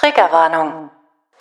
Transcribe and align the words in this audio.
Triggerwarnung. 0.00 0.90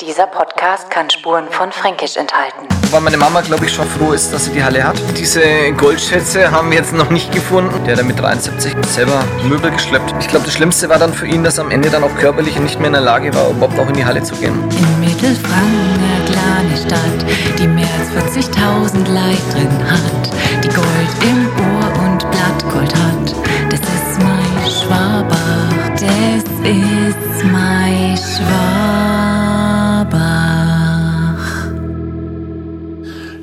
Dieser 0.02 0.26
Podcast 0.26 0.90
kann 0.90 1.10
Spuren 1.10 1.48
von 1.52 1.72
Fränkisch 1.72 2.18
enthalten. 2.18 2.68
Weil 2.90 3.02
meine 3.02 3.18
Mama, 3.18 3.42
glaube 3.42 3.66
ich, 3.66 3.74
schon 3.74 3.88
froh 3.88 4.14
ist, 4.14 4.34
dass 4.34 4.46
sie 4.46 4.52
die 4.52 4.64
Halle 4.64 4.84
hat. 4.84 4.96
Diese 5.16 5.42
Goldschätze 5.78 6.52
haben 6.52 6.72
wir 6.72 6.78
jetzt 6.80 6.94
noch 6.94 7.10
nicht 7.12 7.32
gefunden. 7.32 7.84
Der 7.86 7.98
hat 7.98 8.04
mit 8.04 8.20
73 8.20 8.74
selber 8.88 9.24
Möbel 9.44 9.70
geschleppt. 9.72 10.14
Ich 10.20 10.28
glaube, 10.28 10.46
das 10.46 10.56
Schlimmste 10.56 10.90
war 10.90 10.98
dann 10.98 11.14
für 11.14 11.28
ihn, 11.28 11.44
dass 11.44 11.60
er 11.60 11.66
am 11.66 11.72
Ende 11.72 11.90
dann 11.90 12.04
auch 12.04 12.16
körperlich 12.16 12.60
nicht 12.60 12.80
mehr 12.80 12.88
in 12.88 12.94
der 12.94 13.02
Lage 13.02 13.34
war, 13.34 13.50
überhaupt 13.52 13.80
auch 13.80 13.88
in 13.88 13.94
die 13.94 14.06
Halle 14.06 14.24
zu 14.24 14.36
gehen. 14.36 14.54
In 14.72 15.00
Mittelfranken, 15.00 16.02
eine 16.04 16.26
kleine 16.26 16.78
Stadt, 16.78 17.58
die 17.60 17.68
mehr 17.68 17.88
als 18.00 18.36
40.000 18.36 19.08
Leid 19.14 19.38
drin 19.54 19.90
hat, 19.90 20.64
die 20.64 20.70
Gold 20.70 21.24
im 21.24 21.48
Ohr 21.48 22.06
und 22.06 22.20
Blattgold 22.32 22.96
hat. 22.96 23.21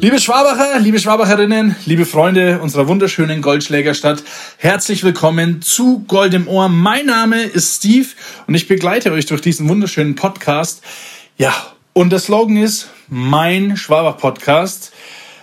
Liebe 0.00 0.20
Schwabacher, 0.20 0.78
liebe 0.78 1.00
Schwabacherinnen, 1.00 1.74
liebe 1.84 2.06
Freunde 2.06 2.60
unserer 2.60 2.86
wunderschönen 2.86 3.42
Goldschlägerstadt, 3.42 4.22
herzlich 4.56 5.02
willkommen 5.02 5.60
zu 5.60 6.04
Gold 6.06 6.34
im 6.34 6.46
Ohr. 6.46 6.68
Mein 6.68 7.06
Name 7.06 7.42
ist 7.42 7.78
Steve 7.78 8.06
und 8.46 8.54
ich 8.54 8.68
begleite 8.68 9.10
euch 9.10 9.26
durch 9.26 9.40
diesen 9.40 9.68
wunderschönen 9.68 10.14
Podcast. 10.14 10.82
Ja, 11.36 11.52
und 11.94 12.10
der 12.10 12.20
Slogan 12.20 12.58
ist 12.58 12.90
mein 13.08 13.76
Schwabach-Podcast. 13.76 14.92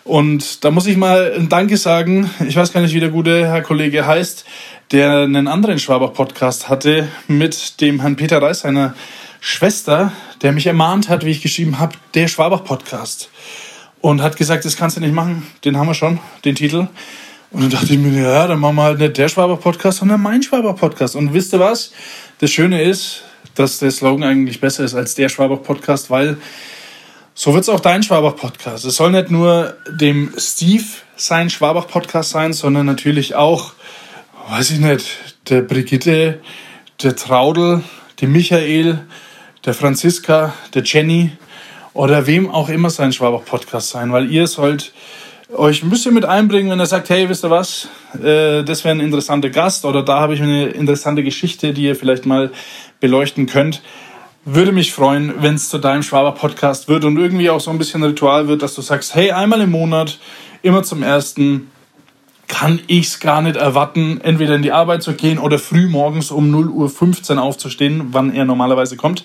Und 0.05 0.63
da 0.63 0.72
muss 0.72 0.88
ich 0.88 0.96
mal 0.96 1.34
ein 1.35 1.49
Danke 1.49 1.76
sagen. 1.76 2.30
Ich 2.48 2.55
weiß 2.55 2.72
gar 2.72 2.80
nicht, 2.80 2.94
wie 2.94 3.02
der 3.02 3.10
gute 3.10 3.48
Herr 3.48 3.62
Kollege 3.62 4.08
heißt, 4.08 4.46
der 4.94 5.24
einen 5.24 5.49
anderen 5.49 5.80
Schwabach-Podcast 5.80 6.70
hatte 6.70 7.10
mit 7.27 7.82
dem 7.82 7.99
Herrn 7.99 8.16
Peter 8.16 8.41
Reis, 8.41 8.62
seiner 8.62 8.96
Schwester, 9.41 10.13
der 10.44 10.54
mich 10.54 10.66
ermahnt 10.66 11.10
hat, 11.10 11.26
wie 11.26 11.32
ich 11.32 11.41
geschrieben 11.41 11.77
habe, 11.77 11.98
der 12.13 12.30
Schwabach-Podcast 12.30 13.30
und 14.06 14.22
hat 14.22 14.38
gesagt, 14.38 14.64
das 14.66 14.78
kannst 14.78 14.98
du 14.98 15.02
nicht 15.02 15.16
machen. 15.16 15.48
Den 15.64 15.78
haben 15.78 15.88
wir 15.88 15.96
schon, 15.96 16.20
den 16.46 16.54
Titel. 16.54 16.88
Und 17.50 17.62
dann 17.64 17.70
dachte 17.72 17.92
ich 17.92 17.98
mir, 17.98 18.22
ja, 18.22 18.46
dann 18.46 18.60
machen 18.60 18.76
wir 18.76 18.84
halt 18.84 19.00
nicht 19.00 19.18
der 19.18 19.30
Schwaber-Podcast, 19.30 19.98
sondern 19.98 20.22
mein 20.22 20.44
Schwaber-Podcast. 20.44 21.16
Und 21.16 21.34
wisst 21.34 21.54
ihr 21.54 21.60
was? 21.60 21.92
Das 22.38 22.52
Schöne 22.52 22.84
ist, 22.84 23.24
dass 23.56 23.80
der 23.80 23.90
Slogan 23.90 24.22
eigentlich 24.22 24.62
besser 24.62 24.84
ist 24.84 24.94
als 24.94 25.16
der 25.16 25.28
Schwaber-Podcast, 25.28 26.12
weil 26.12 26.38
so 27.34 27.56
wird 27.56 27.64
es 27.64 27.70
auch 27.70 27.80
dein 27.80 28.04
Schwabach-Podcast. 28.04 28.86
Es 28.86 28.96
soll 28.96 29.10
nicht 29.10 29.32
nur 29.32 29.76
dem 29.90 30.32
Steve 30.38 30.86
sein 31.16 31.50
Schwabach-Podcast 31.50 32.30
sein, 32.30 32.54
sondern 32.54 32.86
natürlich 32.86 33.34
auch, 33.34 33.74
weiß 34.50 34.70
ich 34.70 34.80
nicht, 34.82 35.18
der 35.50 35.62
Brigitte, 35.62 36.42
der 37.02 37.16
Traudel, 37.16 37.82
dem 38.22 38.34
Michael, 38.34 39.00
der 39.66 39.74
Franziska, 39.74 40.54
der 40.76 40.84
Jenny 40.84 41.32
oder 41.96 42.27
wem 42.27 42.51
auch 42.51 42.70
immer 42.70 42.90
sein 42.91 43.13
Schwabach-Podcast 43.13 43.90
sein, 43.90 44.12
weil 44.12 44.29
ihr 44.29 44.46
sollt 44.48 44.91
euch 45.55 45.82
ein 45.82 45.90
bisschen 45.90 46.13
mit 46.13 46.26
einbringen, 46.26 46.70
wenn 46.70 46.79
er 46.79 46.85
sagt, 46.85 47.10
hey, 47.10 47.29
wisst 47.29 47.46
ihr 47.46 47.49
was, 47.49 47.87
äh, 48.21 48.63
das 48.63 48.84
wäre 48.84 48.93
ein 48.93 48.99
interessanter 48.99 49.49
Gast 49.49 49.85
oder 49.85 50.04
da 50.04 50.20
habe 50.20 50.34
ich 50.34 50.41
eine 50.41 50.68
interessante 50.68 51.24
Geschichte, 51.24 51.74
die 51.74 51.84
ihr 51.84 51.96
vielleicht 51.96 52.26
mal 52.26 52.52
beleuchten 52.99 53.46
könnt. 53.46 53.82
Würde 54.43 54.74
mich 54.74 54.91
freuen, 54.91 55.35
wenn 55.41 55.55
es 55.55 55.70
zu 55.70 55.77
deinem 55.77 56.04
Schwaber-Podcast 56.04 56.90
wird 56.90 57.05
und 57.05 57.18
irgendwie 57.18 57.49
auch 57.49 57.62
so 57.62 57.71
ein 57.71 57.77
bisschen 57.77 58.04
Ritual 58.04 58.49
wird, 58.49 58.62
dass 58.62 58.76
du 58.76 58.82
sagst, 58.82 59.15
hey, 59.15 59.32
einmal 59.32 59.62
im 59.62 59.71
Monat, 59.71 60.20
immer 60.63 60.84
zum 60.84 61.02
ersten, 61.02 61.71
kann 62.49 62.82
ich 62.87 63.07
es 63.07 63.20
gar 63.21 63.41
nicht 63.41 63.55
erwarten, 63.55 64.19
entweder 64.22 64.56
in 64.56 64.62
die 64.63 64.74
Arbeit 64.74 65.02
zu 65.02 65.13
gehen 65.13 65.40
oder 65.40 65.59
früh 65.59 65.88
morgens 65.88 66.30
um 66.30 66.53
0.15 66.53 67.38
Uhr 67.38 67.41
aufzustehen, 67.41 68.09
wann 68.12 68.35
er 68.35 68.44
normalerweise 68.44 68.97
kommt, 68.97 69.24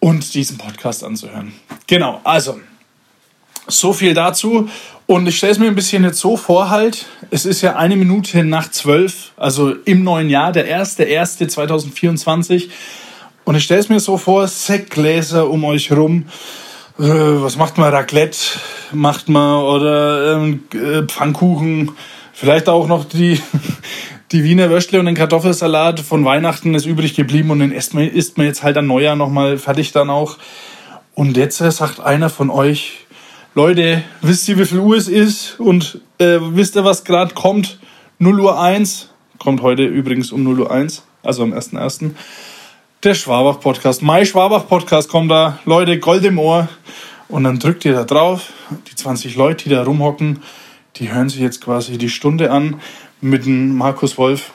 und 0.00 0.34
diesen 0.34 0.58
Podcast 0.58 1.04
anzuhören. 1.04 1.52
Genau, 1.86 2.20
also 2.24 2.58
so 3.66 3.92
viel 3.92 4.14
dazu. 4.14 4.68
Und 5.06 5.26
ich 5.26 5.36
stelle 5.38 5.52
es 5.52 5.58
mir 5.58 5.68
ein 5.68 5.74
bisschen 5.74 6.04
jetzt 6.04 6.20
so 6.20 6.36
vor, 6.36 6.70
halt, 6.70 7.06
es 7.30 7.46
ist 7.46 7.62
ja 7.62 7.76
eine 7.76 7.96
Minute 7.96 8.44
nach 8.44 8.70
zwölf, 8.70 9.32
also 9.36 9.70
im 9.70 10.04
neuen 10.04 10.28
Jahr, 10.28 10.52
der 10.52 10.66
1.1.2024. 10.82 12.68
Und 13.44 13.54
ich 13.54 13.64
stelle 13.64 13.80
es 13.80 13.88
mir 13.88 14.00
so 14.00 14.18
vor, 14.18 14.46
Sektgläser 14.46 15.48
um 15.48 15.64
euch 15.64 15.90
rum. 15.92 16.26
Äh, 16.98 17.04
was 17.04 17.56
macht 17.56 17.78
man? 17.78 17.94
Raclette 17.94 18.38
macht 18.92 19.28
man 19.28 19.62
oder 19.62 20.34
ähm, 20.34 20.64
äh, 20.74 21.02
Pfannkuchen. 21.04 21.92
Vielleicht 22.34 22.68
auch 22.68 22.86
noch 22.86 23.06
die, 23.06 23.40
die 24.32 24.44
Wiener 24.44 24.68
Würstle 24.68 25.00
und 25.00 25.06
den 25.06 25.14
Kartoffelsalat 25.14 26.00
von 26.00 26.24
Weihnachten 26.24 26.74
ist 26.74 26.84
übrig 26.84 27.14
geblieben 27.14 27.50
und 27.50 27.60
den 27.60 27.72
isst 27.72 27.94
man, 27.94 28.04
isst 28.04 28.36
man 28.36 28.46
jetzt 28.46 28.62
halt 28.62 28.76
an 28.76 28.86
Neujahr 28.86 29.16
nochmal 29.16 29.56
fertig 29.56 29.92
dann 29.92 30.10
auch. 30.10 30.36
Und 31.14 31.36
jetzt 31.36 31.60
äh, 31.60 31.70
sagt 31.70 32.00
einer 32.00 32.28
von 32.28 32.50
euch, 32.50 33.06
Leute, 33.54 34.02
wisst 34.20 34.48
ihr, 34.48 34.58
wie 34.58 34.66
viel 34.66 34.80
Uhr 34.80 34.96
es 34.96 35.08
ist? 35.08 35.58
Und 35.58 36.00
äh, 36.18 36.38
wisst 36.40 36.76
ihr, 36.76 36.84
was 36.84 37.04
gerade 37.04 37.34
kommt? 37.34 37.78
0 38.18 38.38
Uhr 38.40 38.60
1. 38.60 39.08
Kommt 39.38 39.62
heute 39.62 39.84
übrigens 39.84 40.30
um 40.30 40.44
0 40.44 40.60
Uhr 40.60 40.70
1, 40.70 41.02
also 41.22 41.42
am 41.42 41.52
1.1. 41.52 42.10
Der 43.02 43.14
Schwabach-Podcast. 43.14 44.02
Mai 44.02 44.24
Schwabach-Podcast 44.24 45.08
kommt 45.08 45.30
da. 45.30 45.58
Leute, 45.64 45.98
Gold 45.98 46.24
im 46.24 46.38
Ohr. 46.38 46.68
Und 47.28 47.44
dann 47.44 47.58
drückt 47.58 47.84
ihr 47.84 47.94
da 47.94 48.04
drauf. 48.04 48.52
Die 48.90 48.94
20 48.94 49.36
Leute, 49.36 49.64
die 49.68 49.74
da 49.74 49.84
rumhocken, 49.84 50.42
die 50.96 51.12
hören 51.12 51.28
sich 51.28 51.40
jetzt 51.40 51.62
quasi 51.62 51.96
die 51.96 52.10
Stunde 52.10 52.50
an 52.50 52.80
mit 53.20 53.46
dem 53.46 53.76
Markus 53.76 54.18
Wolf. 54.18 54.52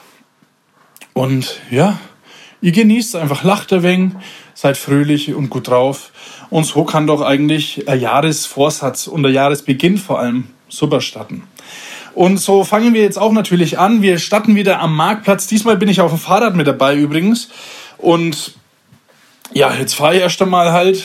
Und 1.12 1.60
ja, 1.70 1.98
ihr 2.60 2.72
genießt 2.72 3.16
einfach, 3.16 3.44
lacht 3.44 3.72
ein 3.72 3.82
wenig, 3.82 4.12
seid 4.54 4.76
fröhlich 4.76 5.34
und 5.34 5.50
gut 5.50 5.68
drauf. 5.68 6.12
Und 6.50 6.64
so 6.64 6.84
kann 6.84 7.06
doch 7.06 7.20
eigentlich 7.20 7.88
ein 7.88 8.00
Jahresvorsatz 8.00 9.06
und 9.06 9.22
der 9.22 9.32
Jahresbeginn 9.32 9.98
vor 9.98 10.18
allem 10.18 10.48
super 10.68 11.00
starten. 11.00 11.44
Und 12.14 12.38
so 12.38 12.62
fangen 12.62 12.94
wir 12.94 13.02
jetzt 13.02 13.18
auch 13.18 13.32
natürlich 13.32 13.78
an. 13.78 14.00
Wir 14.00 14.18
starten 14.18 14.54
wieder 14.54 14.80
am 14.80 14.94
Marktplatz. 14.94 15.48
Diesmal 15.48 15.76
bin 15.76 15.88
ich 15.88 16.00
auf 16.00 16.12
dem 16.12 16.18
Fahrrad 16.18 16.54
mit 16.54 16.66
dabei 16.66 16.96
übrigens. 16.96 17.48
Und 17.98 18.54
ja, 19.52 19.74
jetzt 19.74 19.94
fahre 19.94 20.16
ich 20.16 20.20
erst 20.20 20.40
einmal 20.40 20.72
halt 20.72 21.04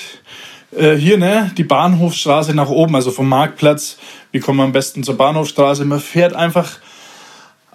äh, 0.76 0.96
hier, 0.96 1.18
ne, 1.18 1.52
die 1.58 1.64
Bahnhofstraße 1.64 2.54
nach 2.54 2.70
oben, 2.70 2.96
also 2.96 3.12
vom 3.12 3.28
Marktplatz. 3.28 3.98
Wie 4.32 4.40
kommen 4.40 4.60
wir 4.60 4.64
am 4.64 4.72
besten 4.72 5.04
zur 5.04 5.18
Bahnhofstraße? 5.18 5.84
Man 5.86 6.00
fährt 6.00 6.34
einfach 6.34 6.78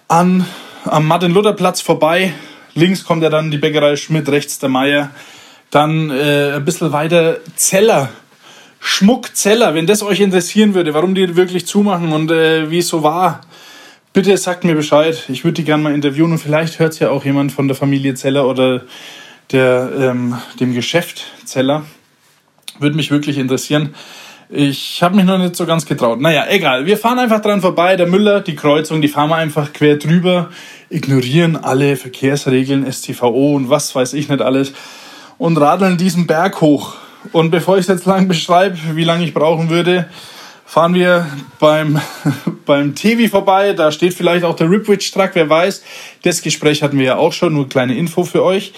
an, 0.07 0.45
am 0.85 1.07
Martin-Luther-Platz 1.07 1.81
vorbei. 1.81 2.33
Links 2.73 3.05
kommt 3.05 3.23
ja 3.23 3.29
dann 3.29 3.51
die 3.51 3.57
Bäckerei 3.57 3.95
Schmidt, 3.95 4.29
rechts 4.29 4.59
der 4.59 4.69
Meier. 4.69 5.11
Dann 5.71 6.09
äh, 6.09 6.53
ein 6.55 6.65
bisschen 6.65 6.91
weiter 6.91 7.37
Zeller. 7.55 8.09
Schmuckzeller, 8.79 9.73
wenn 9.73 9.87
das 9.87 10.03
euch 10.03 10.19
interessieren 10.19 10.75
würde, 10.75 10.93
warum 10.93 11.15
die 11.15 11.35
wirklich 11.35 11.65
zumachen 11.65 12.11
und 12.11 12.29
äh, 12.29 12.69
wie 12.69 12.79
es 12.79 12.87
so 12.87 13.01
war, 13.01 13.41
bitte 14.13 14.37
sagt 14.37 14.63
mir 14.63 14.75
Bescheid. 14.75 15.25
Ich 15.27 15.43
würde 15.43 15.55
die 15.55 15.63
gerne 15.63 15.81
mal 15.81 15.93
interviewen 15.95 16.33
und 16.33 16.37
vielleicht 16.37 16.77
hört 16.77 16.93
es 16.93 16.99
ja 16.99 17.09
auch 17.09 17.25
jemand 17.25 17.51
von 17.51 17.67
der 17.67 17.75
Familie 17.75 18.13
Zeller 18.13 18.47
oder 18.47 18.83
der, 19.51 19.91
ähm, 19.99 20.37
dem 20.59 20.75
Geschäft 20.75 21.23
Zeller. 21.45 21.83
Würde 22.79 22.95
mich 22.95 23.09
wirklich 23.09 23.37
interessieren. 23.37 23.95
Ich 24.49 25.01
habe 25.01 25.15
mich 25.15 25.25
noch 25.25 25.39
nicht 25.39 25.55
so 25.55 25.65
ganz 25.65 25.85
getraut. 25.85 26.21
Naja, 26.21 26.45
egal. 26.49 26.85
Wir 26.85 26.97
fahren 26.97 27.17
einfach 27.17 27.41
dran 27.41 27.61
vorbei. 27.61 27.95
Der 27.95 28.05
Müller, 28.05 28.41
die 28.41 28.55
Kreuzung, 28.55 29.01
die 29.01 29.07
fahren 29.07 29.29
wir 29.29 29.37
einfach 29.37 29.73
quer 29.73 29.97
drüber, 29.97 30.49
ignorieren 30.89 31.55
alle 31.55 31.95
Verkehrsregeln, 31.95 32.91
STVO 32.91 33.55
und 33.55 33.69
was 33.69 33.95
weiß 33.95 34.13
ich 34.13 34.29
nicht 34.29 34.41
alles 34.41 34.73
und 35.37 35.57
radeln 35.57 35.97
diesen 35.97 36.27
Berg 36.27 36.61
hoch. 36.61 36.95
Und 37.31 37.49
bevor 37.49 37.77
ich 37.77 37.81
es 37.81 37.87
jetzt 37.87 38.05
lang 38.05 38.27
beschreibe, 38.27 38.77
wie 38.93 39.03
lange 39.03 39.25
ich 39.25 39.33
brauchen 39.33 39.69
würde, 39.69 40.07
fahren 40.65 40.93
wir 40.93 41.27
beim, 41.59 41.99
beim 42.65 42.93
Tevi 42.93 43.27
vorbei. 43.27 43.73
Da 43.73 43.91
steht 43.91 44.13
vielleicht 44.13 44.45
auch 44.45 44.55
der 44.55 44.69
Ripwich 44.69 45.11
Truck, 45.11 45.31
wer 45.33 45.49
weiß. 45.49 45.83
Das 46.23 46.41
Gespräch 46.41 46.83
hatten 46.83 46.99
wir 46.99 47.05
ja 47.05 47.15
auch 47.17 47.33
schon, 47.33 47.53
nur 47.53 47.67
kleine 47.67 47.97
Info 47.97 48.23
für 48.23 48.43
euch. 48.43 48.73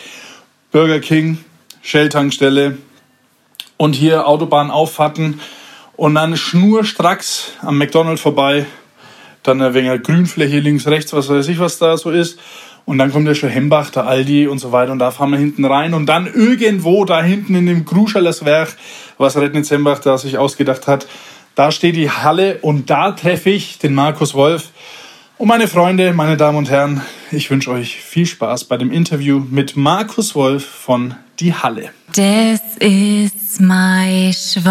Burger 0.71 0.99
King, 0.99 1.39
Shell-Tankstelle 1.81 2.77
und 3.77 3.93
hier 3.93 4.27
Autobahnauffahrten 4.27 5.39
und 5.95 6.15
dann 6.15 6.35
schnurstracks 6.37 7.53
am 7.61 7.77
McDonald's 7.77 8.21
vorbei. 8.21 8.65
Dann 9.43 9.61
ein 9.61 9.73
wenig 9.73 10.03
Grünfläche 10.03 10.59
links, 10.59 10.87
rechts, 10.87 11.13
was 11.13 11.29
weiß 11.29 11.47
ich, 11.47 11.59
was 11.59 11.77
da 11.77 11.97
so 11.97 12.11
ist. 12.11 12.39
Und 12.85 12.99
dann 12.99 13.11
kommt 13.11 13.27
ja 13.27 13.35
schon 13.35 13.49
Hembach, 13.49 13.89
der 13.89 14.07
Aldi 14.07 14.47
und 14.47 14.59
so 14.59 14.71
weiter. 14.71 14.91
Und 14.91 14.99
da 14.99 15.11
fahren 15.11 15.31
wir 15.31 15.37
hinten 15.37 15.65
rein. 15.65 15.93
Und 15.93 16.05
dann 16.05 16.25
irgendwo 16.25 17.03
da 17.05 17.21
hinten 17.21 17.55
in 17.55 17.65
dem 17.65 17.85
Gruschalers 17.85 18.45
Werk, 18.45 18.75
was 19.17 19.35
Rednitz 19.35 19.71
Hembach 19.71 19.99
da 19.99 20.17
sich 20.17 20.37
ausgedacht 20.37 20.87
hat, 20.87 21.07
da 21.55 21.71
steht 21.71 21.95
die 21.95 22.09
Halle 22.09 22.59
und 22.61 22.89
da 22.89 23.11
treffe 23.11 23.49
ich 23.49 23.79
den 23.79 23.93
Markus 23.93 24.35
Wolf. 24.35 24.69
Und 25.37 25.47
meine 25.47 25.67
Freunde, 25.67 26.13
meine 26.13 26.37
Damen 26.37 26.57
und 26.57 26.69
Herren, 26.69 27.01
ich 27.31 27.49
wünsche 27.51 27.71
euch 27.71 27.97
viel 27.97 28.25
Spaß 28.25 28.65
bei 28.65 28.77
dem 28.77 28.91
Interview 28.91 29.39
mit 29.39 29.75
Markus 29.75 30.33
Wolf 30.35 30.65
von 30.65 31.15
Die 31.39 31.53
Halle. 31.53 31.91
Das 32.15 32.61
ist 32.79 33.61
mein 33.61 34.33
Schwabach. 34.33 34.63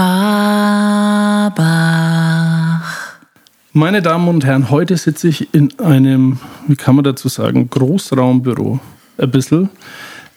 Meine 3.72 4.02
Damen 4.02 4.26
und 4.26 4.44
Herren, 4.44 4.68
heute 4.68 4.96
sitze 4.96 5.28
ich 5.28 5.54
in 5.54 5.78
einem, 5.78 6.40
wie 6.66 6.74
kann 6.74 6.96
man 6.96 7.04
dazu 7.04 7.28
sagen, 7.28 7.70
Großraumbüro. 7.70 8.80
Ein 9.16 9.30
bisschen. 9.30 9.70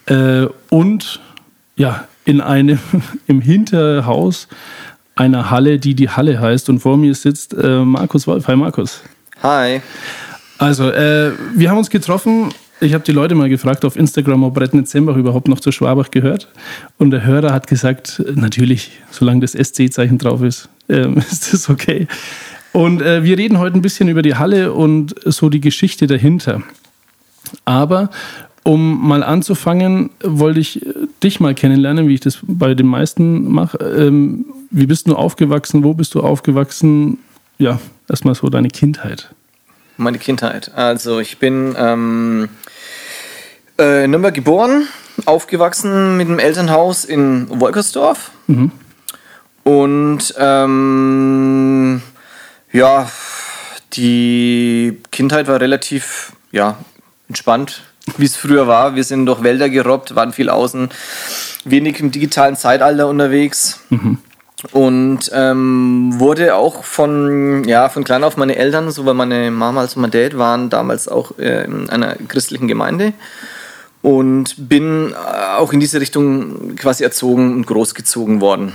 Äh, 0.05 0.45
und 0.69 1.19
ja, 1.77 2.07
in 2.25 2.41
einem, 2.41 2.77
im 3.27 3.41
Hinterhaus 3.41 4.47
einer 5.15 5.49
Halle, 5.49 5.79
die 5.79 5.95
die 5.95 6.09
Halle 6.09 6.39
heißt. 6.39 6.69
Und 6.69 6.79
vor 6.79 6.97
mir 6.97 7.15
sitzt 7.15 7.55
äh, 7.55 7.79
Markus 7.83 8.27
Wolf. 8.27 8.47
Hi 8.47 8.55
Markus. 8.55 9.01
Hi. 9.41 9.81
Also, 10.59 10.91
äh, 10.91 11.31
wir 11.55 11.71
haben 11.71 11.79
uns 11.79 11.89
getroffen. 11.89 12.53
Ich 12.81 12.93
habe 12.93 13.03
die 13.03 13.11
Leute 13.11 13.35
mal 13.35 13.49
gefragt 13.49 13.83
auf 13.83 13.97
Instagram, 13.97 14.43
ob 14.43 14.57
Rettnet 14.57 14.87
Zembach 14.87 15.17
überhaupt 15.17 15.49
noch 15.49 15.59
zu 15.59 15.71
Schwabach 15.71 16.11
gehört. 16.11 16.47
Und 16.97 17.11
der 17.11 17.25
Hörer 17.25 17.51
hat 17.51 17.67
gesagt, 17.67 18.23
natürlich, 18.35 18.91
solange 19.11 19.41
das 19.41 19.51
SC-Zeichen 19.51 20.17
drauf 20.17 20.41
ist, 20.41 20.69
ähm, 20.87 21.17
ist 21.31 21.53
das 21.53 21.69
okay. 21.69 22.07
Und 22.71 23.01
äh, 23.01 23.23
wir 23.23 23.37
reden 23.37 23.59
heute 23.59 23.77
ein 23.77 23.81
bisschen 23.81 24.07
über 24.07 24.21
die 24.21 24.35
Halle 24.35 24.73
und 24.73 25.13
so 25.25 25.49
die 25.49 25.59
Geschichte 25.59 26.07
dahinter. 26.07 26.61
Aber 27.65 28.09
um 28.63 29.07
mal 29.07 29.23
anzufangen, 29.23 30.11
wollte 30.23 30.61
ich 30.61 30.85
äh, 30.85 30.93
dich 31.21 31.41
mal 31.41 31.55
kennenlernen, 31.55 32.07
wie 32.07 32.13
ich 32.13 32.19
das 32.21 32.39
bei 32.43 32.75
den 32.75 32.87
meisten 32.87 33.51
mache. 33.51 33.77
Ähm, 33.77 34.45
wie 34.71 34.85
bist 34.85 35.07
du 35.07 35.15
aufgewachsen? 35.15 35.83
Wo 35.83 35.93
bist 35.93 36.15
du 36.15 36.21
aufgewachsen? 36.21 37.17
Ja, 37.57 37.79
erstmal 38.07 38.35
so 38.35 38.47
deine 38.47 38.69
Kindheit. 38.69 39.33
Meine 39.99 40.17
Kindheit. 40.17 40.71
Also 40.75 41.19
ich 41.19 41.39
bin 41.39 41.75
ähm, 41.77 42.47
äh, 43.77 44.05
in 44.05 44.11
Nürnberg 44.11 44.33
geboren, 44.33 44.87
aufgewachsen 45.25 46.15
mit 46.15 46.29
einem 46.29 46.39
Elternhaus 46.39 47.03
in 47.03 47.47
Wolkersdorf. 47.59 48.31
Mhm. 48.47 48.71
Und 49.65 50.33
ähm, 50.37 52.01
ja, 52.71 53.11
die 53.91 55.01
Kindheit 55.11 55.49
war 55.49 55.59
relativ 55.59 56.31
ja, 56.53 56.77
entspannt, 57.27 57.81
wie 58.15 58.25
es 58.25 58.37
früher 58.37 58.67
war. 58.67 58.95
Wir 58.95 59.03
sind 59.03 59.25
durch 59.25 59.43
Wälder 59.43 59.67
gerobbt, 59.67 60.15
waren 60.15 60.31
viel 60.31 60.49
außen, 60.49 60.87
wenig 61.65 61.99
im 61.99 62.11
digitalen 62.11 62.55
Zeitalter 62.55 63.07
unterwegs. 63.07 63.81
Und 64.71 65.31
ähm, 65.33 66.19
wurde 66.19 66.55
auch 66.55 66.83
von, 66.83 67.63
ja, 67.65 67.87
von 67.89 68.03
klein 68.03 68.23
auf 68.23 68.35
meine 68.37 68.55
Eltern, 68.55 68.91
so 68.91 69.05
weil 69.05 69.13
meine 69.13 69.51
Mama 69.51 69.81
als 69.81 69.95
mein 69.95 70.11
Dad 70.11 70.37
waren 70.37 70.69
damals 70.69 71.07
auch 71.07 71.37
äh, 71.37 71.63
in 71.65 71.89
einer 71.89 72.15
christlichen 72.27 72.67
Gemeinde. 72.67 73.13
Und 74.01 74.55
bin 74.69 75.11
äh, 75.11 75.15
auch 75.57 75.73
in 75.73 75.79
diese 75.79 75.99
Richtung 75.99 76.75
quasi 76.75 77.03
erzogen 77.03 77.53
und 77.53 77.67
großgezogen 77.67 78.41
worden. 78.41 78.73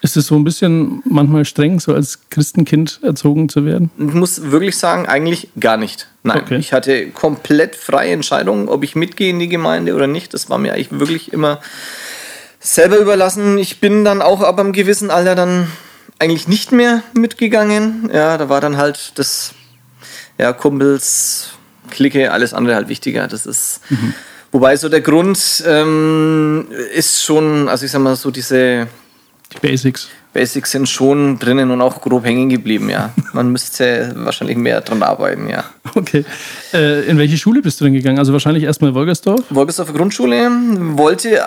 Ist 0.00 0.16
es 0.16 0.26
so 0.26 0.36
ein 0.36 0.44
bisschen 0.44 1.02
manchmal 1.04 1.44
streng, 1.44 1.80
so 1.80 1.94
als 1.94 2.20
Christenkind 2.30 3.00
erzogen 3.02 3.48
zu 3.48 3.64
werden? 3.64 3.90
Ich 3.98 4.14
muss 4.14 4.50
wirklich 4.50 4.76
sagen, 4.76 5.06
eigentlich 5.06 5.48
gar 5.58 5.76
nicht. 5.78 6.08
Nein, 6.22 6.42
Okay. 6.42 6.56
ich 6.58 6.72
hatte 6.72 7.08
komplett 7.10 7.74
freie 7.76 8.12
Entscheidung, 8.12 8.68
ob 8.68 8.84
ich 8.84 8.94
mitgehe 8.96 9.30
in 9.30 9.38
die 9.38 9.48
Gemeinde 9.48 9.94
oder 9.94 10.06
nicht. 10.06 10.32
Das 10.34 10.48
war 10.50 10.58
mir 10.58 10.74
eigentlich 10.74 10.92
wirklich 10.98 11.32
immer 11.32 11.60
selber 12.64 12.96
überlassen. 12.96 13.58
Ich 13.58 13.78
bin 13.78 14.04
dann 14.04 14.22
auch 14.22 14.40
ab 14.40 14.58
einem 14.58 14.72
gewissen 14.72 15.10
Alter 15.10 15.34
dann 15.34 15.68
eigentlich 16.18 16.48
nicht 16.48 16.72
mehr 16.72 17.02
mitgegangen. 17.12 18.10
Ja, 18.12 18.38
da 18.38 18.48
war 18.48 18.60
dann 18.60 18.76
halt 18.76 19.12
das, 19.16 19.52
ja, 20.38 20.52
Kumpels, 20.52 21.50
Clique, 21.90 22.32
alles 22.32 22.54
andere 22.54 22.74
halt 22.74 22.88
wichtiger. 22.88 23.28
Das 23.28 23.46
ist, 23.46 23.80
wobei 24.50 24.76
so 24.76 24.88
der 24.88 25.02
Grund 25.02 25.62
ähm, 25.66 26.66
ist 26.94 27.22
schon, 27.22 27.68
also 27.68 27.84
ich 27.84 27.92
sag 27.92 28.00
mal 28.00 28.16
so 28.16 28.30
diese 28.30 28.88
Die 29.52 29.58
Basics. 29.60 30.08
Basics 30.32 30.72
sind 30.72 30.88
schon 30.88 31.38
drinnen 31.38 31.70
und 31.70 31.80
auch 31.80 32.00
grob 32.00 32.24
hängen 32.24 32.48
geblieben, 32.48 32.88
ja. 32.88 33.12
Man 33.34 33.52
müsste 33.52 34.12
wahrscheinlich 34.16 34.56
mehr 34.56 34.80
dran 34.80 35.02
arbeiten, 35.02 35.48
ja. 35.48 35.64
Okay. 35.94 36.24
Äh, 36.72 37.02
in 37.02 37.18
welche 37.18 37.36
Schule 37.36 37.60
bist 37.60 37.80
du 37.80 37.84
denn 37.84 37.92
gegangen? 37.92 38.18
Also 38.18 38.32
wahrscheinlich 38.32 38.64
erstmal 38.64 38.94
Wolgersdorf? 38.94 39.42
Wolgersdorfer 39.50 39.92
Grundschule, 39.92 40.50
wollte, 40.96 41.40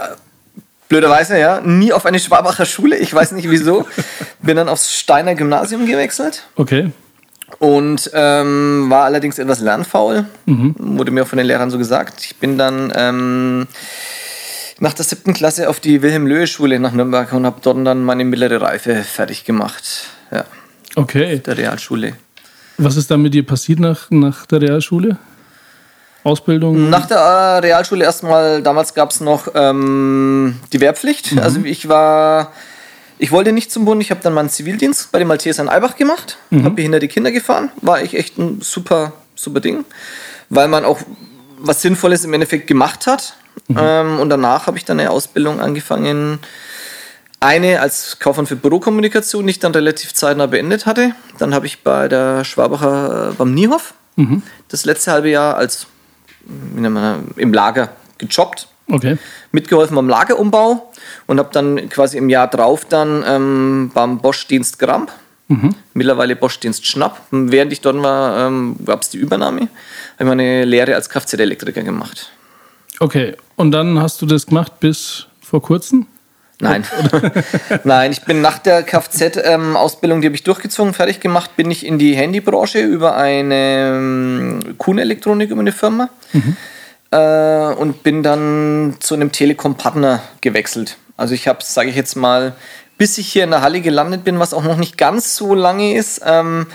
blöderweise, 0.89 1.37
ja, 1.39 1.61
nie 1.61 1.91
auf 1.93 2.05
eine 2.05 2.19
Schwabacher 2.19 2.65
Schule, 2.65 2.97
ich 2.97 3.13
weiß 3.13 3.31
nicht 3.33 3.49
wieso. 3.49 3.85
Bin 4.41 4.55
dann 4.57 4.69
aufs 4.69 4.93
Steiner 4.93 5.35
Gymnasium 5.35 5.85
gewechselt 5.85 6.43
Okay. 6.55 6.91
und 7.59 8.09
ähm, 8.13 8.85
war 8.89 9.05
allerdings 9.05 9.39
etwas 9.39 9.59
lernfaul, 9.61 10.25
wurde 10.45 11.11
mir 11.11 11.23
auch 11.23 11.27
von 11.27 11.37
den 11.37 11.47
Lehrern 11.47 11.69
so 11.71 11.77
gesagt. 11.77 12.23
Ich 12.25 12.35
bin 12.37 12.57
dann 12.57 12.91
ähm, 12.95 13.67
nach 14.79 14.93
der 14.93 15.05
siebten 15.05 15.33
Klasse 15.33 15.69
auf 15.69 15.79
die 15.79 16.01
Wilhelm-Löhe-Schule 16.01 16.79
nach 16.79 16.91
Nürnberg 16.91 17.31
und 17.33 17.45
habe 17.45 17.59
dort 17.61 17.85
dann 17.85 18.03
meine 18.03 18.23
mittlere 18.25 18.61
Reife 18.61 18.95
fertig 19.03 19.43
gemacht. 19.45 19.83
Ja, 20.31 20.45
Okay. 20.95 21.39
der 21.39 21.57
Realschule. 21.57 22.13
Was 22.77 22.95
ist 22.95 23.09
dann 23.09 23.21
mit 23.23 23.33
dir 23.33 23.43
passiert 23.45 23.79
nach, 23.79 24.09
nach 24.11 24.45
der 24.45 24.61
Realschule? 24.61 25.17
Ausbildung? 26.27 26.89
Nach 26.89 27.05
der 27.05 27.17
äh, 27.17 27.57
Realschule 27.59 28.03
erstmal, 28.03 28.61
damals 28.61 28.93
gab 28.93 29.11
es 29.11 29.21
noch 29.21 29.47
ähm, 29.55 30.59
die 30.73 30.81
Wehrpflicht. 30.81 31.39
Also 31.39 31.61
ich 31.63 31.87
war, 31.89 32.51
ich 33.17 33.31
wollte 33.31 33.51
nicht 33.51 33.71
zum 33.71 33.85
Bund, 33.85 34.01
ich 34.01 34.11
habe 34.11 34.21
dann 34.21 34.33
meinen 34.33 34.49
Zivildienst 34.49 35.11
bei 35.11 35.19
den 35.19 35.27
Maltesern 35.27 35.69
Albach 35.69 35.95
gemacht, 35.95 36.37
habe 36.51 36.75
behinderte 36.75 37.07
Kinder 37.07 37.31
gefahren, 37.31 37.71
war 37.81 38.01
ich 38.01 38.15
echt 38.15 38.37
ein 38.37 38.61
super, 38.61 39.13
super 39.35 39.59
Ding, 39.59 39.85
weil 40.49 40.67
man 40.67 40.85
auch 40.85 40.99
was 41.59 41.81
Sinnvolles 41.81 42.25
im 42.25 42.33
Endeffekt 42.33 42.67
gemacht 42.67 43.07
hat. 43.07 43.33
Ähm, 43.75 44.19
und 44.19 44.29
danach 44.29 44.67
habe 44.67 44.77
ich 44.77 44.85
dann 44.85 44.99
eine 44.99 45.09
Ausbildung 45.09 45.59
angefangen, 45.59 46.39
eine 47.39 47.81
als 47.81 48.19
Kaufmann 48.19 48.47
für 48.47 48.55
Bürokommunikation, 48.55 49.45
die 49.45 49.51
ich 49.51 49.59
dann 49.59 49.71
relativ 49.71 50.13
zeitnah 50.13 50.45
beendet 50.45 50.85
hatte. 50.85 51.11
Dann 51.37 51.53
habe 51.53 51.65
ich 51.65 51.83
bei 51.83 52.07
der 52.07 52.43
Schwabacher 52.43 53.29
äh, 53.29 53.33
beim 53.33 53.53
Niehoff 53.53 53.93
das 54.69 54.85
letzte 54.85 55.11
halbe 55.11 55.29
Jahr 55.29 55.57
als 55.57 55.87
im 57.35 57.53
Lager 57.53 57.89
gejobbt, 58.17 58.67
Okay. 58.89 59.17
mitgeholfen 59.51 59.95
beim 59.95 60.07
Lagerumbau 60.07 60.91
und 61.25 61.39
habe 61.39 61.49
dann 61.51 61.89
quasi 61.89 62.17
im 62.17 62.29
Jahr 62.29 62.47
drauf 62.47 62.85
dann 62.85 63.23
ähm, 63.27 63.91
beim 63.93 64.19
Bosch-Dienst 64.19 64.79
Gramp, 64.79 65.11
mittlerweile 65.93 66.35
Bosch-Dienst 66.35 66.85
Schnapp. 66.85 67.21
Und 67.31 67.51
während 67.51 67.73
ich 67.73 67.81
dort 67.81 68.01
war, 68.01 68.47
ähm, 68.47 68.77
gab 68.85 69.01
es 69.01 69.09
die 69.09 69.17
Übernahme, 69.17 69.61
habe 69.61 69.69
ich 70.19 70.25
meine 70.25 70.65
Lehre 70.65 70.95
als 70.95 71.09
Kfz-Elektriker 71.09 71.83
gemacht. 71.83 72.31
Okay. 72.99 73.35
Und 73.57 73.71
dann 73.71 73.99
hast 74.01 74.21
du 74.21 74.25
das 74.25 74.45
gemacht 74.45 74.79
bis 74.79 75.27
vor 75.41 75.61
kurzem? 75.61 76.07
Nein. 76.59 76.85
Nein, 77.83 78.11
ich 78.11 78.23
bin 78.23 78.41
nach 78.41 78.57
der 78.57 78.81
Kfz-Ausbildung, 78.81 80.21
die 80.21 80.27
habe 80.27 80.35
ich 80.35 80.43
durchgezogen, 80.43 80.93
fertig 80.93 81.19
gemacht, 81.19 81.55
bin 81.55 81.69
ich 81.69 81.85
in 81.85 81.99
die 81.99 82.15
Handybranche 82.15 82.79
über 82.79 83.15
eine 83.15 83.93
ähm, 83.95 84.59
Kuhn-Elektronik, 84.79 85.51
über 85.51 85.61
eine 85.61 85.71
Firma 85.71 86.09
äh, 87.11 87.73
und 87.75 88.01
bin 88.01 88.23
dann 88.23 88.95
zu 88.99 89.13
einem 89.13 89.31
Telekom-Partner 89.31 90.21
gewechselt. 90.41 90.97
Also 91.15 91.35
ich 91.35 91.47
habe, 91.47 91.59
sage 91.63 91.89
ich 91.89 91.95
jetzt 91.95 92.15
mal, 92.15 92.55
bis 92.97 93.19
ich 93.19 93.31
hier 93.31 93.43
in 93.43 93.51
der 93.51 93.61
Halle 93.61 93.81
gelandet 93.81 94.23
bin, 94.23 94.39
was 94.39 94.53
auch 94.53 94.63
noch 94.63 94.77
nicht 94.77 94.97
ganz 94.97 95.35
so 95.35 95.53
lange 95.53 95.95
ist, 95.95 96.21
ähm, 96.25 96.65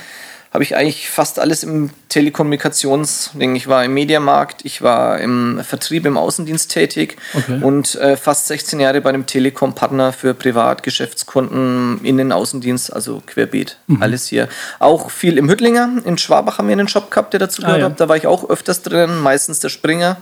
habe 0.52 0.64
ich 0.64 0.76
eigentlich 0.76 1.08
fast 1.08 1.38
alles 1.38 1.62
im 1.62 1.90
Telekommunikationsding. 2.10 3.56
Ich 3.56 3.68
war 3.68 3.84
im 3.84 3.94
Mediamarkt, 3.94 4.64
ich 4.64 4.82
war 4.82 5.18
im 5.18 5.60
Vertrieb, 5.64 6.04
im 6.04 6.16
Außendienst 6.18 6.70
tätig 6.70 7.16
Okay. 7.34 7.58
und 7.62 7.94
äh, 7.94 8.16
fast 8.16 8.48
16 8.48 8.78
Jahre 8.78 9.00
bei 9.00 9.08
einem 9.08 9.24
Telekom-Partner 9.26 10.12
für 10.12 10.34
Privat, 10.34 10.82
Geschäftskunden, 10.82 12.00
Innen-, 12.04 12.32
Außendienst, 12.32 12.92
also 12.92 13.22
querbeet, 13.26 13.78
Mhm. 13.86 14.02
alles 14.02 14.26
hier. 14.26 14.48
Auch 14.78 15.10
viel 15.10 15.38
im 15.38 15.48
Hüttlinger, 15.48 15.88
in 16.04 16.18
Schwabach 16.18 16.58
haben 16.58 16.68
wir 16.68 16.72
einen 16.74 16.88
Shop 16.88 17.10
gehabt, 17.10 17.32
der 17.32 17.40
dazu 17.40 17.62
gehört 17.62 17.76
Ah, 17.78 17.80
ja. 17.80 17.84
hat. 17.86 18.00
Da 18.00 18.08
war 18.10 18.16
ich 18.16 18.26
auch 18.26 18.48
öfters 18.50 18.82
drin, 18.82 19.20
meistens 19.20 19.60
der 19.60 19.70
Springer. 19.70 20.18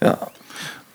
Ja, 0.00 0.18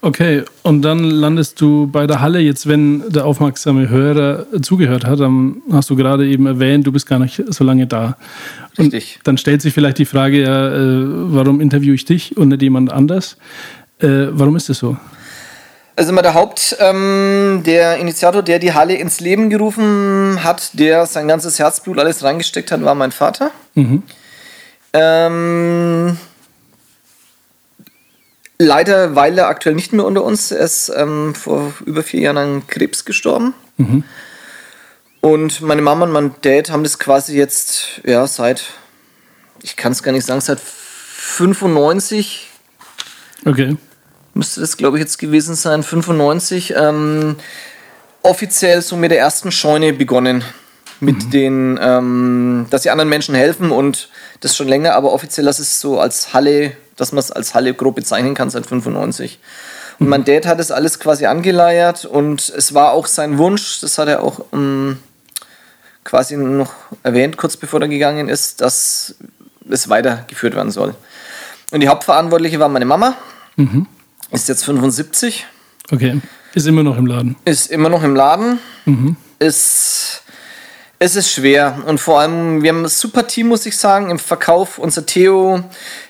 Okay, 0.06 0.44
und 0.64 0.82
dann 0.82 1.00
landest 1.00 1.62
du 1.62 1.88
bei 1.88 2.06
der 2.08 2.20
Halle. 2.20 2.40
Jetzt, 2.40 2.68
wenn 2.68 3.10
der 3.10 3.26
aufmerksame 3.26 3.88
Hörer 3.88 4.46
zugehört 4.62 5.06
hat, 5.06 5.22
dann 5.22 5.62
hast 5.72 5.90
du 5.90 5.96
gerade 5.96 6.28
eben 6.28 6.46
erwähnt, 6.46 6.86
du 6.86 6.92
bist 6.92 7.08
gar 7.08 7.20
nicht 7.20 7.42
so 7.48 7.64
lange 7.64 7.88
da. 7.88 8.18
Richtig. 8.78 9.20
Und 9.20 9.28
dann 9.28 9.38
stellt 9.38 9.62
sich 9.62 9.74
vielleicht 9.74 10.00
die 10.00 10.06
Frage, 10.06 10.42
ja, 10.42 10.68
äh, 10.68 11.06
warum 11.08 11.62
interviewe 11.62 11.96
ich 11.96 12.04
dich 12.04 12.36
und 12.36 12.50
nicht 12.50 12.62
jemand 12.62 12.92
anders? 12.92 13.38
Äh, 14.00 14.28
warum 14.32 14.58
ist 14.58 14.68
das 14.68 14.80
so? 14.80 14.98
Also 15.96 16.12
immer 16.12 16.22
der 16.22 16.34
Haupt, 16.34 16.76
ähm, 16.82 17.62
der 17.66 17.96
Initiator, 17.96 18.44
der 18.44 18.60
die 18.60 18.74
Halle 18.74 18.96
ins 18.96 19.22
Leben 19.22 19.50
gerufen 19.50 20.44
hat, 20.44 20.78
der 20.78 21.06
sein 21.06 21.30
ganzes 21.30 21.60
Herzblut 21.60 21.98
alles 21.98 22.22
reingesteckt 22.26 22.74
hat, 22.74 22.84
war 22.84 22.94
mein 22.94 23.14
Vater. 23.14 23.52
Ähm, 24.92 26.18
leider, 28.64 29.16
weil 29.16 29.38
er 29.38 29.48
aktuell 29.48 29.76
nicht 29.76 29.94
mehr 29.94 30.06
unter 30.06 30.24
uns, 30.24 30.52
er 30.52 30.60
ist 30.66 30.92
ähm, 30.96 31.36
vor 31.36 31.74
über 31.86 32.04
vier 32.04 32.22
Jahren 32.22 32.38
an 32.38 32.68
Krebs 32.68 33.06
gestorben. 33.06 33.54
Und 35.22 35.62
meine 35.62 35.82
Mama 35.82 36.06
und 36.06 36.12
mein 36.12 36.36
Dad 36.42 36.70
haben 36.70 36.84
das 36.84 37.00
quasi 37.00 37.38
jetzt, 37.38 38.02
ja, 38.06 38.28
seit, 38.28 38.64
ich 39.62 39.76
kann 39.76 39.92
es 39.92 40.04
gar 40.04 40.12
nicht 40.12 40.26
sagen, 40.26 40.42
seit 40.42 40.60
95 40.60 42.50
Okay. 43.46 43.78
müsste 44.34 44.62
das, 44.62 44.78
glaube 44.78 44.98
ich, 44.98 45.02
jetzt 45.04 45.18
gewesen 45.18 45.56
sein, 45.56 45.84
95, 45.84 46.74
ähm, 46.78 47.36
offiziell 48.22 48.82
so 48.82 48.96
mit 48.96 49.12
der 49.12 49.20
ersten 49.20 49.52
Scheune 49.52 49.94
begonnen. 49.94 50.44
Mit 51.00 51.34
den, 51.34 51.78
ähm, 51.82 52.68
dass 52.70 52.84
sie 52.84 52.90
anderen 52.90 53.10
Menschen 53.10 53.36
helfen 53.36 53.72
und 53.72 54.10
das 54.40 54.56
schon 54.56 54.70
länger, 54.70 54.96
aber 54.96 55.12
offiziell, 55.12 55.46
dass 55.46 55.60
es 55.60 55.82
so 55.82 56.00
als 56.00 56.34
Halle, 56.34 56.78
dass 56.96 57.12
man 57.12 57.20
es 57.20 57.32
als 57.32 57.54
Halle 57.56 57.74
grob 57.74 57.96
bezeichnen 57.96 58.34
kann 58.36 58.50
seit 58.50 58.66
95. 58.66 59.40
Mein 60.00 60.24
Dad 60.24 60.46
hat 60.48 60.60
es 60.60 60.72
alles 60.72 61.00
quasi 61.00 61.28
angeleiert 61.28 62.04
und 62.06 62.50
es 62.58 62.74
war 62.74 62.92
auch 62.92 63.06
sein 63.08 63.38
Wunsch, 63.38 63.80
das 63.82 63.98
hat 63.98 64.08
er 64.08 64.24
auch 64.24 64.42
ähm, 64.52 64.98
quasi 66.04 66.36
noch 66.36 66.74
erwähnt, 67.04 67.38
kurz 67.38 67.58
bevor 67.58 67.80
er 67.82 67.88
gegangen 67.88 68.28
ist, 68.28 68.62
dass 68.62 69.16
es 69.70 69.90
weitergeführt 69.90 70.56
werden 70.56 70.72
soll. 70.72 70.96
Und 71.72 71.80
die 71.82 71.88
Hauptverantwortliche 71.88 72.60
war 72.60 72.70
meine 72.70 72.86
Mama, 72.86 73.16
ist 74.32 74.50
jetzt 74.50 74.66
75, 74.66 75.46
Okay. 75.92 76.20
Ist 76.56 76.68
immer 76.68 76.84
noch 76.84 76.98
im 76.98 77.06
Laden. 77.06 77.36
ist 77.46 77.70
immer 77.72 77.90
noch 77.90 78.04
im 78.04 78.16
Laden, 78.16 78.60
ist 79.40 80.23
es 81.00 81.16
ist 81.16 81.32
schwer 81.32 81.80
und 81.86 82.00
vor 82.00 82.20
allem, 82.20 82.64
wir 82.64 82.70
haben 82.70 82.84
ein 82.84 82.90
super 82.90 83.28
Team, 83.28 83.48
muss 83.48 83.66
ich 83.66 83.78
sagen, 83.78 84.10
im 84.10 84.20
Verkauf. 84.20 84.78
Unser 84.78 85.06
Theo, 85.06 85.64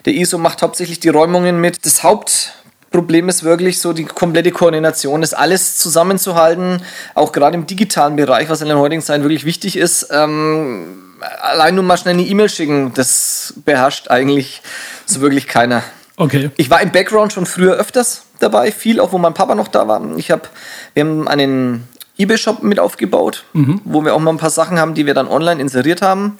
der 0.05 0.13
ISO, 0.13 0.37
macht 0.37 0.61
hauptsächlich 0.61 0.99
die 0.99 1.09
Räumungen 1.09 1.59
mit. 1.59 1.85
Das 1.85 2.03
Hauptproblem 2.03 3.27
ist 3.27 3.43
wirklich 3.43 3.79
so 3.79 3.93
die 3.93 4.05
komplette 4.05 4.51
Koordination, 4.51 5.21
das 5.21 5.33
alles 5.33 5.77
zusammenzuhalten, 5.77 6.83
auch 7.15 7.31
gerade 7.31 7.55
im 7.55 7.65
digitalen 7.65 8.15
Bereich, 8.15 8.49
was 8.49 8.61
in 8.61 8.67
der 8.67 8.77
heutigen 8.77 9.01
Zeit 9.01 9.21
wirklich 9.21 9.45
wichtig 9.45 9.77
ist. 9.77 10.09
Ähm, 10.11 11.13
allein 11.41 11.75
nur 11.75 11.83
mal 11.83 11.97
schnell 11.97 12.13
eine 12.13 12.23
E-Mail 12.23 12.49
schicken, 12.49 12.93
das 12.93 13.55
beherrscht 13.65 14.09
eigentlich 14.09 14.61
so 15.05 15.21
wirklich 15.21 15.47
keiner. 15.47 15.83
Okay. 16.15 16.51
Ich 16.57 16.69
war 16.69 16.81
im 16.81 16.91
Background 16.91 17.33
schon 17.33 17.47
früher 17.47 17.73
öfters 17.73 18.23
dabei, 18.39 18.71
viel 18.71 18.99
auch, 18.99 19.11
wo 19.11 19.17
mein 19.17 19.33
Papa 19.33 19.55
noch 19.55 19.67
da 19.67 19.87
war. 19.87 20.01
Ich 20.17 20.29
hab, 20.29 20.49
wir 20.93 21.03
haben 21.03 21.27
einen 21.27 21.87
eBay-Shop 22.17 22.61
mit 22.63 22.79
aufgebaut, 22.79 23.43
wo 23.83 24.03
wir 24.05 24.13
auch 24.13 24.19
mal 24.19 24.31
ein 24.31 24.37
paar 24.37 24.49
Sachen 24.49 24.79
haben, 24.79 24.93
die 24.93 25.05
wir 25.05 25.13
dann 25.13 25.27
online 25.27 25.59
inseriert 25.61 26.01
haben. 26.01 26.37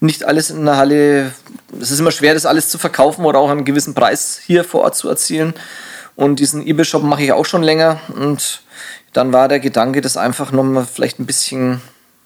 Nicht 0.00 0.24
alles 0.24 0.50
in 0.50 0.64
der 0.64 0.76
Halle. 0.76 1.32
Es 1.80 1.90
ist 1.90 1.98
immer 1.98 2.12
schwer, 2.12 2.34
das 2.34 2.46
alles 2.46 2.68
zu 2.68 2.78
verkaufen 2.78 3.24
oder 3.24 3.40
auch 3.40 3.50
einen 3.50 3.64
gewissen 3.64 3.94
Preis 3.94 4.40
hier 4.44 4.62
vor 4.62 4.82
Ort 4.82 4.96
zu 4.96 5.08
erzielen. 5.08 5.54
Und 6.14 6.40
diesen 6.40 6.66
eBay-Shop 6.66 7.02
mache 7.02 7.22
ich 7.22 7.32
auch 7.32 7.46
schon 7.46 7.62
länger. 7.62 8.00
Und 8.14 8.62
dann 9.12 9.32
war 9.32 9.48
der 9.48 9.60
Gedanke, 9.60 10.00
das 10.00 10.16
einfach 10.16 10.52
nochmal 10.52 10.86
vielleicht 10.86 11.18
ein 11.18 11.26
bisschen 11.26 11.80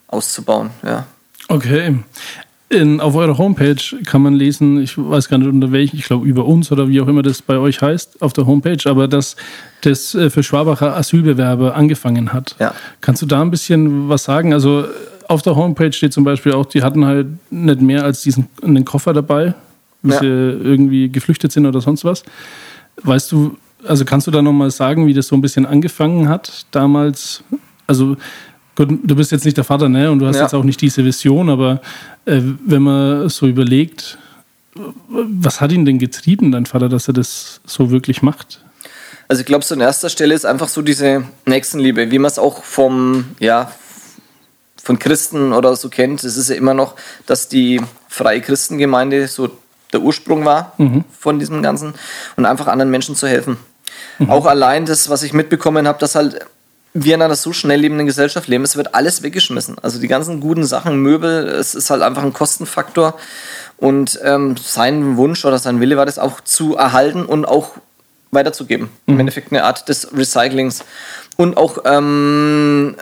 auszubauen. 0.09 0.71
Ja. 0.83 1.07
Okay. 1.49 1.99
In, 2.73 3.01
auf 3.01 3.15
eurer 3.15 3.37
Homepage 3.37 3.77
kann 4.07 4.23
man 4.23 4.33
lesen, 4.35 4.81
ich 4.83 4.97
weiß 4.97 5.29
gar 5.29 5.37
nicht 5.37 5.49
unter 5.49 5.73
welchen, 5.73 5.97
ich 5.99 6.05
glaube 6.07 6.27
über 6.27 6.47
uns 6.47 6.73
oder 6.73 6.89
wie 6.89 7.03
auch 7.03 7.07
immer 7.09 7.21
das 7.23 7.43
bei 7.43 7.59
euch 7.59 7.83
heißt, 7.83 8.23
auf 8.23 8.33
der 8.33 8.47
Homepage, 8.47 8.79
aber 8.89 9.09
dass 9.09 9.37
das 9.83 10.15
äh, 10.15 10.31
für 10.31 10.43
Schwabacher 10.43 10.97
Asylbewerber 10.97 11.75
angefangen 11.75 12.33
hat. 12.33 12.57
Ja. 12.59 12.75
Kannst 13.03 13.21
du 13.21 13.27
da 13.27 13.43
ein 13.43 13.51
bisschen 13.51 14.09
was 14.09 14.25
sagen? 14.25 14.55
Also 14.55 14.87
auf 15.29 15.43
der 15.43 15.55
Homepage 15.55 15.93
steht 15.93 16.15
zum 16.15 16.25
Beispiel 16.25 16.53
auch, 16.53 16.65
die 16.65 16.83
hatten 16.83 17.05
halt 17.05 17.27
nicht 17.51 17.83
mehr 17.83 18.05
als 18.05 18.23
diesen 18.23 18.47
einen 18.63 18.87
Koffer 18.87 19.13
dabei, 19.13 19.55
wie 20.03 20.13
Ja. 20.13 20.19
sie 20.21 20.27
irgendwie 20.27 21.11
geflüchtet 21.11 21.53
sind 21.53 21.67
oder 21.67 21.83
sonst 21.83 22.07
was. 22.07 22.23
Weißt 23.03 23.31
du, 23.33 23.57
also 23.87 24.07
kannst 24.07 24.27
du 24.27 24.31
da 24.31 24.41
nochmal 24.41 24.71
sagen, 24.71 25.07
wie 25.07 25.13
das 25.15 25.27
so 25.29 25.37
ein 25.37 25.43
bisschen 25.43 25.67
angefangen 25.67 26.29
hat 26.31 26.65
damals? 26.71 27.45
Also 27.87 28.17
gut, 28.77 28.89
du 29.03 29.15
bist 29.17 29.33
jetzt 29.33 29.45
nicht 29.45 29.57
der 29.57 29.65
Vater, 29.65 29.89
ne? 29.89 30.11
Und 30.11 30.19
du 30.19 30.27
hast 30.27 30.37
Ja. 30.37 30.43
jetzt 30.43 30.55
auch 30.55 30.65
nicht 30.65 30.81
diese 30.81 31.05
Vision, 31.05 31.51
aber 31.51 31.81
äh, 32.25 32.41
wenn 32.67 32.83
man 32.83 33.29
so 33.29 33.47
überlegt, 33.47 34.19
was 34.75 35.61
hat 35.61 35.73
ihn 35.73 35.85
denn 35.85 35.99
getrieben, 35.99 36.51
dein 36.53 36.67
Vater, 36.67 36.89
dass 36.89 37.09
er 37.09 37.15
das 37.15 37.61
so 37.67 37.91
wirklich 37.91 38.23
macht? 38.23 38.61
Also 39.29 39.41
ich 39.41 39.47
glaube, 39.47 39.65
so 39.65 39.75
an 39.75 39.81
erster 39.81 40.09
Stelle 40.09 40.35
ist 40.35 40.45
einfach 40.47 40.69
so 40.69 40.83
diese 40.83 41.25
Nächstenliebe, 41.47 42.11
wie 42.11 42.19
man 42.19 42.31
es 42.31 42.39
auch 42.39 42.65
vom, 42.65 43.27
ja, 43.39 43.71
von 44.83 44.99
Christen 44.99 45.53
oder 45.53 45.77
so 45.77 45.89
kennt. 45.89 46.25
Es 46.25 46.37
ist 46.37 46.49
ja 46.51 46.57
immer 46.57 46.75
noch, 46.75 46.97
dass 47.27 47.49
die 47.49 47.81
freie 48.09 48.41
Christengemeinde 48.41 49.29
so 49.29 49.51
der 49.93 50.01
Ursprung 50.03 50.45
war 50.45 50.75
von 51.19 51.39
diesem 51.39 51.63
Ganzen 51.63 51.95
und 52.37 52.47
einfach 52.47 52.67
anderen 52.67 52.91
Menschen 52.91 53.15
zu 53.15 53.27
helfen. 53.29 53.59
Auch 54.29 54.47
allein 54.47 54.87
das, 54.87 55.09
was 55.09 55.23
ich 55.23 55.33
mitbekommen 55.35 55.87
habe, 55.87 55.99
dass 55.99 56.15
halt 56.15 56.41
wir 56.95 57.15
in 57.15 57.23
einer 57.23 57.37
so 57.37 57.53
schnell 57.53 57.81
lebenden 57.81 58.07
Gesellschaft 58.07 58.49
leben, 58.49 58.65
es 58.65 58.77
wird 58.77 58.95
alles 58.95 59.23
weggeschmissen. 59.23 59.77
Also 59.81 59.99
die 59.99 60.09
ganzen 60.09 60.41
guten 60.41 60.65
Sachen, 60.65 61.01
Möbel, 61.01 61.49
es 61.49 61.75
ist 61.75 61.91
halt 61.91 62.03
einfach 62.03 62.23
ein 62.23 62.33
Kostenfaktor. 62.33 63.19
Und 63.79 64.21
ähm, 64.23 64.57
sein 64.57 65.17
Wunsch 65.17 65.45
oder 65.45 65.59
sein 65.59 65.81
Wille 65.81 65.97
war 65.97 66.07
das 66.07 66.19
auch 66.19 66.41
zu 66.41 66.77
erhalten 66.77 67.25
und 67.25 67.47
auch 67.47 67.73
weiterzugeben. 68.31 68.91
Im 69.07 69.19
Endeffekt 69.19 69.53
eine 69.53 69.65
Art 69.65 69.89
des 69.89 70.17
Recyclings. 70.17 70.85
Und 71.37 71.57
auch, 71.57 71.79
ähm, 71.85 72.97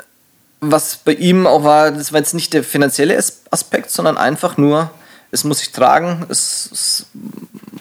was 0.61 0.97
bei 0.97 1.13
ihm 1.13 1.47
auch 1.47 1.65
war, 1.65 1.91
das 1.91 2.13
war 2.13 2.21
jetzt 2.21 2.35
nicht 2.35 2.53
der 2.53 2.65
finanzielle 2.65 3.17
As- 3.17 3.43
Aspekt, 3.51 3.91
sondern 3.91 4.17
einfach 4.17 4.57
nur, 4.57 4.91
es 5.31 5.45
muss 5.45 5.59
sich 5.59 5.73
tragen, 5.73 6.27
es, 6.29 6.69
es 6.73 7.07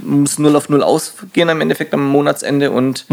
muss 0.02 0.40
null 0.40 0.56
auf 0.56 0.70
null 0.70 0.84
ausgehen 0.84 1.50
am 1.50 1.62
Endeffekt 1.62 1.94
am 1.94 2.06
Monatsende 2.08 2.72
und 2.72 3.06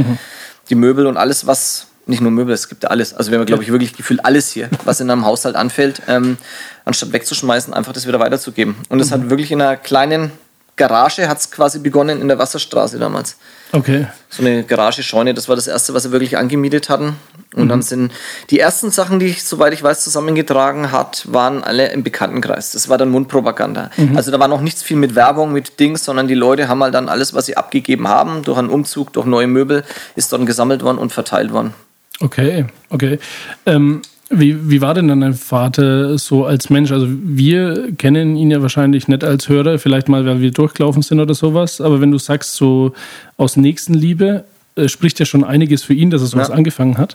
die 0.69 0.75
Möbel 0.75 1.07
und 1.07 1.17
alles, 1.17 1.47
was, 1.47 1.87
nicht 2.07 2.21
nur 2.21 2.31
Möbel, 2.31 2.55
es 2.55 2.69
gibt 2.69 2.85
ja 2.85 2.91
alles. 2.91 3.15
Also 3.15 3.31
wir 3.31 3.39
haben, 3.39 3.47
glaube 3.47 3.63
ich, 3.63 3.71
wirklich 3.73 3.95
gefühlt 3.95 4.25
alles 4.25 4.51
hier, 4.51 4.71
was 4.85 5.01
in 5.01 5.11
einem 5.11 5.25
Haushalt 5.25 5.57
anfällt, 5.57 6.03
ähm, 6.09 6.39
anstatt 6.85 7.13
wegzuschmeißen, 7.13 7.75
einfach 7.75 7.93
das 7.93 8.07
wieder 8.07 8.21
weiterzugeben. 8.21 8.77
Und 8.89 9.01
es 9.01 9.11
hat 9.11 9.29
wirklich 9.29 9.51
in 9.51 9.61
einer 9.61 9.77
kleinen 9.77 10.31
Garage, 10.77 11.29
hat 11.29 11.39
es 11.39 11.51
quasi 11.51 11.79
begonnen 11.79 12.21
in 12.21 12.29
der 12.29 12.39
Wasserstraße 12.39 12.99
damals 12.99 13.37
Okay. 13.73 14.07
so 14.29 14.43
eine 14.43 14.63
Garagescheune. 14.63 15.33
Das 15.35 15.49
war 15.49 15.57
das 15.57 15.67
erste, 15.67 15.95
was 15.95 16.05
wir 16.05 16.13
wirklich 16.13 16.37
angemietet 16.37 16.89
hatten. 16.91 17.17
Und 17.55 17.69
dann 17.69 17.81
sind 17.81 18.13
die 18.51 18.61
ersten 18.61 18.91
Sachen, 18.91 19.19
die 19.19 19.27
ich, 19.27 19.45
soweit 19.45 19.73
ich 19.73 19.83
weiß, 19.83 20.05
zusammengetragen 20.05 20.93
hat, 20.93 21.25
waren 21.33 21.65
alle 21.65 21.91
im 21.93 22.03
Bekanntenkreis. 22.03 22.73
Das 22.73 22.91
war 22.91 22.99
dann 22.99 23.09
Mundpropaganda. 23.09 23.91
Also 24.15 24.31
da 24.31 24.39
war 24.39 24.49
noch 24.49 24.61
nichts 24.61 24.83
viel 24.83 24.99
mit 24.99 25.15
Werbung, 25.15 25.53
mit 25.53 25.81
Dings, 25.81 26.05
sondern 26.05 26.29
die 26.29 26.35
Leute 26.35 26.69
haben 26.69 26.83
halt 26.83 26.93
dann 26.95 27.09
alles, 27.09 27.33
was 27.33 27.47
sie 27.47 27.57
abgegeben 27.57 28.07
haben, 28.09 28.43
durch 28.43 28.59
einen 28.59 28.69
Umzug, 28.69 29.15
durch 29.15 29.25
neue 29.27 29.47
Möbel, 29.47 29.85
ist 30.15 30.33
dann 30.35 30.45
gesammelt 30.45 30.83
worden 30.83 30.99
und 30.99 31.13
verteilt 31.13 31.53
worden. 31.53 31.73
Okay, 32.21 32.65
okay. 32.91 33.19
Ähm, 33.67 34.03
wie, 34.29 34.71
wie 34.71 34.81
war 34.81 34.95
denn 34.95 35.07
dann 35.09 35.21
dein 35.21 35.35
Vater 35.35 36.19
so 36.19 36.47
als 36.47 36.69
Mensch? 36.71 36.91
Also 36.91 37.07
wir 37.09 37.93
kennen 37.97 38.37
ihn 38.37 38.51
ja 38.51 38.61
wahrscheinlich 38.61 39.07
nicht 39.07 39.23
als 39.23 39.49
Hörer, 39.49 39.79
vielleicht 39.79 40.09
mal, 40.09 40.27
weil 40.27 40.41
wir 40.41 40.51
durchgelaufen 40.51 41.03
sind 41.03 41.21
oder 41.21 41.35
sowas. 41.35 41.81
Aber 41.81 42.01
wenn 42.01 42.11
du 42.11 42.19
sagst, 42.19 42.57
so 42.57 42.93
aus 43.37 43.57
Nächstenliebe, 43.57 44.45
äh, 44.77 44.89
spricht 44.89 45.21
ja 45.21 45.27
schon 45.27 45.45
einiges 45.45 45.85
für 45.85 45.95
ihn, 45.95 46.11
dass 46.11 46.23
er 46.23 46.27
sowas 46.27 46.49
Ja. 46.49 46.55
angefangen 46.55 46.99
hat. 46.99 47.15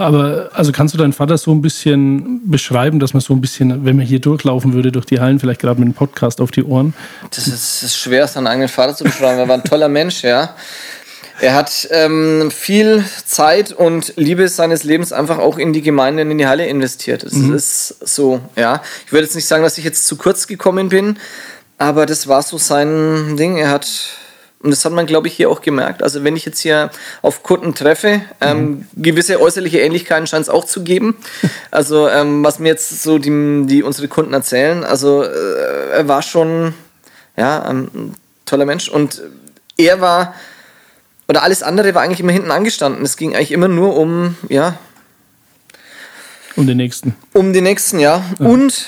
Aber 0.00 0.50
also 0.54 0.70
kannst 0.70 0.94
du 0.94 0.98
deinen 0.98 1.12
Vater 1.12 1.36
so 1.38 1.50
ein 1.50 1.60
bisschen 1.60 2.40
beschreiben, 2.48 3.00
dass 3.00 3.14
man 3.14 3.20
so 3.20 3.34
ein 3.34 3.40
bisschen, 3.40 3.84
wenn 3.84 3.96
man 3.96 4.06
hier 4.06 4.20
durchlaufen 4.20 4.72
würde 4.72 4.92
durch 4.92 5.06
die 5.06 5.18
Hallen, 5.18 5.40
vielleicht 5.40 5.60
gerade 5.60 5.80
mit 5.80 5.86
einem 5.86 5.94
Podcast 5.94 6.40
auf 6.40 6.52
die 6.52 6.62
Ohren. 6.62 6.94
Das 7.30 7.48
ist, 7.48 7.52
das 7.52 7.82
ist 7.82 7.96
schwer, 7.98 8.28
seinen 8.28 8.46
eigenen 8.46 8.68
Vater 8.68 8.94
zu 8.94 9.02
beschreiben. 9.02 9.40
Er 9.40 9.48
war 9.48 9.56
ein 9.56 9.64
toller 9.64 9.88
Mensch, 9.88 10.22
ja. 10.22 10.50
Er 11.40 11.54
hat 11.54 11.88
ähm, 11.90 12.50
viel 12.50 13.04
Zeit 13.24 13.72
und 13.72 14.14
Liebe 14.16 14.48
seines 14.48 14.82
Lebens 14.82 15.12
einfach 15.12 15.38
auch 15.38 15.58
in 15.58 15.72
die 15.72 15.82
Gemeinde 15.82 16.22
und 16.22 16.30
in 16.32 16.38
die 16.38 16.46
Halle 16.46 16.66
investiert. 16.66 17.22
Es 17.22 17.34
ist 17.34 18.06
so, 18.06 18.40
ja. 18.56 18.82
Ich 19.06 19.12
würde 19.12 19.24
jetzt 19.24 19.36
nicht 19.36 19.46
sagen, 19.46 19.62
dass 19.62 19.78
ich 19.78 19.84
jetzt 19.84 20.06
zu 20.06 20.16
kurz 20.16 20.46
gekommen 20.46 20.88
bin, 20.88 21.18
aber 21.76 22.06
das 22.06 22.26
war 22.26 22.42
so 22.42 22.58
sein 22.58 23.36
Ding. 23.36 23.56
Er 23.56 23.70
hat, 23.70 23.88
und 24.60 24.70
das 24.70 24.84
hat 24.84 24.92
man, 24.92 25.06
glaube 25.06 25.28
ich, 25.28 25.34
hier 25.34 25.48
auch 25.48 25.60
gemerkt. 25.60 26.02
Also, 26.02 26.24
wenn 26.24 26.34
ich 26.34 26.44
jetzt 26.44 26.58
hier 26.58 26.90
auf 27.22 27.44
Kunden 27.44 27.72
treffe, 27.74 28.20
ähm, 28.40 28.88
gewisse 28.96 29.40
äußerliche 29.40 29.78
Ähnlichkeiten 29.78 30.26
scheint 30.26 30.42
es 30.42 30.48
auch 30.48 30.64
zu 30.64 30.82
geben. 30.82 31.16
Also, 31.70 32.08
ähm, 32.08 32.42
was 32.42 32.58
mir 32.58 32.68
jetzt 32.68 33.02
so 33.02 33.18
die, 33.18 33.66
die 33.66 33.82
unsere 33.82 34.08
Kunden 34.08 34.32
erzählen, 34.32 34.84
also 34.84 35.22
äh, 35.22 35.90
er 35.92 36.08
war 36.08 36.22
schon 36.22 36.72
ja, 37.36 37.62
ein 37.62 38.14
toller 38.46 38.64
Mensch. 38.64 38.88
Und 38.88 39.22
er 39.76 40.00
war, 40.00 40.34
oder 41.28 41.42
alles 41.42 41.62
andere 41.62 41.94
war 41.94 42.02
eigentlich 42.02 42.20
immer 42.20 42.32
hinten 42.32 42.50
angestanden. 42.50 43.04
Es 43.04 43.16
ging 43.16 43.34
eigentlich 43.34 43.52
immer 43.52 43.68
nur 43.68 43.96
um, 43.96 44.36
ja, 44.48 44.78
Um 46.56 46.66
den 46.66 46.78
nächsten. 46.78 47.14
um 47.34 47.52
den 47.52 47.64
nächsten, 47.64 47.98
ja. 48.00 48.22
Und 48.38 48.86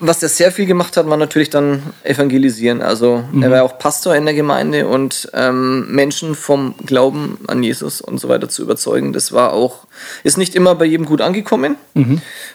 was 0.00 0.22
er 0.22 0.28
sehr 0.28 0.50
viel 0.50 0.66
gemacht 0.66 0.96
hat, 0.96 1.08
war 1.08 1.16
natürlich 1.16 1.50
dann 1.50 1.82
evangelisieren. 2.02 2.82
Also 2.82 3.24
er 3.40 3.50
war 3.50 3.62
auch 3.62 3.78
Pastor 3.78 4.14
in 4.16 4.24
der 4.24 4.34
Gemeinde 4.34 4.88
und 4.88 5.30
ähm, 5.34 5.86
Menschen 5.94 6.34
vom 6.34 6.74
Glauben 6.84 7.38
an 7.46 7.62
Jesus 7.62 8.00
und 8.00 8.18
so 8.18 8.28
weiter 8.28 8.48
zu 8.48 8.62
überzeugen. 8.62 9.12
Das 9.12 9.32
war 9.32 9.52
auch, 9.52 9.86
ist 10.24 10.36
nicht 10.36 10.54
immer 10.56 10.74
bei 10.74 10.84
jedem 10.84 11.06
gut 11.06 11.20
angekommen. 11.20 11.76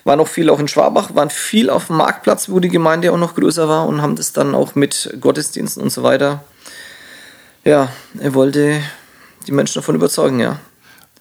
War 0.04 0.16
noch 0.18 0.28
viel 0.28 0.50
auch 0.50 0.60
in 0.60 0.68
Schwabach, 0.68 1.16
waren 1.16 1.30
viel 1.30 1.70
auf 1.70 1.88
dem 1.88 1.98
Marktplatz, 1.98 2.50
wo 2.50 2.60
die 2.60 2.70
Gemeinde 2.70 3.12
auch 3.14 3.18
noch 3.18 3.36
größer 3.36 3.70
war 3.70 3.88
und 3.88 4.02
haben 4.02 4.16
das 4.16 4.34
dann 4.34 4.54
auch 4.54 4.76
mit 4.76 5.16
Gottesdiensten 5.22 5.82
und 5.82 5.92
so 5.92 6.04
weiter. 6.04 6.44
Ja, 7.70 7.90
er 8.20 8.34
wollte 8.34 8.82
die 9.46 9.52
Menschen 9.52 9.76
davon 9.76 9.94
überzeugen, 9.94 10.40
ja. 10.40 10.60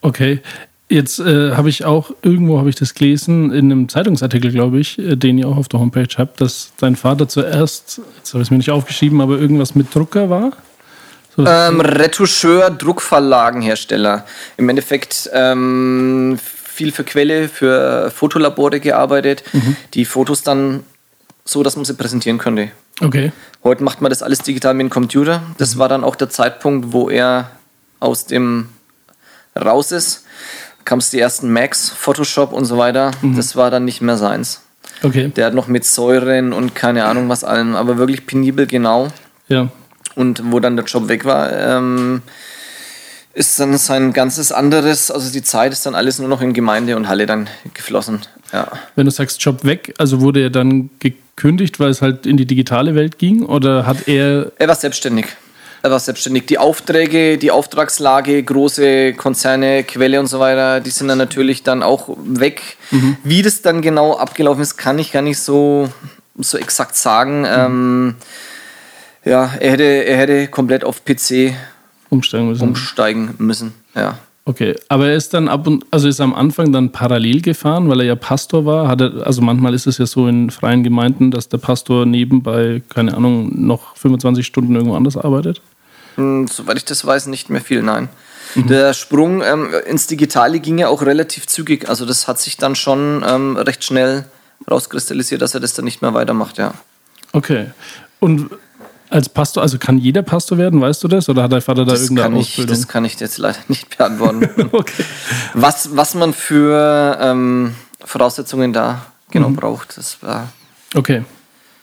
Okay. 0.00 0.40
Jetzt 0.88 1.18
äh, 1.18 1.52
habe 1.52 1.68
ich 1.68 1.84
auch, 1.84 2.12
irgendwo 2.22 2.58
habe 2.58 2.70
ich 2.70 2.76
das 2.76 2.94
gelesen, 2.94 3.52
in 3.52 3.70
einem 3.70 3.90
Zeitungsartikel, 3.90 4.50
glaube 4.50 4.80
ich, 4.80 4.98
äh, 4.98 5.16
den 5.16 5.36
ihr 5.36 5.46
auch 5.46 5.58
auf 5.58 5.68
der 5.68 5.80
Homepage 5.80 6.08
habt, 6.16 6.40
dass 6.40 6.72
dein 6.78 6.96
Vater 6.96 7.28
zuerst, 7.28 8.00
jetzt 8.16 8.32
habe 8.32 8.40
ich 8.40 8.46
es 8.46 8.50
mir 8.50 8.56
nicht 8.56 8.70
aufgeschrieben, 8.70 9.20
aber 9.20 9.38
irgendwas 9.38 9.74
mit 9.74 9.94
Drucker 9.94 10.30
war. 10.30 10.52
So, 11.36 11.44
Ähm, 11.44 11.82
Retoucheur, 11.82 12.70
Druckverlagenhersteller. 12.70 14.24
Im 14.56 14.70
Endeffekt 14.70 15.28
ähm, 15.34 16.38
viel 16.42 16.92
für 16.92 17.04
Quelle, 17.04 17.50
für 17.50 18.10
Fotolabore 18.10 18.80
gearbeitet, 18.80 19.44
die 19.92 20.06
Fotos 20.06 20.42
dann 20.42 20.84
so, 21.48 21.62
dass 21.62 21.76
man 21.76 21.84
sie 21.84 21.94
präsentieren 21.94 22.38
könnte. 22.38 22.70
okay. 23.00 23.32
Heute 23.64 23.82
macht 23.82 24.00
man 24.00 24.10
das 24.10 24.22
alles 24.22 24.40
digital 24.40 24.74
mit 24.74 24.84
dem 24.84 24.90
Computer. 24.90 25.42
Das 25.56 25.78
war 25.78 25.88
dann 25.88 26.04
auch 26.04 26.14
der 26.14 26.28
Zeitpunkt, 26.28 26.92
wo 26.92 27.08
er 27.08 27.50
aus 28.00 28.26
dem 28.26 28.68
raus 29.56 29.90
ist, 29.90 30.24
kam 30.84 31.00
es 31.00 31.10
die 31.10 31.18
ersten 31.18 31.52
Macs, 31.52 31.88
Photoshop 31.90 32.52
und 32.52 32.66
so 32.66 32.78
weiter. 32.78 33.10
Das 33.36 33.56
war 33.56 33.70
dann 33.70 33.84
nicht 33.84 34.00
mehr 34.00 34.16
seins. 34.16 34.62
Okay. 35.02 35.28
Der 35.28 35.46
hat 35.46 35.54
noch 35.54 35.68
mit 35.68 35.84
Säuren 35.84 36.52
und 36.52 36.74
keine 36.74 37.04
Ahnung 37.06 37.28
was 37.28 37.44
allem, 37.44 37.74
aber 37.74 37.98
wirklich 37.98 38.26
penibel 38.26 38.66
genau. 38.66 39.08
Ja. 39.48 39.68
Und 40.14 40.52
wo 40.52 40.60
dann 40.60 40.76
der 40.76 40.84
Job 40.84 41.08
weg 41.08 41.24
war, 41.24 41.52
ähm, 41.52 42.22
ist 43.38 43.60
dann 43.60 43.76
sein 43.78 44.12
ganzes 44.12 44.50
anderes, 44.50 45.10
also 45.10 45.30
die 45.30 45.42
Zeit 45.42 45.72
ist 45.72 45.86
dann 45.86 45.94
alles 45.94 46.18
nur 46.18 46.28
noch 46.28 46.42
in 46.42 46.52
Gemeinde 46.52 46.96
und 46.96 47.08
Halle 47.08 47.24
dann 47.24 47.48
geflossen. 47.72 48.20
Ja. 48.52 48.68
Wenn 48.96 49.06
du 49.06 49.12
sagst 49.12 49.40
Job 49.40 49.64
weg, 49.64 49.94
also 49.98 50.20
wurde 50.20 50.42
er 50.42 50.50
dann 50.50 50.90
gekündigt, 50.98 51.78
weil 51.78 51.90
es 51.90 52.02
halt 52.02 52.26
in 52.26 52.36
die 52.36 52.46
digitale 52.46 52.96
Welt 52.96 53.18
ging? 53.18 53.44
Oder 53.44 53.86
hat 53.86 54.08
er. 54.08 54.50
Er 54.58 54.66
war 54.66 54.74
selbstständig. 54.74 55.26
Er 55.82 55.92
war 55.92 56.00
selbstständig. 56.00 56.46
Die 56.46 56.58
Aufträge, 56.58 57.38
die 57.38 57.52
Auftragslage, 57.52 58.42
große 58.42 59.14
Konzerne, 59.14 59.84
Quelle 59.84 60.18
und 60.18 60.26
so 60.26 60.40
weiter, 60.40 60.80
die 60.80 60.90
sind 60.90 61.06
dann 61.06 61.18
natürlich 61.18 61.62
dann 61.62 61.84
auch 61.84 62.08
weg. 62.24 62.76
Wie 63.22 63.42
das 63.42 63.62
dann 63.62 63.82
genau 63.82 64.16
abgelaufen 64.16 64.62
ist, 64.62 64.76
kann 64.76 64.98
ich 64.98 65.12
gar 65.12 65.22
nicht 65.22 65.38
so, 65.38 65.88
so 66.36 66.58
exakt 66.58 66.96
sagen. 66.96 67.46
Ähm, 67.46 68.16
ja, 69.24 69.52
er 69.60 69.70
hätte, 69.70 69.84
er 69.84 70.16
hätte 70.16 70.48
komplett 70.48 70.82
auf 70.82 71.04
PC 71.04 71.54
umsteigen 72.10 72.48
müssen? 72.48 72.68
umsteigen 72.68 73.34
müssen. 73.38 73.72
Ja. 73.94 74.18
Okay, 74.44 74.74
aber 74.88 75.08
er 75.08 75.16
ist 75.16 75.34
dann 75.34 75.46
ab 75.46 75.66
und 75.66 75.84
also 75.90 76.08
ist 76.08 76.22
am 76.22 76.34
Anfang 76.34 76.72
dann 76.72 76.90
parallel 76.90 77.42
gefahren, 77.42 77.90
weil 77.90 78.00
er 78.00 78.06
ja 78.06 78.16
Pastor 78.16 78.64
war. 78.64 78.88
Hat 78.88 79.02
er, 79.02 79.26
also 79.26 79.42
manchmal 79.42 79.74
ist 79.74 79.86
es 79.86 79.98
ja 79.98 80.06
so 80.06 80.26
in 80.26 80.50
freien 80.50 80.82
Gemeinden, 80.82 81.30
dass 81.30 81.50
der 81.50 81.58
Pastor 81.58 82.06
nebenbei, 82.06 82.80
keine 82.88 83.14
Ahnung, 83.14 83.50
noch 83.54 83.94
25 83.96 84.46
Stunden 84.46 84.74
irgendwo 84.74 84.96
anders 84.96 85.18
arbeitet. 85.18 85.60
Hm, 86.14 86.48
Soweit 86.48 86.78
ich 86.78 86.86
das 86.86 87.04
weiß, 87.04 87.26
nicht 87.26 87.50
mehr 87.50 87.60
viel, 87.60 87.82
nein. 87.82 88.08
Der 88.54 88.94
Sprung 88.94 89.42
ähm, 89.42 89.68
ins 89.86 90.06
Digitale 90.06 90.60
ging 90.60 90.78
ja 90.78 90.88
auch 90.88 91.02
relativ 91.02 91.46
zügig. 91.46 91.88
Also 91.88 92.06
das 92.06 92.26
hat 92.26 92.40
sich 92.40 92.56
dann 92.56 92.74
schon 92.74 93.22
ähm, 93.28 93.56
recht 93.56 93.84
schnell 93.84 94.24
rauskristallisiert, 94.70 95.42
dass 95.42 95.54
er 95.54 95.60
das 95.60 95.74
dann 95.74 95.84
nicht 95.84 96.00
mehr 96.00 96.14
weitermacht, 96.14 96.56
ja. 96.56 96.72
Okay. 97.32 97.66
Und 98.20 98.50
als 99.10 99.28
Pastor, 99.28 99.62
also 99.62 99.78
kann 99.78 99.98
jeder 99.98 100.22
Pastor 100.22 100.58
werden, 100.58 100.80
weißt 100.80 101.02
du 101.04 101.08
das? 101.08 101.28
Oder 101.28 101.44
hat 101.44 101.52
dein 101.52 101.60
Vater 101.62 101.84
da 101.84 101.92
Das 101.92 102.02
irgendeine 102.02 102.30
kann, 102.34 102.40
ich, 102.40 102.48
Ausbildung? 102.50 102.76
das 102.76 102.88
kann 102.88 103.04
ich 103.04 103.18
jetzt 103.20 103.38
leider 103.38 103.58
nicht 103.68 103.96
beantworten. 103.96 104.48
okay. 104.72 105.04
was, 105.54 105.96
was 105.96 106.14
man 106.14 106.32
für 106.32 107.18
ähm, 107.20 107.74
Voraussetzungen 108.04 108.72
da 108.72 109.06
genau 109.30 109.50
braucht, 109.50 109.96
das 109.96 110.22
war. 110.22 110.48
Okay. 110.94 111.24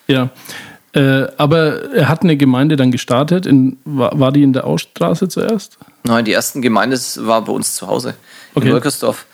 Ja. 0.07 0.29
Äh, 0.93 1.27
aber 1.37 1.91
er 1.93 2.07
hat 2.07 2.21
eine 2.23 2.37
Gemeinde 2.37 2.75
dann 2.77 2.91
gestartet. 2.91 3.45
In, 3.45 3.77
war, 3.85 4.17
war 4.17 4.31
die 4.31 4.43
in 4.43 4.53
der 4.53 4.65
Ausstraße 4.65 5.27
zuerst? 5.27 5.77
Nein, 6.03 6.23
die 6.25 6.31
ersten 6.33 6.61
Gemeinde 6.61 6.97
war 7.17 7.43
bei 7.43 7.51
uns 7.51 7.75
zu 7.75 7.87
Hause 7.87 8.13
Okay. 8.53 8.67
in 8.67 8.73
Wolkersdorf. 8.73 9.25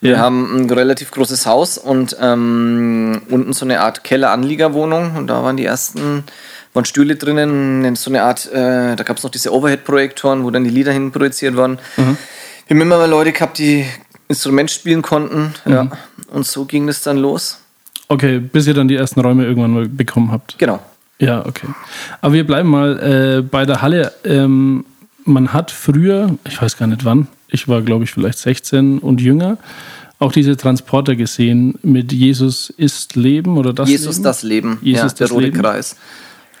Wir 0.00 0.12
Ja. 0.12 0.18
haben 0.18 0.62
ein 0.64 0.70
relativ 0.70 1.10
großes 1.10 1.44
Haus 1.46 1.76
und 1.78 2.16
ähm, 2.20 3.20
unten 3.28 3.52
so 3.52 3.64
eine 3.64 3.80
Art 3.80 4.04
Keller-Anliegerwohnung 4.04 5.16
und 5.16 5.26
da 5.26 5.42
waren 5.42 5.56
die 5.56 5.64
ersten, 5.66 6.24
waren 6.72 6.84
Stühle 6.84 7.16
drinnen, 7.16 7.96
so 7.96 8.10
eine 8.10 8.22
Art, 8.22 8.46
äh, 8.52 8.96
da 8.96 9.02
gab 9.02 9.16
es 9.16 9.22
noch 9.22 9.30
diese 9.30 9.52
Overhead-Projektoren, 9.52 10.44
wo 10.44 10.50
dann 10.50 10.64
die 10.64 10.70
Lieder 10.70 10.92
hin 10.92 11.10
projiziert 11.10 11.56
waren. 11.56 11.78
Wir 11.96 12.04
haben 12.04 12.80
immer 12.80 12.98
mal 12.98 13.10
Leute 13.10 13.32
gehabt, 13.32 13.58
die 13.58 13.84
Instrument 14.28 14.70
spielen 14.70 15.02
konnten, 15.02 15.54
ja. 15.64 15.90
Und 16.30 16.46
so 16.46 16.64
ging 16.64 16.86
das 16.86 17.02
dann 17.02 17.16
los. 17.16 17.58
Okay, 18.08 18.38
bis 18.38 18.66
ihr 18.66 18.74
dann 18.74 18.88
die 18.88 18.96
ersten 18.96 19.20
Räume 19.20 19.44
irgendwann 19.44 19.72
mal 19.72 19.88
bekommen 19.88 20.30
habt. 20.30 20.56
Genau. 20.58 20.80
Ja, 21.18 21.44
okay. 21.44 21.66
Aber 22.20 22.34
wir 22.34 22.46
bleiben 22.46 22.68
mal 22.68 23.38
äh, 23.38 23.42
bei 23.42 23.66
der 23.66 23.82
Halle. 23.82 24.12
Ähm, 24.24 24.84
man 25.24 25.52
hat 25.52 25.70
früher, 25.70 26.36
ich 26.46 26.60
weiß 26.60 26.76
gar 26.76 26.86
nicht 26.86 27.04
wann, 27.04 27.28
ich 27.48 27.68
war 27.68 27.82
glaube 27.82 28.04
ich 28.04 28.10
vielleicht 28.10 28.38
16 28.38 29.00
und 29.00 29.20
jünger, 29.20 29.58
auch 30.18 30.32
diese 30.32 30.56
Transporter 30.56 31.14
gesehen 31.14 31.78
mit 31.82 32.12
Jesus 32.12 32.70
ist 32.70 33.16
Leben 33.16 33.58
oder 33.58 33.72
das 33.72 33.88
Jesus 33.88 34.16
Leben? 34.16 34.24
das 34.24 34.42
Leben, 34.42 34.78
Jesus 34.82 35.12
ja, 35.12 35.18
der 35.18 35.26
das 35.26 35.32
rote 35.32 35.44
Leben. 35.46 35.60
Kreis. 35.60 35.96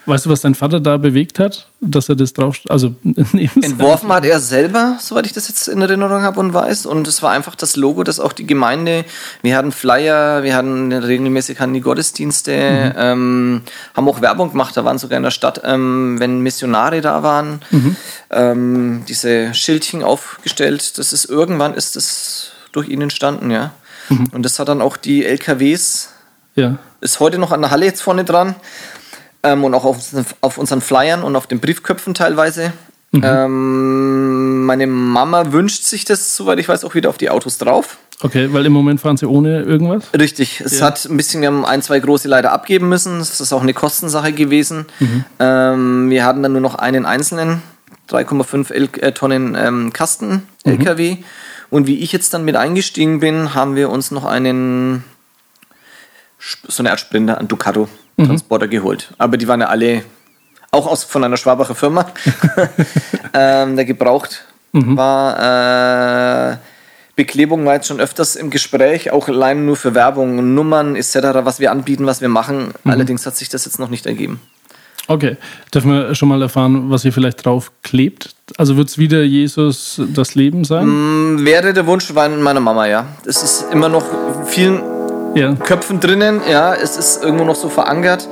Weißt 0.06 0.24
du, 0.24 0.30
was 0.30 0.40
dein 0.40 0.54
Vater 0.54 0.80
da 0.80 0.96
bewegt 0.96 1.38
hat, 1.38 1.68
dass 1.80 2.08
er 2.08 2.16
das 2.16 2.32
drauf, 2.32 2.56
also 2.68 2.94
Entworfen 3.04 4.10
hat 4.10 4.24
er 4.24 4.40
selber, 4.40 4.96
soweit 4.98 5.26
ich 5.26 5.32
das 5.32 5.48
jetzt 5.48 5.68
in 5.68 5.82
Erinnerung 5.82 6.22
habe 6.22 6.40
und 6.40 6.54
weiß. 6.54 6.86
Und 6.86 7.06
es 7.06 7.22
war 7.22 7.32
einfach 7.32 7.54
das 7.54 7.76
Logo, 7.76 8.02
das 8.02 8.18
auch 8.18 8.32
die 8.32 8.46
Gemeinde, 8.46 9.04
wir 9.42 9.56
hatten 9.56 9.72
Flyer, 9.72 10.42
wir 10.42 10.56
hatten 10.56 10.90
regelmäßig 10.92 11.60
hatten 11.60 11.74
die 11.74 11.82
Gottesdienste, 11.82 12.94
ähm, 12.96 13.62
haben 13.94 14.08
auch 14.08 14.22
Werbung 14.22 14.52
gemacht, 14.52 14.74
da 14.76 14.84
waren 14.84 14.98
sogar 14.98 15.18
in 15.18 15.22
der 15.22 15.30
Stadt, 15.30 15.60
ähm, 15.64 16.16
wenn 16.18 16.40
Missionare 16.40 17.02
da 17.02 17.22
waren, 17.22 17.60
ähm, 18.30 19.04
diese 19.06 19.52
Schildchen 19.52 20.02
aufgestellt. 20.02 20.98
Das 20.98 21.12
ist 21.12 21.26
irgendwann 21.26 21.74
ist 21.74 21.96
das 21.96 22.52
durch 22.72 22.88
ihn 22.88 23.02
entstanden, 23.02 23.50
ja. 23.50 23.72
Und 24.32 24.44
das 24.44 24.58
hat 24.58 24.68
dann 24.68 24.80
auch 24.80 24.96
die 24.96 25.24
LKWs 25.24 26.08
Ja, 26.56 26.78
ist 27.00 27.20
heute 27.20 27.38
noch 27.38 27.52
an 27.52 27.60
der 27.60 27.70
Halle 27.70 27.86
jetzt 27.86 28.00
vorne 28.02 28.24
dran 28.24 28.56
ähm, 29.42 29.64
und 29.64 29.74
auch 29.74 29.84
auf, 29.84 29.96
unseren- 29.96 30.26
auf 30.40 30.58
unseren 30.58 30.80
Flyern 30.80 31.22
und 31.22 31.36
auf 31.36 31.46
den 31.46 31.60
Briefköpfen 31.60 32.14
teilweise. 32.14 32.72
Ähm, 33.12 34.64
meine 34.66 34.86
Mama 34.86 35.52
wünscht 35.52 35.82
sich 35.84 36.04
das, 36.04 36.36
soweit 36.36 36.58
ich 36.60 36.68
weiß, 36.68 36.84
auch 36.84 36.94
wieder 36.94 37.08
auf 37.08 37.18
die 37.18 37.30
Autos 37.30 37.58
drauf. 37.58 37.98
okay, 38.22 38.52
weil 38.52 38.64
im 38.66 38.72
Moment 38.72 39.00
fahren 39.00 39.16
sie 39.16 39.26
ohne 39.26 39.62
irgendwas. 39.62 40.04
Richtig, 40.16 40.60
es 40.60 40.78
Ja. 40.78 40.86
hat 40.86 41.04
ein 41.06 41.16
bisschen, 41.16 41.40
wir 41.40 41.48
haben 41.48 41.64
ein, 41.64 41.82
zwei 41.82 41.98
große 42.00 42.28
leider 42.28 42.52
abgeben 42.52 42.88
müssen. 42.88 43.18
Das 43.18 43.40
ist 43.40 43.52
auch 43.52 43.62
eine 43.62 43.74
Kostensache 43.74 44.32
gewesen. 44.32 44.86
Ähm, 45.40 46.10
wir 46.10 46.24
hatten 46.24 46.42
dann 46.42 46.52
nur 46.52 46.60
noch 46.60 46.74
einen 46.76 47.04
einzelnen 47.06 47.62
3,5 48.10 48.70
L 48.72 48.88
äh, 49.00 49.12
Tonnen 49.12 49.56
ähm, 49.58 49.92
Kasten 49.92 50.46
LKW. 50.64 51.16
Und 51.70 51.86
wie 51.86 51.98
ich 52.00 52.12
jetzt 52.12 52.34
dann 52.34 52.44
mit 52.44 52.56
eingestiegen 52.56 53.20
bin, 53.20 53.54
haben 53.54 53.74
wir 53.74 53.90
uns 53.90 54.10
noch 54.10 54.24
einen 54.24 55.02
so 56.68 56.82
eine 56.82 56.90
Art 56.90 57.00
Sprinter, 57.00 57.38
einen 57.38 57.48
Ducato 57.48 57.88
Transporter 58.26 58.68
geholt. 58.68 59.12
Aber 59.18 59.36
die 59.36 59.48
waren 59.48 59.60
ja 59.60 59.68
alle 59.68 60.02
auch 60.70 60.86
aus, 60.86 61.04
von 61.04 61.24
einer 61.24 61.36
Schwabacher 61.36 61.74
Firma. 61.74 62.06
ähm, 63.34 63.76
der 63.76 63.84
gebraucht 63.84 64.44
war. 64.72 66.52
Äh, 66.52 66.56
Beklebung 67.16 67.66
war 67.66 67.74
jetzt 67.74 67.88
schon 67.88 68.00
öfters 68.00 68.36
im 68.36 68.48
Gespräch, 68.48 69.10
auch 69.10 69.28
allein 69.28 69.66
nur 69.66 69.76
für 69.76 69.94
Werbung, 69.94 70.54
Nummern 70.54 70.96
etc., 70.96 71.16
was 71.42 71.60
wir 71.60 71.70
anbieten, 71.70 72.06
was 72.06 72.22
wir 72.22 72.28
machen. 72.30 72.72
Allerdings 72.84 73.26
hat 73.26 73.36
sich 73.36 73.50
das 73.50 73.66
jetzt 73.66 73.78
noch 73.78 73.90
nicht 73.90 74.06
ergeben. 74.06 74.40
Okay, 75.06 75.36
dürfen 75.74 75.90
wir 75.90 76.14
schon 76.14 76.28
mal 76.28 76.40
erfahren, 76.40 76.88
was 76.88 77.04
ihr 77.04 77.12
vielleicht 77.12 77.44
drauf 77.44 77.72
klebt? 77.82 78.34
Also 78.56 78.76
wird 78.76 78.88
es 78.88 78.96
wieder 78.96 79.22
Jesus 79.22 80.00
das 80.14 80.34
Leben 80.34 80.64
sein? 80.64 81.44
Wäre 81.44 81.74
der 81.74 81.86
Wunsch 81.86 82.12
meiner 82.12 82.60
Mama, 82.60 82.86
ja. 82.86 83.06
Es 83.26 83.42
ist 83.42 83.66
immer 83.72 83.88
noch 83.88 84.04
vielen 84.46 84.80
Ja. 85.34 85.54
Köpfen 85.54 86.00
drinnen, 86.00 86.40
ja, 86.50 86.74
es 86.74 86.96
ist 86.96 87.22
irgendwo 87.22 87.44
noch 87.44 87.54
so 87.54 87.68
verankert. 87.68 88.28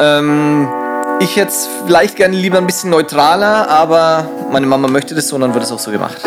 Ähm, 0.00 0.68
ich 1.20 1.36
jetzt 1.36 1.68
vielleicht 1.86 2.16
gerne 2.16 2.36
lieber 2.36 2.58
ein 2.58 2.66
bisschen 2.66 2.90
neutraler, 2.90 3.68
aber 3.68 4.28
meine 4.50 4.66
Mama 4.66 4.88
möchte 4.88 5.14
das 5.14 5.28
so 5.28 5.36
und 5.36 5.42
dann 5.42 5.54
wird 5.54 5.64
es 5.64 5.72
auch 5.72 5.78
so 5.78 5.90
gemacht. 5.90 6.22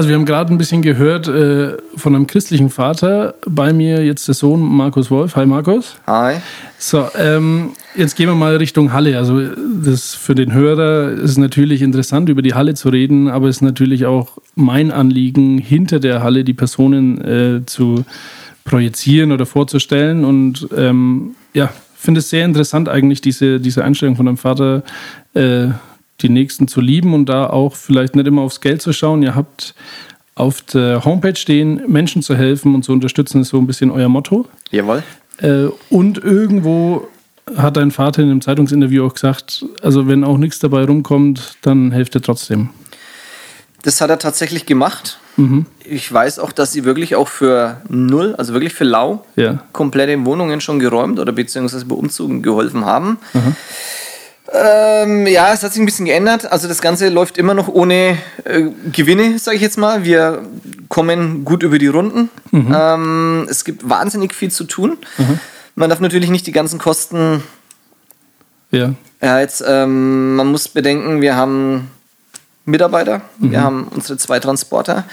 Also 0.00 0.08
wir 0.08 0.16
haben 0.16 0.24
gerade 0.24 0.50
ein 0.50 0.56
bisschen 0.56 0.80
gehört 0.80 1.28
äh, 1.28 1.76
von 1.94 2.14
einem 2.14 2.26
christlichen 2.26 2.70
Vater. 2.70 3.34
Bei 3.46 3.74
mir 3.74 4.02
jetzt 4.02 4.26
der 4.28 4.34
Sohn 4.34 4.62
Markus 4.62 5.10
Wolf. 5.10 5.36
Hi 5.36 5.44
Markus. 5.44 5.98
Hi. 6.06 6.36
So, 6.78 7.06
ähm, 7.18 7.72
jetzt 7.94 8.16
gehen 8.16 8.26
wir 8.26 8.34
mal 8.34 8.56
Richtung 8.56 8.94
Halle. 8.94 9.18
Also 9.18 9.42
das 9.84 10.14
für 10.14 10.34
den 10.34 10.54
Hörer 10.54 11.10
ist 11.10 11.36
natürlich 11.36 11.82
interessant, 11.82 12.30
über 12.30 12.40
die 12.40 12.54
Halle 12.54 12.72
zu 12.72 12.88
reden, 12.88 13.28
aber 13.28 13.48
es 13.48 13.56
ist 13.56 13.60
natürlich 13.60 14.06
auch 14.06 14.38
mein 14.54 14.90
Anliegen, 14.90 15.58
hinter 15.58 16.00
der 16.00 16.22
Halle 16.22 16.44
die 16.44 16.54
Personen 16.54 17.20
äh, 17.20 17.66
zu 17.66 18.06
projizieren 18.64 19.32
oder 19.32 19.44
vorzustellen. 19.44 20.24
Und 20.24 20.66
ähm, 20.74 21.34
ja, 21.52 21.68
finde 21.94 22.20
es 22.20 22.30
sehr 22.30 22.46
interessant 22.46 22.88
eigentlich, 22.88 23.20
diese, 23.20 23.60
diese 23.60 23.84
Einstellung 23.84 24.16
von 24.16 24.24
deinem 24.24 24.38
Vater, 24.38 24.82
äh, 25.34 25.66
die 26.22 26.28
Nächsten 26.28 26.68
zu 26.68 26.80
lieben 26.80 27.14
und 27.14 27.26
da 27.26 27.48
auch 27.48 27.74
vielleicht 27.76 28.14
nicht 28.16 28.26
immer 28.26 28.42
aufs 28.42 28.60
Geld 28.60 28.82
zu 28.82 28.92
schauen. 28.92 29.22
Ihr 29.22 29.34
habt 29.34 29.74
auf 30.34 30.62
der 30.62 31.04
Homepage 31.04 31.36
stehen, 31.36 31.82
Menschen 31.86 32.22
zu 32.22 32.34
helfen 32.36 32.74
und 32.74 32.82
zu 32.84 32.92
unterstützen, 32.92 33.42
ist 33.42 33.48
so 33.48 33.58
ein 33.58 33.66
bisschen 33.66 33.90
euer 33.90 34.08
Motto. 34.08 34.46
Jawohl. 34.70 35.02
Äh, 35.38 35.66
und 35.90 36.18
irgendwo 36.18 37.08
hat 37.56 37.76
dein 37.76 37.90
Vater 37.90 38.22
in 38.22 38.30
einem 38.30 38.40
Zeitungsinterview 38.40 39.06
auch 39.06 39.14
gesagt, 39.14 39.64
also 39.82 40.06
wenn 40.06 40.24
auch 40.24 40.38
nichts 40.38 40.58
dabei 40.60 40.84
rumkommt, 40.84 41.56
dann 41.62 41.90
helft 41.92 42.14
ihr 42.14 42.22
trotzdem. 42.22 42.70
Das 43.82 44.00
hat 44.00 44.10
er 44.10 44.18
tatsächlich 44.18 44.66
gemacht. 44.66 45.18
Mhm. 45.36 45.64
Ich 45.84 46.12
weiß 46.12 46.38
auch, 46.38 46.52
dass 46.52 46.70
sie 46.72 46.84
wirklich 46.84 47.16
auch 47.16 47.28
für 47.28 47.80
null, 47.88 48.34
also 48.36 48.52
wirklich 48.52 48.74
für 48.74 48.84
lau, 48.84 49.24
Ja. 49.36 49.62
komplette 49.72 50.22
Wohnungen 50.26 50.60
schon 50.60 50.78
geräumt 50.78 51.18
oder 51.18 51.32
beziehungsweise 51.32 51.86
bei 51.86 51.94
Umzügen 51.94 52.42
geholfen 52.42 52.84
haben. 52.84 53.18
Ähm, 54.52 55.26
ja, 55.26 55.52
es 55.52 55.62
hat 55.62 55.72
sich 55.72 55.80
ein 55.80 55.86
bisschen 55.86 56.06
geändert. 56.06 56.50
Also 56.50 56.66
das 56.66 56.82
Ganze 56.82 57.08
läuft 57.08 57.38
immer 57.38 57.54
noch 57.54 57.68
ohne 57.68 58.18
äh, 58.44 58.64
Gewinne, 58.92 59.38
sage 59.38 59.56
ich 59.56 59.62
jetzt 59.62 59.78
mal. 59.78 60.04
Wir 60.04 60.42
kommen 60.88 61.44
gut 61.44 61.62
über 61.62 61.78
die 61.78 61.86
Runden. 61.86 62.30
Ähm, 62.52 63.46
es 63.48 63.64
gibt 63.64 63.88
wahnsinnig 63.88 64.34
viel 64.34 64.50
zu 64.50 64.64
tun. 64.64 64.98
Man 65.76 65.88
darf 65.88 66.00
natürlich 66.00 66.30
nicht 66.30 66.46
die 66.46 66.52
ganzen 66.52 66.78
Kosten 66.78 67.42
Ja. 68.72 68.94
Ja, 69.22 69.38
jetzt, 69.40 69.62
ähm, 69.66 70.34
man 70.36 70.46
muss 70.46 70.68
bedenken, 70.68 71.20
wir 71.20 71.36
haben 71.36 71.90
Mitarbeiter, 72.66 73.22
wir 73.38 73.62
haben 73.62 73.88
unsere 73.94 74.18
zwei 74.18 74.38
Transporter, 74.38 75.04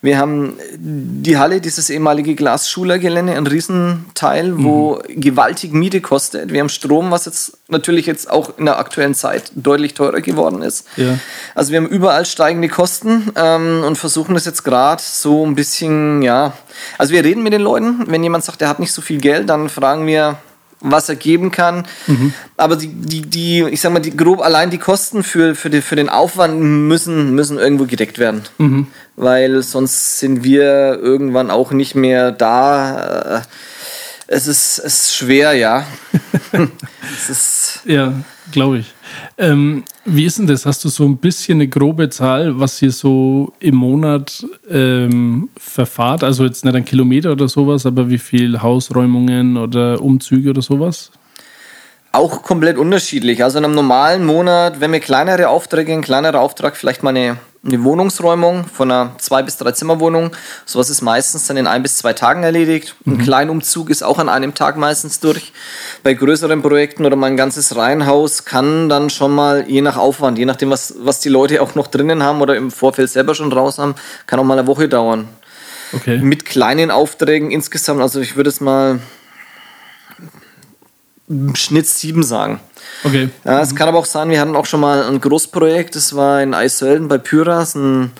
wir 0.00 0.18
haben 0.18 0.54
die 0.76 1.38
Halle, 1.38 1.60
dieses 1.60 1.88
ehemalige 1.88 2.34
Glasschulergelände, 2.34 3.34
ein 3.34 3.46
Riesenteil, 3.46 4.52
wo 4.62 5.00
gewaltig 5.08 5.72
Miete 5.72 6.00
kostet. 6.00 6.52
Wir 6.52 6.60
haben 6.60 6.68
Strom, 6.68 7.10
was 7.10 7.24
jetzt 7.24 7.58
natürlich 7.68 8.04
jetzt 8.06 8.30
auch 8.30 8.58
in 8.58 8.66
der 8.66 8.78
aktuellen 8.78 9.14
Zeit 9.14 9.52
deutlich 9.54 9.94
teurer 9.94 10.20
geworden 10.20 10.60
ist. 10.60 10.86
Ja. 10.96 11.18
Also 11.54 11.72
wir 11.72 11.78
haben 11.78 11.88
überall 11.88 12.26
steigende 12.26 12.68
Kosten 12.68 13.32
ähm, 13.36 13.82
und 13.86 13.96
versuchen 13.96 14.34
das 14.34 14.44
jetzt 14.44 14.62
gerade 14.62 15.02
so 15.02 15.46
ein 15.46 15.54
bisschen, 15.54 16.20
ja. 16.20 16.52
Also 16.98 17.14
wir 17.14 17.24
reden 17.24 17.42
mit 17.42 17.52
den 17.52 17.62
Leuten. 17.62 18.04
Wenn 18.06 18.22
jemand 18.22 18.44
sagt, 18.44 18.60
er 18.60 18.68
hat 18.68 18.80
nicht 18.80 18.92
so 18.92 19.00
viel 19.00 19.20
Geld, 19.20 19.48
dann 19.48 19.68
fragen 19.68 20.06
wir, 20.06 20.36
was 20.84 21.08
er 21.08 21.16
geben 21.16 21.50
kann. 21.50 21.86
Aber 22.56 22.76
die, 22.76 22.88
die, 22.88 23.22
die, 23.22 23.64
ich 23.70 23.80
sag 23.80 23.92
mal, 23.92 24.00
die, 24.00 24.16
grob 24.16 24.40
allein 24.40 24.70
die 24.70 24.78
Kosten 24.78 25.22
für, 25.24 25.54
für, 25.54 25.70
die, 25.70 25.80
für 25.80 25.96
den 25.96 26.08
Aufwand 26.08 26.60
müssen, 26.60 27.34
müssen 27.34 27.58
irgendwo 27.58 27.86
gedeckt 27.86 28.18
werden. 28.18 28.42
Weil 29.16 29.62
sonst 29.62 30.18
sind 30.20 30.44
wir 30.44 30.98
irgendwann 31.00 31.50
auch 31.50 31.72
nicht 31.72 31.94
mehr 31.94 32.30
da. 32.32 33.38
Äh, 33.38 33.42
Es 34.34 34.48
ist, 34.48 34.80
es 34.80 34.94
ist 34.94 35.16
schwer, 35.16 35.52
ja. 35.52 35.86
es 37.16 37.30
ist. 37.30 37.80
Ja, 37.84 38.12
glaube 38.50 38.78
ich. 38.78 38.92
Ähm, 39.38 39.84
wie 40.04 40.24
ist 40.24 40.38
denn 40.38 40.48
das? 40.48 40.66
Hast 40.66 40.84
du 40.84 40.88
so 40.88 41.04
ein 41.04 41.18
bisschen 41.18 41.58
eine 41.58 41.68
grobe 41.68 42.10
Zahl, 42.10 42.58
was 42.58 42.82
ihr 42.82 42.90
so 42.90 43.52
im 43.60 43.76
Monat 43.76 44.44
ähm, 44.68 45.50
verfahrt? 45.56 46.24
Also 46.24 46.44
jetzt 46.44 46.64
nicht 46.64 46.74
ein 46.74 46.84
Kilometer 46.84 47.30
oder 47.30 47.46
sowas, 47.46 47.86
aber 47.86 48.10
wie 48.10 48.18
viel 48.18 48.60
Hausräumungen 48.60 49.56
oder 49.56 50.02
Umzüge 50.02 50.50
oder 50.50 50.62
sowas? 50.62 51.12
Auch 52.10 52.42
komplett 52.42 52.76
unterschiedlich. 52.76 53.44
Also 53.44 53.58
in 53.58 53.64
einem 53.64 53.74
normalen 53.76 54.26
Monat, 54.26 54.80
wenn 54.80 54.90
wir 54.90 54.98
kleinere 54.98 55.48
Aufträge, 55.48 55.92
ein 55.92 56.02
kleinerer 56.02 56.40
Auftrag, 56.40 56.76
vielleicht 56.76 57.04
mal 57.04 57.10
eine, 57.10 57.36
eine 57.66 57.82
Wohnungsräumung 57.82 58.66
von 58.66 58.90
einer 58.90 59.12
zwei 59.18 59.42
bis 59.42 59.56
drei 59.56 59.72
Zimmerwohnung, 59.72 60.32
sowas 60.66 60.90
ist 60.90 61.00
meistens 61.00 61.46
dann 61.46 61.56
in 61.56 61.66
ein 61.66 61.82
bis 61.82 61.96
zwei 61.96 62.12
Tagen 62.12 62.42
erledigt. 62.42 62.94
Ein 63.06 63.18
Kleinumzug 63.18 63.88
ist 63.90 64.02
auch 64.02 64.18
an 64.18 64.28
einem 64.28 64.54
Tag 64.54 64.76
meistens 64.76 65.20
durch. 65.20 65.52
Bei 66.02 66.12
größeren 66.12 66.60
Projekten 66.60 67.06
oder 67.06 67.16
mal 67.16 67.28
ein 67.28 67.36
ganzes 67.36 67.74
Reihenhaus 67.74 68.44
kann 68.44 68.88
dann 68.88 69.08
schon 69.08 69.34
mal, 69.34 69.64
je 69.68 69.80
nach 69.80 69.96
Aufwand, 69.96 70.38
je 70.38 70.44
nachdem, 70.44 70.70
was, 70.70 70.94
was 70.98 71.20
die 71.20 71.30
Leute 71.30 71.62
auch 71.62 71.74
noch 71.74 71.86
drinnen 71.86 72.22
haben 72.22 72.42
oder 72.42 72.56
im 72.56 72.70
Vorfeld 72.70 73.10
selber 73.10 73.34
schon 73.34 73.52
raus 73.52 73.78
haben, 73.78 73.94
kann 74.26 74.38
auch 74.38 74.44
mal 74.44 74.58
eine 74.58 74.66
Woche 74.66 74.88
dauern. 74.88 75.28
Okay. 75.92 76.18
Mit 76.18 76.44
kleinen 76.44 76.90
Aufträgen 76.90 77.50
insgesamt, 77.50 78.02
also 78.02 78.20
ich 78.20 78.36
würde 78.36 78.50
es 78.50 78.60
mal 78.60 78.98
Schnitt 81.54 81.86
sieben 81.86 82.22
sagen. 82.22 82.60
Okay. 83.02 83.30
Ja, 83.44 83.60
es 83.60 83.74
kann 83.74 83.88
aber 83.88 83.98
auch 83.98 84.04
sein, 84.04 84.28
wir 84.30 84.40
hatten 84.40 84.56
auch 84.56 84.66
schon 84.66 84.80
mal 84.80 85.04
ein 85.04 85.20
Großprojekt, 85.20 85.96
das 85.96 86.14
war 86.14 86.42
in 86.42 86.52
Eisölden 86.52 87.08
bei 87.08 87.18
Pyras, 87.18 87.74
ein, 87.74 88.12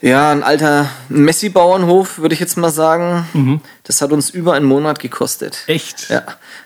ja, 0.00 0.30
ein 0.30 0.42
alter 0.42 0.88
Messi-Bauernhof, 1.08 2.18
würde 2.18 2.34
ich 2.34 2.40
jetzt 2.40 2.56
mal 2.56 2.70
sagen. 2.70 3.60
Das 3.84 4.00
hat 4.00 4.12
uns 4.12 4.30
über 4.30 4.54
einen 4.54 4.66
Monat 4.66 4.98
gekostet. 4.98 5.58
Echt? 5.66 6.08
Ja, 6.08 6.22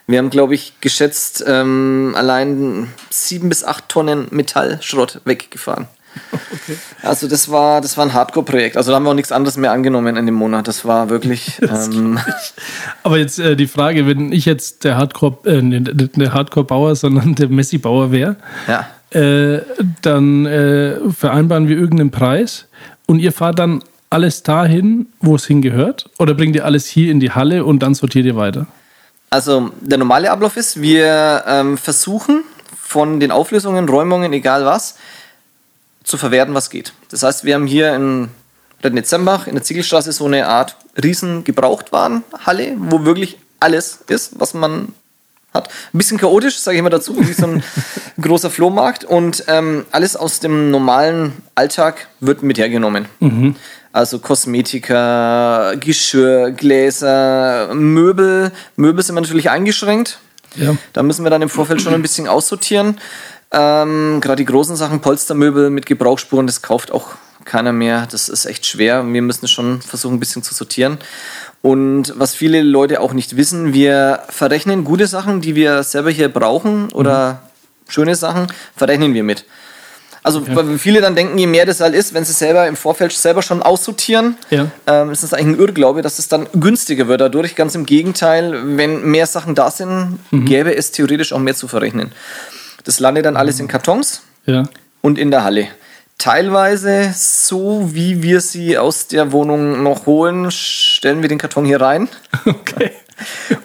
wir 0.07 0.19
haben, 0.19 0.31
glaube 0.31 0.55
ich, 0.55 0.75
geschätzt 0.81 1.45
ähm, 1.47 2.15
allein 2.17 2.93
sieben 3.11 3.49
bis 3.49 3.65
acht 3.65 3.89
Tonnen 3.89 4.29
Metallschrott 4.31 5.21
weggefahren. 5.25 5.89
Also 7.03 7.29
das 7.29 7.51
war, 7.51 7.81
das 7.81 7.97
war 7.97 8.05
ein 8.05 8.13
Hardcore-Projekt. 8.13 8.77
Also 8.77 8.91
da 8.91 8.97
haben 8.97 9.05
wir 9.05 9.11
auch 9.11 9.15
nichts 9.15 9.33
anderes 9.33 9.57
mehr 9.57 9.73
angenommen 9.73 10.17
in 10.17 10.27
dem 10.27 10.35
Monat. 10.35 10.69
Das 10.69 10.85
war 10.85 11.09
wirklich. 11.11 11.61
Ähm, 11.71 12.19
Aber 13.03 13.19
jetzt 13.19 13.39
äh, 13.39 13.55
die 13.55 13.67
Frage, 13.67 14.07
wenn 14.07 14.33
ich 14.33 14.45
jetzt 14.45 14.85
der 14.85 14.97
Hardcore, 14.97 15.39
äh, 15.45 15.63
nicht 15.63 16.17
der 16.17 16.35
Hardcore-Bauer, 16.35 16.97
sondern 16.97 17.35
der 17.35 17.49
Messi-Bauer 17.49 18.11
wäre, 18.11 18.37
ja. 18.67 18.87
äh, 19.19 19.63
dann 20.03 20.47
äh, 20.47 20.97
vereinbaren 21.17 21.69
wir 21.69 21.77
irgendeinen 21.77 22.11
Preis 22.11 22.67
und 23.07 23.21
ihr 23.21 23.33
fahrt 23.33 23.59
dann 23.59 23.83
alles 24.11 24.43
dahin, 24.43 25.07
wo 25.21 25.37
es 25.37 25.47
hingehört? 25.47 26.11
Oder 26.19 26.35
bringt 26.35 26.57
ihr 26.57 26.65
alles 26.65 26.87
hier 26.87 27.11
in 27.11 27.21
die 27.21 27.31
Halle 27.31 27.65
und 27.65 27.81
dann 27.81 27.95
sortiert 27.95 28.27
ihr 28.27 28.37
weiter? 28.37 28.67
Also 29.31 29.71
der 29.81 29.99
normale 29.99 30.31
Ablauf 30.31 30.57
ist, 30.57 30.83
wir 30.83 31.45
ähm, 31.47 31.79
versuchen 31.79 32.43
von 32.77 33.21
den 33.21 33.31
Auflösungen, 33.31 33.89
Räumungen, 33.89 34.33
egal 34.33 34.65
was, 34.65 34.97
zu 36.11 36.19
verwerten, 36.19 36.55
was 36.55 36.71
geht. 36.71 36.93
Das 37.11 37.23
heißt, 37.23 37.45
wir 37.45 37.55
haben 37.55 37.67
hier 37.67 37.95
in 37.95 38.29
Rednitzembach 38.83 39.47
in 39.47 39.55
der 39.55 39.63
Ziegelstraße 39.63 40.13
so 40.13 40.27
eine 40.27 40.47
Art 40.47 40.77
riesen 41.03 41.45
Gebrauchtwarenhalle, 41.45 42.77
wo 42.79 43.05
wirklich 43.05 43.39
alles 43.61 44.01
ist, 44.09 44.39
was 44.39 44.55
man 44.55 44.95
hat. 45.53 45.69
Ein 45.93 45.99
bisschen 45.99 46.19
chaotisch, 46.19 46.59
sage 46.59 46.77
ich 46.77 46.83
mal 46.83 46.91
dazu, 46.91 47.17
wie 47.19 47.33
so 47.33 47.47
ein 47.47 47.63
großer 48.21 48.51
Flohmarkt. 48.51 49.05
Und 49.05 49.45
ähm, 49.49 49.85
alles 49.91 50.17
aus 50.17 50.41
dem 50.41 50.71
normalen 50.71 51.33
Alltag 51.55 52.09
wird 52.21 52.43
mit 52.43 52.59
hergenommen. 52.59 53.07
Also 53.93 54.21
Kosmetika, 54.21 55.75
Geschirr, 55.75 56.53
Gläser, 56.53 57.75
Möbel. 57.75 58.53
Möbel 58.77 59.03
sind 59.03 59.17
wir 59.17 59.21
natürlich 59.21 59.51
eingeschränkt. 59.51 60.21
Ja. 60.57 60.77
Da 60.93 61.03
müssen 61.03 61.25
wir 61.25 61.31
dann 61.31 61.43
im 61.43 61.49
Vorfeld 61.49 61.83
schon 61.83 61.95
ein 61.95 62.03
bisschen 62.03 62.29
aussortieren. 62.29 62.99
Ähm, 63.53 64.21
Gerade 64.21 64.37
die 64.37 64.45
großen 64.45 64.77
Sachen, 64.77 65.01
Polstermöbel 65.01 65.71
mit 65.71 65.87
Gebrauchsspuren, 65.87 66.47
das 66.47 66.63
kauft 66.63 66.93
auch 66.93 67.09
keiner 67.45 67.73
mehr. 67.73 68.07
Das 68.11 68.29
ist 68.29 68.47
echt 68.47 68.67
schwer. 68.67 69.05
Wir 69.07 69.23
müssen 69.23 69.49
schon 69.49 69.81
versuchen, 69.83 70.15
ein 70.17 70.21
bisschen 70.21 70.43
zu 70.43 70.55
sortieren. 70.55 70.99
Und 71.63 72.15
was 72.17 72.35
viele 72.35 72.63
Leute 72.63 73.01
auch 73.01 73.13
nicht 73.13 73.37
wissen, 73.37 73.73
wir 73.75 74.21
verrechnen 74.29 74.85
gute 74.85 75.07
Sachen, 75.07 75.41
die 75.41 75.55
wir 75.55 75.83
selber 75.83 76.11
hier 76.11 76.29
brauchen 76.29 76.91
oder 76.93 77.43
schöne 77.89 78.15
Sachen, 78.15 78.47
verrechnen 78.77 79.15
wir 79.15 79.25
mit. 79.25 79.45
Also 80.23 80.47
weil 80.55 80.79
viele 80.79 81.01
dann 81.01 81.15
denken, 81.17 81.39
je 81.39 81.47
mehr 81.47 81.65
das 81.65 81.81
halt 81.81 81.95
ist, 81.95 82.13
wenn 82.13 82.27
sie 82.27 82.35
selber 82.35 82.67
im 82.69 82.77
Vorfeld 82.77 83.11
selber 83.13 83.41
schon 83.41 83.63
aussortieren, 83.63 84.37
Ja. 84.51 84.67
ähm, 84.87 85.11
ist 85.11 85.23
das 85.23 85.33
eigentlich 85.33 85.57
ein 85.57 85.61
Irrglaube, 85.61 86.03
dass 86.03 86.19
es 86.19 86.29
dann 86.29 86.47
günstiger 86.53 87.09
wird 87.09 87.23
dadurch. 87.23 87.57
Ganz 87.57 87.75
im 87.75 87.87
Gegenteil, 87.87 88.77
wenn 88.77 89.11
mehr 89.11 89.27
Sachen 89.27 89.55
da 89.55 89.71
sind, 89.71 90.19
gäbe 90.31 90.77
es 90.77 90.93
theoretisch 90.93 91.33
auch 91.33 91.39
mehr 91.39 91.55
zu 91.55 91.69
verrechnen. 91.69 92.13
Das 92.85 93.01
landet 93.01 93.25
dann 93.27 93.37
alles 93.37 93.61
in 93.61 93.69
Kartons 93.69 94.23
Ja. 94.47 94.65
und 95.03 95.19
in 95.19 95.31
der 95.31 95.45
Halle. 95.45 95.69
Teilweise 96.19 97.13
so, 97.17 97.91
wie 97.95 98.23
wir 98.23 98.41
sie 98.43 98.77
aus 98.77 99.07
der 99.07 99.33
Wohnung 99.33 99.83
noch 99.83 100.05
holen, 100.07 100.51
stellen 100.51 101.23
wir 101.23 101.29
den 101.29 101.39
Karton 101.39 101.65
hier 101.65 101.81
rein. 101.81 102.09
Okay. 102.47 102.91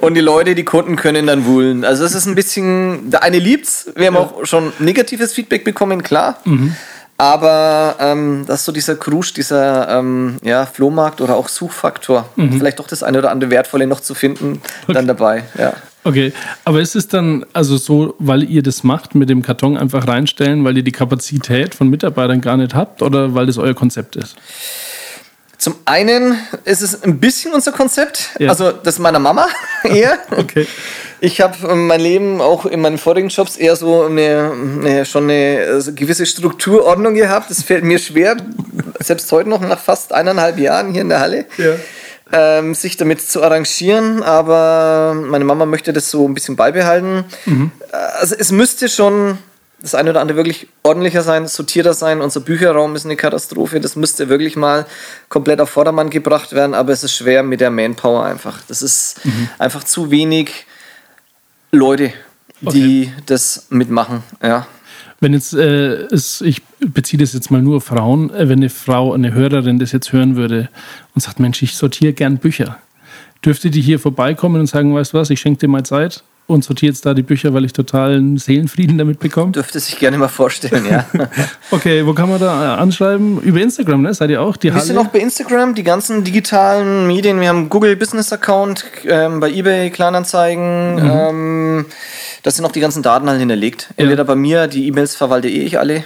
Und 0.01 0.15
die 0.15 0.21
Leute, 0.21 0.53
die 0.53 0.65
Kunden 0.65 0.97
können 0.97 1.27
dann 1.27 1.45
wühlen. 1.45 1.85
Also 1.85 2.03
es 2.03 2.13
ist 2.13 2.25
ein 2.25 2.35
bisschen, 2.35 3.09
der 3.09 3.23
eine 3.23 3.39
liebt's. 3.39 3.89
Wir 3.95 4.07
haben 4.07 4.17
auch 4.17 4.45
schon 4.45 4.73
negatives 4.79 5.31
Feedback 5.31 5.63
bekommen, 5.63 6.03
klar. 6.03 6.39
Aber 7.17 7.95
ähm, 7.99 8.43
das 8.45 8.59
ist 8.59 8.65
so 8.65 8.71
dieser 8.73 8.95
Krusch, 8.95 9.31
dieser 9.33 9.87
ähm, 9.99 10.37
ja, 10.43 10.65
Flohmarkt 10.65 11.21
oder 11.21 11.37
auch 11.37 11.47
Suchfaktor. 11.47 12.27
Vielleicht 12.35 12.79
doch 12.79 12.87
das 12.87 13.03
eine 13.03 13.19
oder 13.19 13.31
andere 13.31 13.49
Wertvolle 13.49 13.87
noch 13.87 14.01
zu 14.01 14.13
finden, 14.13 14.61
dann 14.89 15.07
dabei. 15.07 15.45
Ja. 15.57 15.71
Okay, 16.05 16.31
aber 16.65 16.81
ist 16.81 16.95
es 16.95 17.07
dann 17.07 17.45
also 17.51 17.77
so, 17.77 18.13
weil 18.19 18.43
ihr 18.43 18.61
das 18.61 18.83
macht, 18.83 19.15
mit 19.15 19.27
dem 19.27 19.41
Karton 19.41 19.75
einfach 19.75 20.07
reinstellen, 20.07 20.63
weil 20.63 20.77
ihr 20.77 20.83
die 20.83 20.91
Kapazität 20.91 21.73
von 21.73 21.89
Mitarbeitern 21.89 22.41
gar 22.41 22.57
nicht 22.57 22.75
habt 22.75 23.01
oder 23.01 23.33
weil 23.33 23.47
das 23.47 23.57
euer 23.57 23.73
Konzept 23.73 24.15
ist? 24.15 24.35
Zum 25.57 25.75
einen 25.85 26.37
ist 26.65 26.81
es 26.83 27.01
ein 27.01 27.19
bisschen 27.19 27.53
unser 27.53 27.71
Konzept, 27.71 28.29
Ja. 28.37 28.49
also 28.49 28.71
das 28.71 28.99
meiner 28.99 29.17
Mama 29.19 29.47
eher. 29.83 30.19
Okay. 30.29 30.67
Ich 31.21 31.41
habe 31.41 31.73
mein 31.75 32.01
Leben 32.01 32.39
auch 32.39 32.65
in 32.67 32.81
meinen 32.81 32.99
vorigen 32.99 33.29
Jobs 33.29 33.55
eher 33.57 33.75
so 33.75 34.03
eine, 34.03 34.51
eine, 34.53 35.05
schon 35.05 35.23
eine 35.23 35.59
äh, 35.61 35.91
gewisse 35.93 36.25
Strukturordnung 36.27 37.15
gehabt. 37.15 37.49
Das 37.49 37.63
fällt 37.63 37.83
mir 37.83 37.97
schwer, 37.97 38.37
selbst 38.99 39.31
heute 39.31 39.49
noch 39.49 39.61
nach 39.61 39.79
fast 39.79 40.13
eineinhalb 40.13 40.59
Jahren 40.59 40.91
hier 40.91 41.01
in 41.01 41.09
der 41.09 41.19
Halle, 41.21 41.45
ähm, 42.31 42.73
sich 42.73 42.97
damit 42.97 43.21
zu 43.21 43.43
arrangieren. 43.43 44.23
Aber 44.23 45.13
meine 45.15 45.45
Mama 45.45 45.65
möchte 45.65 45.93
das 45.93 46.09
so 46.09 46.27
ein 46.27 46.33
bisschen 46.33 46.55
beibehalten. 46.55 47.25
Äh, 47.91 47.95
Also 48.19 48.35
es 48.37 48.51
müsste 48.51 48.89
schon 48.89 49.37
das 49.81 49.93
eine 49.93 50.09
oder 50.09 50.21
andere 50.21 50.37
wirklich 50.37 50.67
ordentlicher 50.81 51.21
sein, 51.21 51.47
sortierter 51.47 51.93
sein. 51.93 52.21
Unser 52.21 52.39
Bücherraum 52.39 52.95
ist 52.95 53.05
eine 53.05 53.15
Katastrophe. 53.15 53.79
Das 53.79 53.95
müsste 53.95 54.29
wirklich 54.29 54.55
mal 54.55 54.85
komplett 55.29 55.61
auf 55.61 55.69
Vordermann 55.69 56.09
gebracht 56.09 56.53
werden. 56.53 56.73
Aber 56.73 56.91
es 56.93 57.03
ist 57.03 57.15
schwer 57.15 57.43
mit 57.43 57.61
der 57.61 57.69
Manpower 57.69 58.23
einfach. 58.25 58.59
Das 58.67 58.81
ist 58.81 59.17
einfach 59.59 59.83
zu 59.83 60.09
wenig 60.09 60.65
Leute, 61.71 62.13
die 62.61 63.11
das 63.27 63.67
mitmachen. 63.69 64.23
Ja. 64.41 64.65
Wenn 65.25 65.33
jetzt, 65.33 65.55
äh, 65.55 66.03
es, 66.13 66.41
ich 66.41 66.61
beziehe 66.77 67.19
das 67.19 67.33
jetzt 67.33 67.49
mal 67.49 67.59
nur 67.59 67.77
auf 67.77 67.85
Frauen, 67.85 68.29
äh, 68.29 68.47
wenn 68.47 68.59
eine 68.59 68.69
Frau, 68.69 69.11
eine 69.11 69.33
Hörerin 69.33 69.79
das 69.79 69.91
jetzt 69.91 70.13
hören 70.13 70.35
würde 70.35 70.69
und 71.15 71.21
sagt, 71.21 71.39
Mensch, 71.39 71.63
ich 71.63 71.75
sortiere 71.75 72.13
gern 72.13 72.37
Bücher, 72.37 72.77
dürfte 73.43 73.71
die 73.71 73.81
hier 73.81 73.97
vorbeikommen 73.97 74.59
und 74.59 74.67
sagen, 74.67 74.93
weißt 74.93 75.13
du 75.13 75.17
was, 75.17 75.31
ich 75.31 75.39
schenke 75.39 75.61
dir 75.61 75.67
mal 75.67 75.83
Zeit 75.83 76.23
und 76.47 76.63
sortiere 76.63 76.91
jetzt 76.91 77.05
da 77.05 77.13
die 77.15 77.23
Bücher, 77.23 77.53
weil 77.53 77.65
ich 77.65 77.73
totalen 77.73 78.37
Seelenfrieden 78.37 78.97
damit 78.99 79.19
bekomme. 79.19 79.51
Dürfte 79.51 79.79
sich 79.79 79.97
gerne 79.97 80.17
mal 80.17 80.27
vorstellen, 80.27 80.85
ja. 80.89 81.05
Okay, 81.71 82.05
wo 82.05 82.13
kann 82.13 82.29
man 82.29 82.39
da 82.39 82.75
äh, 82.75 82.79
anschreiben? 82.79 83.41
Über 83.41 83.59
Instagram, 83.61 84.03
ne? 84.03 84.13
Seid 84.13 84.29
ihr 84.29 84.41
auch? 84.41 84.55
Die 84.55 84.71
Wir 84.73 84.79
sind 84.81 84.97
auch 84.97 85.07
bei 85.07 85.19
Instagram, 85.19 85.73
die 85.73 85.81
ganzen 85.83 86.23
digitalen 86.23 87.07
Medien. 87.07 87.41
Wir 87.41 87.49
haben 87.49 87.69
Google 87.69 87.95
Business 87.95 88.31
Account, 88.31 88.85
ähm, 89.05 89.39
bei 89.39 89.49
eBay 89.51 89.89
Kleinanzeigen. 89.89 90.99
Ähm, 90.99 91.85
da 92.43 92.51
sind 92.51 92.63
auch 92.63 92.71
die 92.71 92.79
ganzen 92.79 93.01
Daten 93.01 93.27
halt 93.27 93.39
hinterlegt. 93.39 93.89
Entweder 93.97 94.23
bei 94.23 94.35
mir, 94.35 94.67
die 94.67 94.87
E-Mails 94.87 95.15
verwalte 95.15 95.49
eh 95.49 95.63
ich 95.63 95.79
alle. 95.79 96.03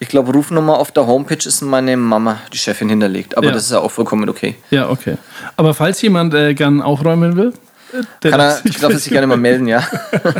Ich 0.00 0.08
glaube, 0.08 0.32
Rufnummer 0.32 0.78
auf 0.78 0.90
der 0.90 1.06
Homepage 1.06 1.38
ist 1.46 1.62
meine 1.62 1.96
Mama, 1.96 2.38
die 2.52 2.58
Chefin, 2.58 2.88
hinterlegt. 2.88 3.36
Aber 3.36 3.46
Ja. 3.46 3.52
das 3.52 3.64
ist 3.66 3.70
ja 3.70 3.78
auch 3.78 3.92
vollkommen 3.92 4.28
okay. 4.28 4.56
Ja, 4.70 4.90
okay. 4.90 5.18
Aber 5.56 5.74
falls 5.74 6.02
jemand 6.02 6.34
äh, 6.34 6.54
gern 6.54 6.82
aufräumen 6.82 7.36
will, 7.36 7.52
Kann 8.20 8.40
er, 8.40 8.52
sich 8.56 8.78
darf 8.78 8.92
er 8.92 8.98
sich 8.98 9.12
gerne 9.12 9.26
mal 9.26 9.36
melden, 9.36 9.66
ja. 9.66 9.82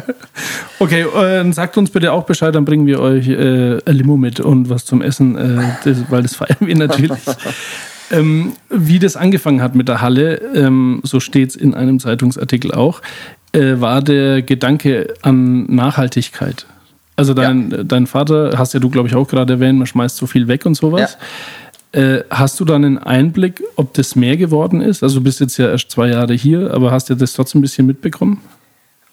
Okay, 0.78 1.02
äh, 1.02 1.52
sagt 1.52 1.76
uns 1.76 1.90
bitte 1.90 2.12
auch 2.12 2.24
Bescheid, 2.24 2.54
dann 2.54 2.64
bringen 2.64 2.86
wir 2.86 3.00
euch 3.00 3.28
äh, 3.28 3.78
ein 3.84 3.96
Limo 3.96 4.16
mit 4.16 4.38
und 4.38 4.70
was 4.70 4.84
zum 4.84 5.02
Essen, 5.02 5.36
äh, 5.36 5.62
das, 5.84 5.98
weil 6.08 6.22
das 6.22 6.36
feiern 6.36 6.56
wir 6.60 6.76
natürlich. 6.76 7.18
ähm, 8.10 8.52
wie 8.68 8.98
das 8.98 9.16
angefangen 9.16 9.60
hat 9.60 9.74
mit 9.74 9.88
der 9.88 10.00
Halle, 10.00 10.36
ähm, 10.54 11.00
so 11.02 11.20
steht 11.20 11.50
es 11.50 11.56
in 11.56 11.74
einem 11.74 11.98
Zeitungsartikel 11.98 12.72
auch, 12.72 13.02
äh, 13.52 13.80
war 13.80 14.02
der 14.02 14.42
Gedanke 14.42 15.14
an 15.22 15.66
Nachhaltigkeit. 15.66 16.66
Also 17.16 17.34
dein, 17.34 17.88
dein 17.88 18.06
Vater, 18.06 18.52
hast 18.56 18.74
ja 18.74 18.80
du, 18.80 18.90
glaube 18.90 19.08
ich, 19.08 19.16
auch 19.16 19.26
gerade 19.26 19.54
erwähnt, 19.54 19.76
man 19.76 19.88
schmeißt 19.88 20.16
so 20.16 20.28
viel 20.28 20.46
weg 20.46 20.64
und 20.66 20.76
sowas. 20.76 21.18
Äh, 21.92 22.20
hast 22.30 22.60
du 22.60 22.64
dann 22.64 22.84
einen 22.84 22.98
Einblick, 22.98 23.62
ob 23.76 23.94
das 23.94 24.14
mehr 24.14 24.36
geworden 24.36 24.80
ist? 24.80 25.02
Also 25.02 25.16
du 25.18 25.24
bist 25.24 25.40
jetzt 25.40 25.56
ja 25.56 25.70
erst 25.70 25.90
zwei 25.90 26.08
Jahre 26.08 26.34
hier, 26.34 26.72
aber 26.72 26.90
hast 26.90 27.08
du 27.08 27.14
das 27.14 27.32
trotzdem 27.32 27.60
ein 27.60 27.62
bisschen 27.62 27.86
mitbekommen? 27.86 28.42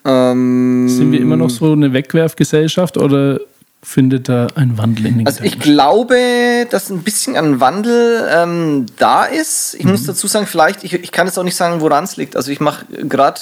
Ähm, 0.03 0.87
Sind 0.89 1.11
wir 1.11 1.19
immer 1.21 1.37
noch 1.37 1.49
so 1.49 1.71
eine 1.71 1.93
Wegwerfgesellschaft 1.93 2.97
oder 2.97 3.39
findet 3.81 4.29
da 4.29 4.47
ein 4.55 4.77
Wandel 4.77 5.05
in 5.05 5.17
den 5.19 5.27
Also 5.27 5.43
ich 5.43 5.59
glaube, 5.59 6.67
dass 6.69 6.89
ein 6.89 7.03
bisschen 7.03 7.35
ein 7.37 7.59
Wandel 7.59 8.27
ähm, 8.31 8.87
da 8.97 9.25
ist. 9.25 9.75
Ich 9.75 9.85
Mhm. 9.85 9.91
muss 9.91 10.03
dazu 10.05 10.27
sagen, 10.27 10.47
vielleicht, 10.47 10.83
ich, 10.83 10.93
ich 10.93 11.11
kann 11.11 11.27
jetzt 11.27 11.37
auch 11.37 11.43
nicht 11.43 11.55
sagen, 11.55 11.81
woran 11.81 12.03
es 12.03 12.17
liegt. 12.17 12.35
Also 12.35 12.51
ich 12.51 12.59
mache 12.59 12.85
gerade, 13.07 13.39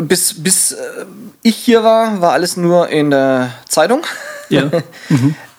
bis, 0.00 0.42
bis 0.42 0.72
äh, 0.72 0.76
ich 1.42 1.56
hier 1.56 1.82
war, 1.84 2.20
war 2.20 2.32
alles 2.32 2.56
nur 2.56 2.88
in 2.88 3.10
der 3.10 3.50
Zeitung. 3.68 4.02
Ja. 4.52 4.70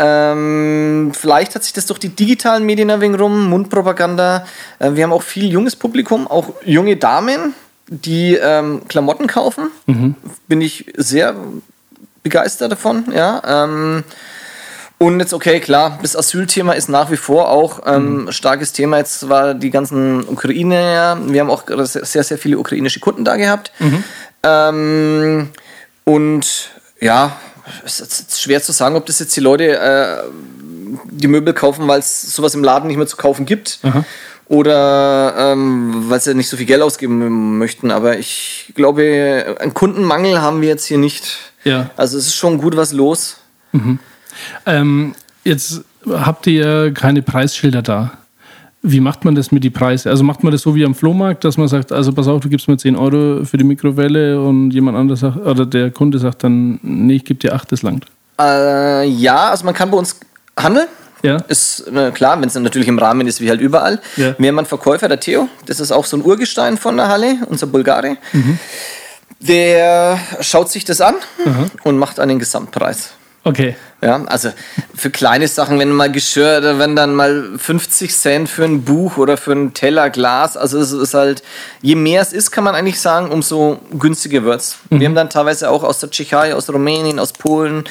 Ähm, 0.06 1.12
vielleicht 1.14 1.56
hat 1.56 1.64
sich 1.64 1.72
das 1.72 1.86
durch 1.86 1.98
die 2.00 2.10
digitalen 2.10 2.66
Medien 2.66 2.90
ein 2.92 3.00
wenig 3.00 3.22
rum, 3.22 3.50
Mundpropaganda. 3.50 4.46
Äh, 4.80 4.96
wir 4.96 5.04
haben 5.06 5.14
auch 5.14 5.22
viel 5.22 5.50
junges 5.50 5.78
Publikum, 5.78 6.28
auch 6.28 6.50
junge 6.66 6.98
Damen, 6.98 7.54
die 7.88 8.36
ähm, 8.36 8.82
Klamotten 8.90 9.28
kaufen. 9.28 9.70
Bin 10.50 10.60
ich 10.60 10.92
sehr 10.98 11.36
begeistert 12.22 12.74
davon, 12.74 13.06
ja. 13.16 13.42
Ähm, 13.46 14.04
und 14.98 15.20
jetzt, 15.20 15.34
okay, 15.34 15.60
klar, 15.60 16.00
das 16.02 16.16
Asylthema 16.16 16.74
ist 16.74 16.88
nach 16.88 17.12
wie 17.12 17.18
vor 17.18 17.50
auch 17.50 17.82
ähm, 17.86 18.28
starkes 18.30 18.72
Thema. 18.72 18.98
Jetzt 18.98 19.28
war 19.28 19.54
die 19.54 19.70
ganzen 19.70 20.28
Ukraine, 20.28 21.18
wir 21.28 21.42
haben 21.42 21.50
auch 21.50 21.64
sehr, 21.84 22.24
sehr 22.24 22.38
viele 22.38 22.58
ukrainische 22.58 23.00
Kunden 23.00 23.26
da 23.26 23.36
gehabt. 23.36 23.72
Ähm, 24.44 25.50
und 26.06 26.70
ja, 27.02 27.36
es 27.86 28.00
ist 28.00 28.42
schwer 28.42 28.62
zu 28.62 28.72
sagen, 28.72 28.96
ob 28.96 29.06
das 29.06 29.20
jetzt 29.20 29.36
die 29.36 29.42
Leute 29.42 29.78
äh, 29.78 30.24
die 31.12 31.28
Möbel 31.28 31.54
kaufen, 31.54 31.88
weil 31.88 32.00
es 32.00 32.22
sowas 32.36 32.56
im 32.56 32.64
Laden 32.64 32.88
nicht 32.88 32.98
mehr 32.98 33.08
zu 33.08 33.18
kaufen 33.18 33.46
gibt. 33.46 33.80
Oder 34.48 35.34
ähm, 35.38 36.10
weil 36.10 36.20
sie 36.20 36.36
nicht 36.36 36.50
so 36.50 36.58
viel 36.58 36.66
Geld 36.66 36.82
ausgeben 36.82 37.58
möchten. 37.58 37.92
Aber 37.92 38.18
ich 38.18 38.72
glaube, 38.76 39.56
einen 39.60 39.74
Kundenmangel 39.74 40.42
haben 40.42 40.62
wir 40.62 40.68
jetzt 40.68 40.86
hier 40.86 40.98
nicht. 40.98 41.38
Ja. 41.64 41.90
Also 41.96 42.18
es 42.18 42.28
ist 42.28 42.36
schon 42.36 42.58
gut 42.58 42.76
was 42.76 42.92
los. 42.92 43.38
Ähm, 44.66 45.16
jetzt 45.44 45.82
habt 46.08 46.46
ihr 46.48 46.94
keine 46.94 47.22
Preisschilder 47.22 47.82
da. 47.82 48.18
Wie 48.86 49.00
macht 49.00 49.24
man 49.24 49.34
das 49.34 49.54
mit 49.54 49.64
die 49.64 49.70
Preise? 49.70 50.10
Also 50.10 50.26
macht 50.26 50.44
man 50.44 50.52
das 50.52 50.62
so 50.62 50.76
wie 50.76 50.84
am 50.84 50.94
Flohmarkt, 50.94 51.46
dass 51.46 51.56
man 51.56 51.70
sagt, 51.70 51.94
also 51.94 52.12
pass 52.12 52.28
auf, 52.28 52.42
du 52.42 52.50
gibst 52.50 52.68
mir 52.68 52.78
10 52.78 52.98
Euro 52.98 53.46
für 53.46 53.56
die 53.56 53.64
Mikrowelle 53.64 54.42
und 54.42 54.72
jemand 54.72 54.98
anderes 54.98 55.22
sagt, 55.22 55.38
oder 55.38 55.66
der 55.66 55.90
Kunde 55.92 56.20
sagt 56.20 56.44
dann, 56.44 56.80
nee, 56.82 57.16
ich 57.16 57.24
gebe 57.24 57.40
dir 57.40 57.54
8, 57.56 57.72
das 57.72 57.82
langt. 57.82 58.06
Äh, 58.38 59.08
ja, 59.08 59.52
also 59.52 59.64
man 59.64 59.74
kann 59.74 59.90
bei 59.90 59.98
uns 59.98 60.20
handeln. 60.60 60.88
Ja? 61.22 61.38
Ist 61.48 61.88
äh, 61.88 62.12
klar, 62.12 62.42
wenn 62.42 62.50
es 62.50 62.56
natürlich 62.56 62.90
im 62.90 63.00
Rahmen 63.00 63.26
ist, 63.26 63.40
wie 63.40 63.50
halt 63.50 63.62
überall. 63.62 64.02
Ja. 64.18 64.36
Wir 64.38 64.50
haben 64.50 64.60
einen 64.60 64.68
Verkäufer, 64.68 65.08
der 65.08 65.22
Theo, 65.22 65.48
das 65.66 65.80
ist 65.80 65.94
auch 65.94 66.04
so 66.04 66.18
ein 66.18 66.26
Urgestein 66.26 66.78
von 66.78 66.98
der 66.98 67.08
Halle, 67.08 67.38
unser 67.48 67.68
Bulgare. 67.68 68.18
Der 69.40 70.20
schaut 70.42 70.70
sich 70.70 70.84
das 70.84 71.00
an 71.00 71.16
und 71.84 71.98
macht 71.98 72.20
einen 72.20 72.40
Gesamtpreis. 72.40 73.12
Okay. 73.46 73.76
Ja, 74.02 74.24
also 74.26 74.52
für 74.96 75.10
kleine 75.10 75.48
Sachen, 75.48 75.78
wenn 75.80 75.92
mal 75.92 76.12
Geschirr, 76.12 76.62
da 76.62 76.80
werden 76.80 76.96
dann 76.96 77.14
mal 77.14 77.58
50 77.58 78.16
Cent 78.16 78.50
für 78.50 78.64
ein 78.64 78.84
Buch 78.84 79.18
oder 79.18 79.36
für 79.38 79.52
einen 79.52 79.74
Teller 79.74 80.10
Glas. 80.10 80.56
Also 80.56 80.80
es 80.80 80.92
ist 80.94 81.14
halt, 81.14 81.44
je 81.82 81.96
mehr 81.96 82.22
es 82.22 82.32
ist, 82.32 82.52
kann 82.52 82.64
man 82.64 82.74
eigentlich 82.76 83.02
sagen, 83.02 83.32
umso 83.32 83.80
günstiger 83.98 84.44
wird's. 84.44 84.78
Wir 84.90 85.08
haben 85.08 85.16
dann 85.16 85.30
teilweise 85.30 85.70
auch 85.70 85.84
aus 85.84 86.00
der 86.00 86.10
Tschechei, 86.10 86.56
aus 86.56 86.70
Rumänien, 86.70 87.20
aus 87.20 87.34
Polen, 87.34 87.84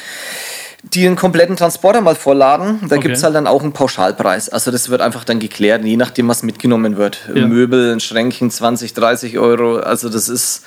die 0.83 1.05
einen 1.05 1.15
kompletten 1.15 1.55
Transporter 1.55 2.01
mal 2.01 2.15
vorladen. 2.15 2.79
Da 2.89 2.95
Okay. 2.97 3.07
gibt's 3.07 3.23
halt 3.23 3.35
dann 3.35 3.47
auch 3.47 3.61
einen 3.61 3.73
Pauschalpreis. 3.73 4.49
Also 4.49 4.71
das 4.71 4.89
wird 4.89 5.01
einfach 5.01 5.23
dann 5.23 5.39
geklärt, 5.39 5.83
je 5.85 5.97
nachdem, 5.97 6.27
was 6.27 6.41
mitgenommen 6.43 6.97
wird. 6.97 7.19
Ja. 7.33 7.45
Möbel, 7.47 7.93
ein 7.93 7.99
Schränkchen, 7.99 8.49
20, 8.49 8.93
30 8.95 9.37
Euro. 9.37 9.77
Also 9.77 10.09
das 10.09 10.29
ist, 10.29 10.63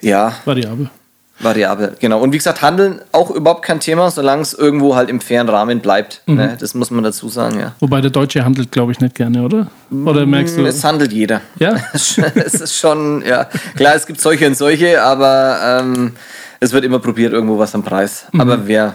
ja, 0.00 0.34
Variabel. 0.46 0.88
Variabel, 1.40 1.96
genau. 1.98 2.20
Und 2.20 2.32
wie 2.32 2.38
gesagt, 2.38 2.60
Handeln 2.62 3.00
auch 3.12 3.30
überhaupt 3.30 3.62
kein 3.62 3.80
Thema, 3.80 4.10
solange 4.10 4.42
es 4.42 4.52
irgendwo 4.52 4.94
halt 4.94 5.08
im 5.08 5.20
fairen 5.20 5.48
Rahmen 5.48 5.80
bleibt. 5.80 6.20
Mhm. 6.26 6.34
Ne? 6.36 6.56
Das 6.60 6.74
muss 6.74 6.90
man 6.90 7.02
dazu 7.02 7.28
sagen, 7.28 7.58
ja. 7.58 7.72
Wobei 7.80 8.00
der 8.00 8.10
Deutsche 8.10 8.44
handelt, 8.44 8.70
glaube 8.70 8.92
ich, 8.92 9.00
nicht 9.00 9.14
gerne, 9.14 9.42
oder? 9.42 9.68
Oder 9.90 10.26
merkst 10.26 10.58
du? 10.58 10.66
Es 10.66 10.84
handelt 10.84 11.12
jeder. 11.12 11.40
Ja? 11.58 11.76
es 11.92 12.18
ist 12.18 12.76
schon, 12.76 13.24
ja, 13.26 13.46
klar, 13.74 13.94
es 13.94 14.06
gibt 14.06 14.20
solche 14.20 14.46
und 14.46 14.56
solche, 14.56 15.02
aber 15.02 15.80
ähm, 15.80 16.12
es 16.60 16.72
wird 16.72 16.84
immer 16.84 16.98
probiert, 16.98 17.32
irgendwo 17.32 17.58
was 17.58 17.74
am 17.74 17.82
Preis. 17.82 18.26
Mhm. 18.32 18.40
Aber 18.40 18.66
wer, 18.66 18.94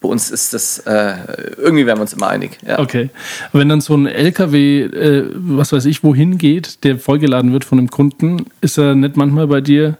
bei 0.00 0.08
uns 0.08 0.30
ist 0.30 0.52
das, 0.52 0.78
äh, 0.80 1.14
irgendwie 1.56 1.86
werden 1.86 1.98
wir 1.98 2.02
uns 2.02 2.12
immer 2.12 2.28
einig. 2.28 2.58
Ja. 2.66 2.78
Okay. 2.78 3.10
Wenn 3.52 3.68
dann 3.68 3.80
so 3.80 3.94
ein 3.94 4.06
LKW, 4.06 4.82
äh, 4.82 5.30
was 5.34 5.72
weiß 5.72 5.86
ich, 5.86 6.04
wohin 6.04 6.38
geht, 6.38 6.84
der 6.84 6.98
vollgeladen 6.98 7.52
wird 7.52 7.64
von 7.64 7.78
einem 7.78 7.90
Kunden, 7.90 8.46
ist 8.60 8.78
er 8.78 8.94
nicht 8.94 9.16
manchmal 9.16 9.46
bei 9.46 9.60
dir 9.60 9.96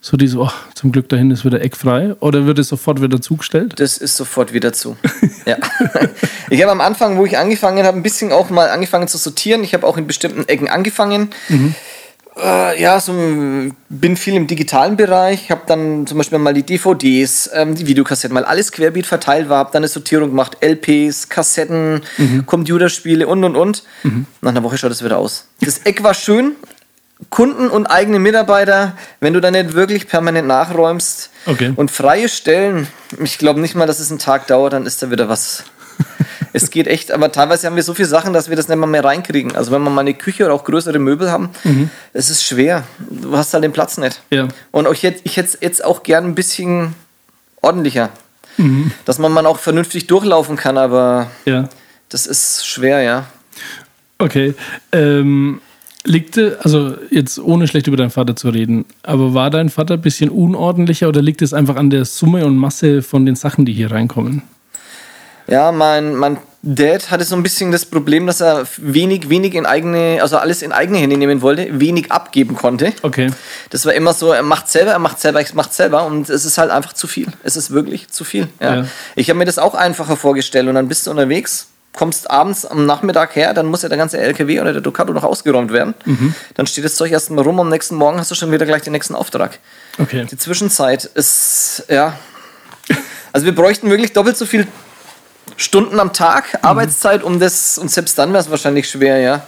so 0.00 0.16
diese, 0.16 0.38
oh, 0.38 0.50
zum 0.74 0.92
Glück 0.92 1.08
dahin 1.08 1.30
ist 1.30 1.44
wieder 1.44 1.60
eckfrei? 1.60 2.14
Oder 2.20 2.46
wird 2.46 2.58
es 2.58 2.68
sofort 2.68 3.02
wieder 3.02 3.20
zugestellt? 3.20 3.74
Das 3.76 3.98
ist 3.98 4.16
sofort 4.16 4.54
wieder 4.54 4.72
zu. 4.72 4.96
ja. 5.46 5.56
Ich 6.48 6.62
habe 6.62 6.72
am 6.72 6.80
Anfang, 6.80 7.18
wo 7.18 7.26
ich 7.26 7.36
angefangen 7.36 7.84
habe, 7.84 7.98
ein 7.98 8.02
bisschen 8.02 8.32
auch 8.32 8.48
mal 8.50 8.70
angefangen 8.70 9.08
zu 9.08 9.18
sortieren. 9.18 9.62
Ich 9.62 9.74
habe 9.74 9.86
auch 9.86 9.98
in 9.98 10.06
bestimmten 10.06 10.48
Ecken 10.48 10.68
angefangen. 10.68 11.30
Äh, 12.42 12.80
ja, 12.82 12.98
so, 13.00 13.12
bin 13.88 14.16
viel 14.16 14.34
im 14.34 14.46
digitalen 14.46 14.96
Bereich. 14.96 15.50
Habe 15.50 15.62
dann 15.66 16.06
zum 16.06 16.18
Beispiel 16.18 16.38
mal 16.38 16.54
die 16.54 16.62
DVDs, 16.64 17.50
ähm, 17.52 17.74
die 17.74 17.86
Videokassetten, 17.86 18.34
mal 18.34 18.44
alles 18.44 18.72
querbeet 18.72 19.06
verteilt 19.06 19.48
war. 19.48 19.58
Habe 19.58 19.70
dann 19.72 19.80
eine 19.80 19.88
Sortierung 19.88 20.30
gemacht. 20.30 20.58
LPs, 20.60 21.28
Kassetten, 21.28 22.02
Computerspiele 22.46 23.26
und 23.26 23.44
und 23.44 23.56
und. 23.56 23.82
Nach 24.40 24.50
einer 24.50 24.62
Woche 24.62 24.78
schaut 24.78 24.92
es 24.92 25.04
wieder 25.04 25.18
aus. 25.18 25.46
Das 25.60 25.78
Eck 25.84 26.02
war 26.02 26.14
schön. 26.14 26.52
Kunden 27.28 27.68
und 27.68 27.86
eigene 27.86 28.18
Mitarbeiter, 28.18 28.96
wenn 29.20 29.34
du 29.34 29.40
da 29.42 29.50
nicht 29.50 29.74
wirklich 29.74 30.08
permanent 30.08 30.48
nachräumst 30.48 31.28
Okay. 31.44 31.72
und 31.76 31.90
freie 31.90 32.30
Stellen, 32.30 32.86
ich 33.22 33.36
glaube 33.36 33.60
nicht 33.60 33.74
mal, 33.74 33.86
dass 33.86 34.00
es 34.00 34.08
einen 34.10 34.18
Tag 34.18 34.46
dauert, 34.46 34.72
dann 34.72 34.86
ist 34.86 35.02
da 35.02 35.10
wieder 35.10 35.28
was. 35.28 35.64
es 36.52 36.70
geht 36.70 36.86
echt, 36.86 37.12
aber 37.12 37.30
teilweise 37.32 37.66
haben 37.66 37.76
wir 37.76 37.82
so 37.82 37.94
viele 37.94 38.08
Sachen, 38.08 38.32
dass 38.32 38.48
wir 38.48 38.56
das 38.56 38.68
nicht 38.68 38.78
mal 38.78 38.86
mehr 38.86 39.04
reinkriegen. 39.04 39.54
Also 39.56 39.70
wenn 39.72 39.82
wir 39.82 39.90
mal 39.90 40.00
eine 40.02 40.14
Küche 40.14 40.44
oder 40.44 40.54
auch 40.54 40.64
größere 40.64 40.98
Möbel 40.98 41.30
haben, 41.30 41.50
es 42.12 42.30
ist 42.30 42.42
schwer. 42.44 42.84
Du 43.08 43.36
hast 43.36 43.52
halt 43.54 43.64
den 43.64 43.72
Platz 43.72 43.98
nicht. 43.98 44.20
Ja. 44.30 44.48
Und 44.70 44.86
auch 44.86 44.94
jetzt, 44.94 45.22
ich 45.24 45.36
hätte 45.36 45.58
jetzt 45.60 45.84
auch 45.84 46.02
gern 46.02 46.24
ein 46.24 46.34
bisschen 46.34 46.94
ordentlicher. 47.62 48.10
Dass 49.06 49.18
man 49.18 49.32
mal 49.32 49.46
auch 49.46 49.58
vernünftig 49.58 50.06
durchlaufen 50.06 50.56
kann, 50.56 50.76
aber 50.76 51.30
Ja. 51.46 51.68
das 52.10 52.26
ist 52.26 52.66
schwer, 52.66 53.00
ja. 53.00 53.24
Okay. 54.18 54.54
Ähm, 54.92 55.62
liegt, 56.04 56.36
also 56.36 56.94
jetzt 57.10 57.38
ohne 57.38 57.68
schlecht 57.68 57.86
über 57.86 57.96
deinen 57.96 58.10
Vater 58.10 58.36
zu 58.36 58.50
reden, 58.50 58.84
aber 59.02 59.32
war 59.32 59.48
dein 59.50 59.70
Vater 59.70 59.94
ein 59.94 60.02
bisschen 60.02 60.28
unordentlicher 60.28 61.08
oder 61.08 61.22
liegt 61.22 61.40
es 61.40 61.54
einfach 61.54 61.76
an 61.76 61.88
der 61.88 62.04
Summe 62.04 62.44
und 62.44 62.56
Masse 62.58 63.00
von 63.02 63.24
den 63.24 63.36
Sachen, 63.36 63.64
die 63.64 63.72
hier 63.72 63.90
reinkommen? 63.92 64.42
Ja, 65.50 65.72
mein, 65.72 66.14
mein 66.14 66.38
Dad 66.62 67.10
hatte 67.10 67.24
so 67.24 67.34
ein 67.34 67.42
bisschen 67.42 67.72
das 67.72 67.84
Problem, 67.84 68.26
dass 68.26 68.40
er 68.40 68.66
wenig, 68.76 69.28
wenig 69.30 69.54
in 69.54 69.66
eigene, 69.66 70.18
also 70.22 70.36
alles 70.36 70.62
in 70.62 70.70
eigene 70.70 70.98
Hände 70.98 71.16
nehmen 71.16 71.42
wollte, 71.42 71.80
wenig 71.80 72.12
abgeben 72.12 72.54
konnte. 72.54 72.92
Okay. 73.02 73.30
Das 73.70 73.84
war 73.84 73.92
immer 73.92 74.12
so, 74.12 74.30
er 74.30 74.44
macht 74.44 74.68
selber, 74.68 74.92
er 74.92 75.00
macht 75.00 75.20
selber, 75.20 75.40
er 75.40 75.54
macht 75.54 75.74
selber 75.74 76.04
und 76.04 76.30
es 76.30 76.44
ist 76.44 76.56
halt 76.56 76.70
einfach 76.70 76.92
zu 76.92 77.08
viel. 77.08 77.26
Es 77.42 77.56
ist 77.56 77.72
wirklich 77.72 78.08
zu 78.08 78.22
viel. 78.22 78.48
Ja. 78.60 78.76
Ja. 78.76 78.84
Ich 79.16 79.28
habe 79.28 79.38
mir 79.38 79.44
das 79.44 79.58
auch 79.58 79.74
einfacher 79.74 80.16
vorgestellt 80.16 80.68
und 80.68 80.76
dann 80.76 80.86
bist 80.86 81.06
du 81.06 81.10
unterwegs, 81.10 81.66
kommst 81.94 82.30
abends 82.30 82.64
am 82.64 82.86
Nachmittag 82.86 83.34
her, 83.34 83.52
dann 83.52 83.66
muss 83.66 83.82
ja 83.82 83.88
der 83.88 83.98
ganze 83.98 84.18
LKW 84.18 84.60
oder 84.60 84.72
der 84.72 84.82
Ducato 84.82 85.12
noch 85.12 85.24
ausgeräumt 85.24 85.72
werden. 85.72 85.94
Dann 86.54 86.66
steht 86.68 86.84
das 86.84 86.94
Zeug 86.94 87.10
erstmal 87.10 87.42
rum, 87.42 87.58
am 87.58 87.70
nächsten 87.70 87.96
Morgen 87.96 88.18
hast 88.18 88.30
du 88.30 88.36
schon 88.36 88.52
wieder 88.52 88.66
gleich 88.66 88.82
den 88.82 88.92
nächsten 88.92 89.16
Auftrag. 89.16 89.58
Okay. 89.98 90.26
Die 90.30 90.36
Zwischenzeit 90.36 91.06
ist, 91.06 91.84
ja. 91.88 92.14
Also 93.32 93.46
wir 93.46 93.54
bräuchten 93.54 93.90
wirklich 93.90 94.12
doppelt 94.12 94.36
so 94.36 94.46
viel 94.46 94.66
Stunden 95.56 95.98
am 96.00 96.12
Tag 96.12 96.58
Arbeitszeit, 96.62 97.22
um 97.22 97.38
das, 97.40 97.78
und 97.78 97.90
selbst 97.90 98.18
dann 98.18 98.32
wäre 98.32 98.42
es 98.42 98.50
wahrscheinlich 98.50 98.88
schwer, 98.88 99.18
ja. 99.18 99.42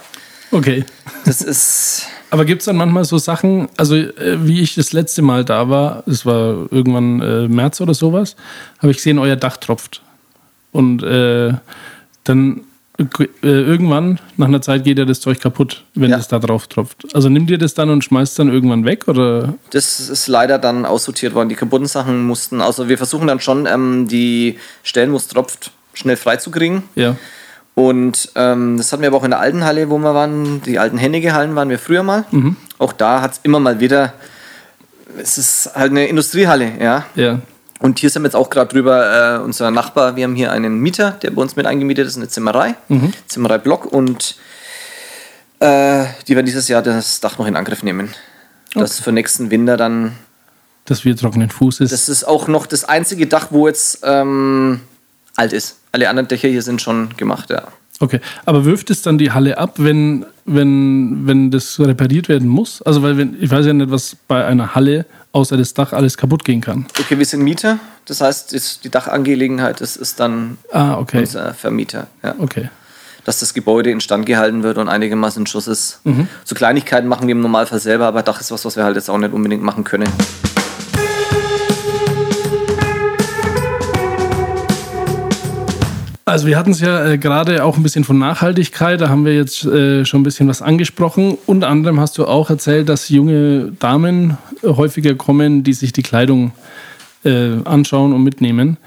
Okay. 0.51 0.85
Das 1.25 1.41
ist. 1.41 2.07
Aber 2.29 2.45
gibt 2.45 2.61
es 2.61 2.65
dann 2.65 2.77
manchmal 2.77 3.05
so 3.05 3.17
Sachen, 3.19 3.69
also 3.77 3.95
äh, 3.95 4.45
wie 4.47 4.61
ich 4.61 4.73
das 4.75 4.91
letzte 4.93 5.21
Mal 5.21 5.45
da 5.45 5.69
war, 5.69 6.03
es 6.07 6.25
war 6.25 6.65
irgendwann 6.71 7.21
äh, 7.21 7.47
März 7.47 7.79
oder 7.79 7.93
sowas, 7.93 8.35
habe 8.79 8.89
ich 8.91 8.97
gesehen, 8.97 9.19
euer 9.19 9.35
Dach 9.35 9.57
tropft. 9.57 10.01
Und 10.71 11.03
äh, 11.03 11.53
dann 12.23 12.61
äh, 12.97 13.25
irgendwann, 13.41 14.19
nach 14.37 14.47
einer 14.47 14.61
Zeit, 14.61 14.83
geht 14.83 14.97
ja 14.97 15.05
das 15.05 15.19
Zeug 15.19 15.39
kaputt, 15.39 15.83
wenn 15.93 16.09
Ja. 16.11 16.17
es 16.17 16.27
da 16.27 16.39
drauf 16.39 16.67
tropft. 16.67 17.05
Also 17.15 17.29
nimmt 17.29 17.49
ihr 17.51 17.57
das 17.59 17.73
dann 17.75 17.89
und 17.91 18.03
schmeißt 18.03 18.37
dann 18.39 18.49
irgendwann 18.51 18.85
weg? 18.85 19.07
Oder? 19.07 19.53
Das 19.71 19.99
ist 19.99 20.27
leider 20.27 20.57
dann 20.57 20.85
aussortiert 20.85 21.33
worden. 21.35 21.49
Die 21.49 21.55
kaputten 21.55 21.87
Sachen 21.87 22.25
mussten, 22.25 22.61
also 22.61 22.89
wir 22.89 22.97
versuchen 22.97 23.27
dann 23.27 23.39
schon, 23.39 23.65
ähm, 23.67 24.07
die 24.07 24.57
Stellen, 24.83 25.11
wo 25.11 25.17
es 25.17 25.27
tropft, 25.27 25.71
schnell 25.93 26.17
freizukriegen. 26.17 26.83
Ja. 26.95 27.15
Und 27.75 28.31
ähm, 28.35 28.77
das 28.77 28.91
hatten 28.91 29.01
wir 29.01 29.07
aber 29.07 29.17
auch 29.17 29.23
in 29.23 29.31
der 29.31 29.39
alten 29.39 29.63
Halle, 29.63 29.89
wo 29.89 29.97
wir 29.97 30.13
waren. 30.13 30.61
Die 30.61 30.77
alten 30.77 30.97
Hennige-Hallen 30.97 31.55
waren 31.55 31.69
wir 31.69 31.79
früher 31.79 32.03
mal. 32.03 32.25
Auch 32.77 32.93
da 32.93 33.21
hat 33.21 33.33
es 33.33 33.39
immer 33.43 33.59
mal 33.59 33.79
wieder. 33.79 34.13
Es 35.17 35.37
ist 35.37 35.71
halt 35.75 35.91
eine 35.91 36.07
Industriehalle, 36.07 36.71
ja. 36.79 37.05
Ja. 37.15 37.39
Und 37.79 37.99
hier 37.99 38.09
sind 38.09 38.21
wir 38.21 38.27
jetzt 38.27 38.35
auch 38.35 38.49
gerade 38.49 38.71
drüber, 38.71 39.39
äh, 39.39 39.43
unser 39.43 39.69
Nachbar, 39.69 40.15
wir 40.15 40.23
haben 40.23 40.35
hier 40.35 40.51
einen 40.51 40.79
Mieter, 40.79 41.11
der 41.21 41.31
bei 41.31 41.41
uns 41.41 41.55
mit 41.55 41.65
eingemietet 41.65 42.07
ist, 42.07 42.15
eine 42.15 42.29
Zimmerei, 42.29 42.75
Zimmerei 43.27 43.57
Block 43.57 43.85
und 43.85 44.37
äh, 45.59 46.05
die 46.27 46.35
werden 46.35 46.45
dieses 46.45 46.67
Jahr 46.69 46.81
das 46.81 47.19
Dach 47.19 47.37
noch 47.37 47.45
in 47.45 47.55
Angriff 47.57 47.83
nehmen. 47.83 48.13
Das 48.73 48.99
für 49.01 49.11
nächsten 49.11 49.51
Winter 49.51 49.75
dann, 49.77 50.13
Dass 50.85 51.03
wir 51.03 51.15
trockenen 51.17 51.49
Fußes. 51.49 51.89
das 51.91 52.07
ist 52.07 52.23
auch 52.23 52.47
noch 52.47 52.65
das 52.67 52.85
einzige 52.85 53.27
Dach, 53.27 53.47
wo 53.49 53.67
jetzt 53.67 53.99
ähm, 54.03 54.79
alt 55.35 55.51
ist. 55.53 55.77
Alle 55.93 56.09
anderen 56.09 56.27
Dächer 56.27 56.49
hier 56.49 56.61
sind 56.63 56.81
schon 56.81 57.15
gemacht, 57.17 57.49
ja. 57.51 57.63
Okay, 57.99 58.19
aber 58.45 58.65
wirft 58.65 58.89
es 58.89 59.03
dann 59.03 59.17
die 59.19 59.31
Halle 59.31 59.57
ab, 59.59 59.75
wenn, 59.77 60.25
wenn, 60.45 61.25
wenn 61.27 61.51
das 61.51 61.79
repariert 61.79 62.27
werden 62.27 62.47
muss? 62.49 62.81
Also, 62.81 63.03
weil 63.03 63.17
wenn, 63.17 63.37
ich 63.41 63.49
weiß 63.51 63.65
ja 63.67 63.73
nicht, 63.73 63.91
was 63.91 64.17
bei 64.27 64.43
einer 64.43 64.73
Halle 64.75 65.05
außer 65.31 65.55
das 65.55 65.73
Dach 65.75 65.93
alles 65.93 66.17
kaputt 66.17 66.43
gehen 66.43 66.59
kann. 66.59 66.87
Okay, 66.99 67.17
wir 67.17 67.25
sind 67.25 67.43
Mieter, 67.43 67.77
das 68.05 68.21
heißt, 68.21 68.83
die 68.83 68.89
Dachangelegenheit, 68.89 69.79
das 69.81 69.95
ist 69.95 70.19
dann 70.19 70.57
Ah, 70.71 70.97
okay. 70.97 71.19
unser 71.19 71.53
Vermieter. 71.53 72.07
Ja. 72.23 72.33
Okay. 72.39 72.69
Dass 73.23 73.39
das 73.39 73.53
Gebäude 73.53 73.91
instand 73.91 74.25
gehalten 74.25 74.63
wird 74.63 74.79
und 74.79 74.89
einigermaßen 74.89 75.43
in 75.43 75.47
Schuss 75.47 75.67
ist. 75.67 75.99
Mhm. 76.03 76.27
So 76.43 76.55
Kleinigkeiten 76.55 77.07
machen 77.07 77.27
wir 77.27 77.33
im 77.33 77.41
Normalfall 77.41 77.79
selber, 77.79 78.07
aber 78.07 78.23
Dach 78.23 78.41
ist 78.41 78.51
was, 78.51 78.65
was 78.65 78.75
wir 78.75 78.83
halt 78.83 78.95
jetzt 78.95 79.09
auch 79.09 79.17
nicht 79.19 79.31
unbedingt 79.33 79.63
machen 79.63 79.83
können. 79.83 80.09
Also 86.33 86.47
wir 86.47 86.57
hatten 86.57 86.71
es 86.71 86.79
ja 86.79 87.11
äh, 87.11 87.19
gerade 87.19 87.63
auch 87.63 87.77
ein 87.77 87.83
bisschen 87.83 88.03
von 88.03 88.17
Nachhaltigkeit, 88.17 88.99
da 88.99 89.07
haben 89.07 89.23
wir 89.23 89.35
jetzt 89.35 89.65
äh, 89.65 90.03
schon 90.03 90.21
ein 90.21 90.23
bisschen 90.23 90.47
was 90.47 90.63
angesprochen. 90.63 91.37
Unter 91.45 91.67
anderem 91.67 91.99
hast 91.99 92.17
du 92.17 92.25
auch 92.25 92.49
erzählt, 92.49 92.89
dass 92.89 93.09
junge 93.09 93.71
Damen 93.77 94.39
äh, 94.63 94.69
häufiger 94.69 95.13
kommen, 95.13 95.63
die 95.63 95.73
sich 95.73 95.93
die 95.93 96.01
Kleidung 96.01 96.53
äh, 97.23 97.57
anschauen 97.65 98.13
und 98.13 98.23
mitnehmen. 98.23 98.77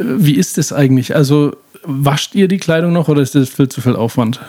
Äh, 0.00 0.04
Wie 0.04 0.34
ist 0.34 0.58
das 0.58 0.72
eigentlich? 0.72 1.14
Also 1.14 1.52
wascht 1.84 2.34
ihr 2.34 2.48
die 2.48 2.58
Kleidung 2.58 2.92
noch 2.92 3.06
oder 3.06 3.22
ist 3.22 3.36
das 3.36 3.50
viel 3.50 3.68
zu 3.68 3.80
viel 3.80 3.94
Aufwand? 3.94 4.40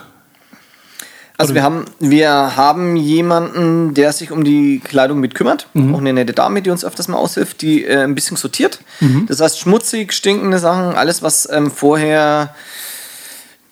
Also 1.41 1.55
wir 1.55 1.63
haben, 1.63 1.85
wir 1.99 2.29
haben 2.55 2.95
jemanden, 2.95 3.93
der 3.93 4.13
sich 4.13 4.31
um 4.31 4.43
die 4.43 4.79
Kleidung 4.83 5.19
mit 5.19 5.35
kümmert. 5.35 5.67
Mhm. 5.73 5.93
Auch 5.95 5.99
eine 5.99 6.13
nette 6.13 6.33
Dame, 6.33 6.61
die 6.61 6.69
uns 6.69 6.85
öfters 6.85 7.07
mal 7.07 7.17
aushilft, 7.17 7.61
die 7.61 7.83
äh, 7.85 8.03
ein 8.03 8.15
bisschen 8.15 8.37
sortiert. 8.37 8.79
Mhm. 8.99 9.25
Das 9.27 9.41
heißt, 9.41 9.59
schmutzig, 9.59 10.13
stinkende 10.13 10.59
Sachen, 10.59 10.95
alles, 10.95 11.21
was 11.21 11.49
ähm, 11.51 11.69
vorher 11.71 12.53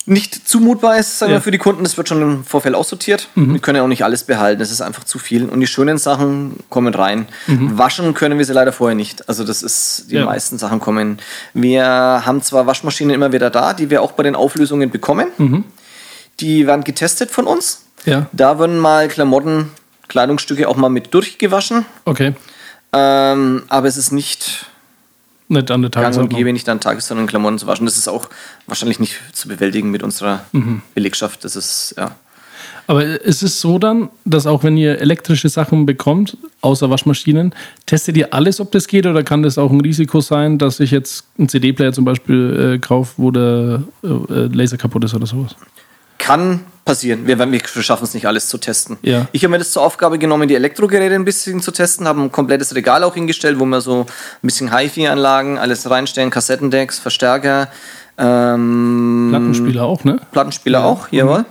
nicht 0.05 0.47
zumutbar 0.49 0.97
ist, 0.97 1.19
sagen 1.19 1.31
Ja. 1.31 1.37
Mhm. 1.37 1.41
wir, 1.41 1.43
für 1.43 1.51
die 1.51 1.57
Kunden, 1.59 1.83
das 1.83 1.95
wird 1.95 2.09
schon 2.09 2.21
im 2.23 2.43
Vorfeld 2.43 2.73
aussortiert. 2.73 3.27
Wir 3.35 3.59
können 3.59 3.75
ja 3.77 3.83
auch 3.83 3.87
nicht 3.87 4.03
alles 4.03 4.23
behalten, 4.23 4.59
das 4.59 4.71
ist 4.71 4.81
einfach 4.81 5.03
zu 5.03 5.19
viel. 5.19 5.45
Und 5.47 5.59
die 5.59 5.67
schönen 5.67 5.99
Sachen 5.99 6.55
kommen 6.69 6.95
rein. 6.95 7.27
Waschen 7.45 8.15
können 8.15 8.39
wir 8.39 8.45
sie 8.45 8.53
leider 8.53 8.71
vorher 8.71 8.95
nicht. 8.95 9.29
Also 9.29 9.43
das 9.43 9.61
ist, 9.61 10.05
die 10.09 10.15
Mhm. 10.15 10.19
Ja. 10.21 10.25
meisten 10.25 10.57
Sachen 10.57 10.79
kommen. 10.79 11.19
Wir 11.53 11.85
haben 11.85 12.41
zwar 12.41 12.65
Waschmaschinen 12.65 13.13
immer 13.13 13.31
wieder 13.33 13.51
da, 13.51 13.73
die 13.73 13.91
wir 13.91 14.01
auch 14.01 14.13
bei 14.13 14.23
den 14.23 14.35
Auflösungen 14.35 14.89
bekommen. 14.89 15.27
Die 16.39 16.65
werden 16.67 16.83
getestet 16.83 17.31
von 17.31 17.45
uns. 17.45 17.83
Ja, 18.05 18.27
Da 18.31 18.59
würden 18.59 18.77
mal 18.79 19.07
Klamotten, 19.09 19.71
Kleidungsstücke 20.07 20.67
auch 20.69 20.77
mal 20.77 20.89
mit 20.89 21.13
durchgewaschen. 21.13 21.85
okay. 22.05 22.33
Ähm, 22.91 23.63
aber 23.69 23.87
es 23.87 23.97
ist 23.97 24.11
nicht 24.11 24.65
Nicht 25.47 25.69
an 25.69 25.81
der 25.83 25.89
gang 25.91 25.97
und 25.97 26.03
Tagesordnung. 26.13 26.37
gäbe, 26.37 26.51
nicht 26.53 26.67
an 26.69 26.79
Tagesordnung 26.79 27.27
Klamotten 27.27 27.59
zu 27.59 27.67
waschen. 27.67 27.85
Das 27.85 27.97
ist 27.97 28.07
auch 28.07 28.29
wahrscheinlich 28.65 28.99
nicht 28.99 29.15
zu 29.33 29.47
bewältigen 29.47 29.91
mit 29.91 30.01
unserer 30.01 30.45
Mhm. 30.53 30.81
Belegschaft. 30.95 31.43
Das 31.43 31.55
ist, 31.55 31.93
ja. 31.97 32.15
Aber 32.87 33.03
ist 33.05 33.43
es 33.43 33.61
so 33.61 33.77
dann, 33.77 34.09
dass 34.25 34.47
auch 34.47 34.63
wenn 34.63 34.75
ihr 34.75 34.99
elektrische 34.99 35.49
Sachen 35.49 35.85
bekommt, 35.85 36.35
außer 36.61 36.89
Waschmaschinen, 36.89 37.53
testet 37.85 38.17
ihr 38.17 38.33
alles, 38.33 38.59
ob 38.59 38.71
das 38.71 38.87
geht? 38.87 39.05
Oder 39.05 39.21
kann 39.23 39.43
das 39.43 39.59
auch 39.59 39.69
ein 39.71 39.81
Risiko 39.81 40.19
sein, 40.21 40.57
dass 40.57 40.79
ich 40.79 40.89
jetzt 40.89 41.25
einen 41.37 41.47
CD-Player 41.49 41.93
zum 41.93 42.05
Beispiel 42.05 42.73
äh, 42.75 42.79
kaufe, 42.79 43.13
wo 43.17 43.29
der 43.29 43.83
äh, 44.03 44.07
äh, 44.07 44.47
Laser 44.51 44.77
kaputt 44.77 45.03
ist 45.03 45.13
oder 45.13 45.27
sowas? 45.27 45.55
Kann 46.19 46.65
passieren. 46.85 47.27
Wir, 47.27 47.37
wir 47.37 47.61
schaffen 47.83 48.03
es 48.03 48.13
nicht, 48.13 48.27
alles 48.27 48.47
zu 48.47 48.57
testen. 48.57 48.97
Ja. 49.01 49.27
Ich 49.31 49.43
habe 49.43 49.51
mir 49.51 49.59
das 49.59 49.71
zur 49.71 49.83
Aufgabe 49.83 50.17
genommen, 50.17 50.47
die 50.47 50.55
Elektrogeräte 50.55 51.15
ein 51.15 51.25
bisschen 51.25 51.61
zu 51.61 51.71
testen, 51.71 52.07
habe 52.07 52.21
ein 52.21 52.31
komplettes 52.31 52.73
Regal 52.73 53.03
auch 53.03 53.13
hingestellt, 53.13 53.59
wo 53.59 53.65
wir 53.65 53.81
so 53.81 54.01
ein 54.01 54.05
bisschen 54.41 54.75
HiFi-Anlagen, 54.75 55.57
alles 55.57 55.89
reinstellen, 55.89 56.29
Kassettendecks, 56.31 56.97
Verstärker, 56.97 57.69
ähm, 58.17 59.27
Plattenspieler 59.29 59.85
auch, 59.85 60.03
ne? 60.03 60.19
Plattenspieler 60.31 60.83
auch, 60.83 61.07
jawohl. 61.11 61.45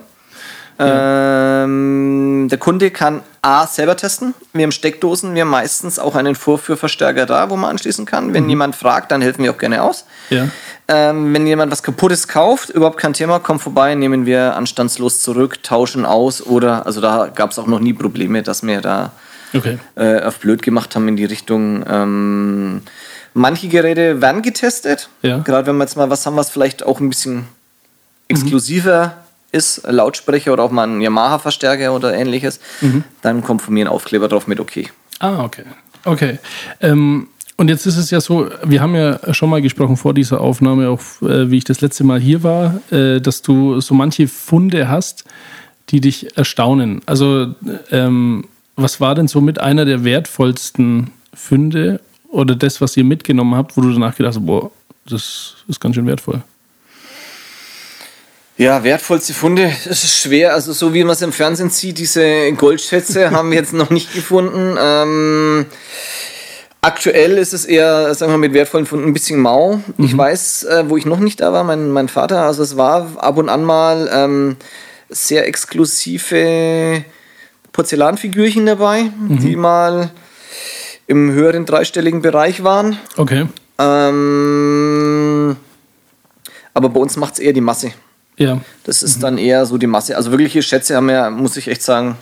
Ähm, 0.79 2.49
der 2.51 2.59
Kunde 2.59 2.91
kann 2.91 3.23
A 3.43 3.67
selber 3.67 3.97
testen. 3.97 4.35
Wir 4.53 4.63
haben 4.65 4.73
Steckdosen, 4.73 5.35
wir 5.35 5.43
haben 5.43 5.51
meistens 5.51 5.99
auch 5.99 6.15
einen 6.15 6.35
Vorführverstärker 6.35 7.27
da, 7.27 7.51
wo 7.51 7.57
man 7.57 7.71
anschließen 7.71 8.07
kann. 8.07 8.33
Wenn 8.33 8.49
jemand 8.49 8.77
fragt, 8.77 9.11
dann 9.11 9.21
helfen 9.21 9.43
wir 9.43 9.51
auch 9.51 9.59
gerne 9.59 9.83
aus. 9.83 10.05
Ja. 10.31 10.49
Ähm, 10.87 11.35
wenn 11.35 11.47
jemand 11.47 11.73
was 11.73 11.83
Kaputtes 11.83 12.29
kauft, 12.29 12.71
überhaupt 12.71 12.99
kein 12.99 13.13
Thema, 13.13 13.41
kommt 13.41 13.61
vorbei, 13.61 13.95
nehmen 13.95 14.25
wir 14.25 14.57
anstandslos 14.57 15.21
zurück, 15.21 15.63
tauschen 15.63 16.07
aus 16.07 16.45
oder, 16.45 16.87
also 16.87 17.01
da 17.01 17.31
gab 17.35 17.51
es 17.51 17.59
auch 17.59 17.67
noch 17.67 17.81
nie 17.81 17.93
Probleme, 17.93 18.43
dass 18.43 18.63
wir 18.63 18.81
da 18.81 19.13
Okay. 19.55 19.79
äh, 19.97 20.21
auf 20.23 20.41
blöd 20.41 20.63
gemacht 20.63 20.95
haben 20.95 21.09
in 21.09 21.17
die 21.17 21.25
Richtung. 21.25 21.83
Ähm, 21.89 22.83
manche 23.35 23.69
Geräte 23.69 24.21
werden 24.21 24.43
getestet. 24.43 25.09
Ja. 25.23 25.39
Gerade 25.39 25.67
wenn 25.67 25.77
wir 25.77 25.85
jetzt 25.85 25.97
mal 25.97 26.11
was 26.11 26.27
haben, 26.27 26.37
was 26.37 26.51
vielleicht 26.51 26.85
auch 26.85 27.01
ein 27.01 27.09
bisschen 27.09 27.47
exklusiver 28.29 29.15
ist, 29.53 29.85
ein 29.85 29.95
Lautsprecher 29.95 30.53
oder 30.53 30.63
auch 30.65 30.71
mal 30.71 30.87
ein 30.87 31.01
Yamaha-Verstärker 31.01 31.95
oder 31.95 32.15
ähnliches, 32.15 32.61
dann 33.23 33.43
kommt 33.43 33.63
von 33.63 33.75
mir 33.75 33.87
ein 33.87 33.89
Aufkleber 33.89 34.29
drauf 34.29 34.47
mit 34.47 34.61
okay. 34.61 34.89
Ah, 35.21 35.45
okay. 35.45 35.65
Okay. 36.05 36.39
Ähm, 36.81 37.29
und 37.57 37.69
jetzt 37.69 37.87
ist 37.87 37.97
es 37.97 38.11
ja 38.11 38.21
so, 38.21 38.49
wir 38.63 38.81
haben 38.81 38.95
ja 38.95 39.35
schon 39.35 39.51
mal 39.51 39.61
gesprochen 39.61 39.97
vor 39.97 40.15
dieser 40.15 40.41
Aufnahme, 40.41 40.91
auch 40.91 41.01
äh, 41.23 41.51
wie 41.51 41.59
ich 41.59 41.65
das 41.65 41.81
letzte 41.81 42.05
Mal 42.05 42.21
hier 42.21 42.45
war, 42.45 42.81
äh, 42.93 43.21
dass 43.21 43.43
du 43.43 43.81
so 43.81 43.95
manche 43.95 44.29
Funde 44.29 44.89
hast, 44.89 45.25
die 45.89 46.01
dich 46.01 46.37
erstaunen. 46.37 47.01
Also, 47.07 47.55
ähm, 47.91 48.45
was 48.77 49.01
war 49.01 49.17
denn 49.17 49.27
so 49.27 49.41
mit 49.41 49.61
einer 49.61 49.85
der 49.85 50.05
wertvollsten 50.05 51.11
Funde 51.35 52.01
oder 52.29 52.55
das, 52.55 52.81
was 52.81 52.97
ihr 52.97 53.05
mitgenommen 53.05 53.57
habt, 53.57 53.77
wo 53.77 53.81
du 53.81 53.93
danach 53.93 54.15
gedacht 54.15 54.37
hast, 54.37 54.47
boah, 54.47 54.71
das 55.07 55.57
ist 55.67 55.81
ganz 55.81 55.97
schön 55.97 56.07
wertvoll? 56.07 56.43
Ja, 58.59 58.83
wertvollste 58.83 59.35
Funde, 59.35 59.73
das 59.85 60.03
ist 60.03 60.19
schwer. 60.19 60.53
Also 60.53 60.73
so 60.73 60.93
wie 60.93 61.05
man 61.05 61.13
es 61.13 61.23
im 61.23 61.33
Fernsehen 61.33 61.71
sieht, 61.71 61.97
diese 61.99 62.53
Goldschätze 62.55 63.31
haben 63.37 63.53
wir 63.53 63.59
jetzt 63.59 63.73
noch 63.73 63.91
nicht 63.91 64.13
gefunden. 64.13 64.77
Ähm, 64.77 65.67
aktuell 66.81 67.39
ist 67.39 67.55
es 67.55 67.65
eher, 67.65 68.13
sagen 68.15 68.33
wir 68.33 68.37
mal, 68.37 68.49
mit 68.49 68.55
wertvollen 68.55 68.87
Funden 68.87 69.07
ein 69.07 69.13
bisschen 69.13 69.39
mau. 69.39 69.81
Ich 69.97 70.17
weiß, 70.17 70.65
äh, 70.65 70.85
wo 70.89 70.97
ich 70.97 71.07
noch 71.07 71.21
nicht 71.21 71.41
da 71.41 71.53
war, 71.53 71.63
mein, 71.63 71.93
mein 71.93 72.09
Vater, 72.09 72.43
also 72.43 72.65
es 72.65 72.77
war 72.77 73.07
ab 73.19 73.37
und 73.37 73.49
an 73.49 73.63
mal 73.63 74.11
ähm, 74.13 74.57
sehr 75.09 75.47
exklusive 75.47 77.05
Porzellanfigürchen 77.71 78.67
dabei, 78.67 79.05
die 79.29 79.55
mal 79.55 80.11
im 81.07 81.31
höheren 81.31 81.65
dreistelligen 81.65 82.23
Bereich 82.23 82.65
waren. 82.65 82.99
Okay. 83.17 83.47
Ähm, 83.79 85.57
aber 86.75 86.89
bei 86.89 86.99
uns 86.99 87.17
macht 87.17 87.35
es 87.35 87.39
eher 87.39 87.53
die 87.53 87.61
Masse. 87.61 87.93
Ja. 88.39 88.61
Das 88.85 89.03
ist 89.03 89.23
dann 89.23 89.37
eher 89.37 89.67
so 89.67 89.79
die 89.79 89.87
Masse. 89.87 90.17
Also 90.17 90.31
wirkliche 90.31 90.63
Schätze 90.63 90.97
haben 90.97 91.09
wir, 91.09 91.31
muss 91.31 91.57
ich 91.57 91.69
echt 91.69 91.83
sagen, 91.83 92.17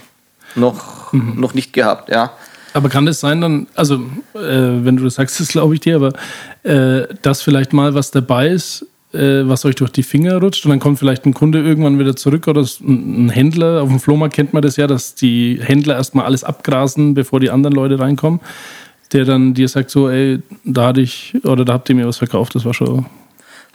noch, 0.55 1.13
noch 1.13 1.55
nicht 1.55 1.73
gehabt, 1.73 2.09
ja. 2.09 2.33
Aber 2.73 2.89
kann 2.91 3.07
das 3.07 3.21
sein 3.21 3.41
dann, 3.41 3.67
also 3.75 3.95
äh, 4.35 4.39
wenn 4.85 4.97
du 4.97 5.05
das 5.05 5.15
sagst, 5.15 5.41
das 5.41 5.49
glaube 5.49 5.75
ich 5.75 5.81
dir, 5.81 5.97
aber 5.97 6.13
äh, 6.63 7.07
dass 7.23 7.41
vielleicht 7.41 7.73
mal 7.73 7.95
was 7.95 8.11
dabei 8.11 8.49
ist, 8.49 8.85
äh, 9.15 9.49
was 9.49 9.65
euch 9.65 9.77
durch 9.77 9.91
die 9.91 10.03
Finger 10.03 10.39
rutscht 10.39 10.65
und 10.67 10.71
dann 10.71 10.79
kommt 10.79 10.99
vielleicht 10.99 11.25
ein 11.25 11.33
Kunde 11.33 11.63
irgendwann 11.63 11.99
wieder 11.99 12.17
zurück 12.17 12.49
oder 12.49 12.67
ein 12.81 13.31
Händler. 13.31 13.83
Auf 13.83 13.89
dem 13.89 13.99
Flohmarkt 13.99 14.35
kennt 14.35 14.53
man 14.53 14.63
das 14.63 14.77
ja, 14.77 14.87
dass 14.87 15.15
die 15.15 15.59
Händler 15.63 15.97
erstmal 15.97 16.27
alles 16.27 16.45
abgrasen, 16.45 17.15
bevor 17.15 17.41
die 17.41 17.51
anderen 17.51 17.75
Leute 17.75 17.99
reinkommen. 17.99 18.41
Der 19.13 19.25
dann 19.25 19.55
dir 19.55 19.69
sagt 19.69 19.91
so, 19.91 20.11
ey, 20.11 20.41
da 20.65 20.89
hatte 20.89 21.01
ich, 21.01 21.35
oder 21.45 21.65
da 21.65 21.75
habt 21.75 21.89
ihr 21.89 21.95
mir 21.95 22.07
was 22.07 22.19
verkauft, 22.19 22.57
das 22.57 22.65
war 22.65 22.75
schon. 22.75 23.07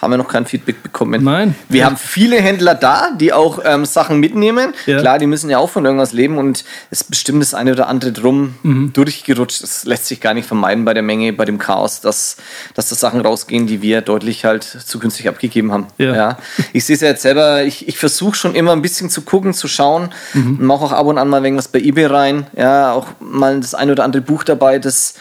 Haben 0.02 0.12
wir 0.14 0.18
noch 0.18 0.28
kein 0.30 0.45
Feedback 0.47 0.82
bekommen. 0.82 1.24
Nein. 1.24 1.54
Wir 1.70 1.86
haben 1.86 1.95
viele 1.95 2.38
Händler 2.41 2.74
da, 2.74 3.12
die 3.12 3.34
auch 3.34 3.60
ähm, 3.64 3.86
Sachen 3.86 4.20
mitnehmen. 4.20 4.74
Ja. 4.88 4.99
Klar, 4.99 5.20
die 5.20 5.28
müssen 5.28 5.49
ja 5.49 5.60
auch 5.60 5.70
von 5.70 5.86
irgendwas 5.86 6.12
leben 6.12 6.39
und 6.39 6.64
es 6.89 7.02
ist 7.02 7.10
bestimmt 7.10 7.41
das 7.43 7.54
eine 7.54 7.74
oder 7.74 7.88
andere 7.88 8.12
drum 8.12 8.56
Mhm. 8.64 8.93
durchgerutscht. 8.93 9.62
Das 9.62 9.86
lässt 9.86 10.08
sich 10.08 10.20
gar 10.20 10.34
nicht 10.34 10.47
vermeiden 10.47 10.86
bei 10.86 10.93
der 10.95 11.04
Menge, 11.04 11.34
bei 11.34 11.45
dem 11.45 11.60
Chaos, 11.60 12.02
dass, 12.02 12.38
dass 12.74 12.89
da 12.89 12.95
Sachen 12.95 13.22
rausgehen, 13.22 13.68
die 13.68 13.82
wir 13.84 14.02
deutlich 14.02 14.43
halt 14.45 14.64
zukünftig 14.64 15.28
abgegeben 15.28 15.72
haben. 15.72 15.86
Ja. 15.99 16.38
Ich 16.74 16.86
sehe 16.86 16.95
es 16.95 17.02
ja 17.02 17.10
jetzt 17.10 17.22
selber, 17.22 17.64
ich, 17.64 17.88
ich 17.88 17.97
versuche 17.99 18.36
schon 18.36 18.56
immer 18.56 18.72
ein 18.72 18.82
bisschen 18.82 19.10
zu 19.12 19.22
gucken, 19.22 19.54
zu 19.54 19.68
schauen. 19.68 20.10
Mhm. 20.34 20.58
Mache 20.62 20.86
auch 20.86 20.91
ab 20.93 21.06
und 21.06 21.18
an 21.20 21.28
mal 21.30 21.43
irgendwas 21.43 21.68
bei 21.68 21.80
Ebay 21.80 22.08
rein. 22.08 22.47
Ja, 22.58 22.91
auch 22.93 23.08
mal 23.20 23.60
das 23.60 23.76
eine 23.76 23.91
oder 23.91 24.04
andere 24.04 24.24
Buch 24.24 24.43
dabei, 24.43 24.80
das 24.80 25.14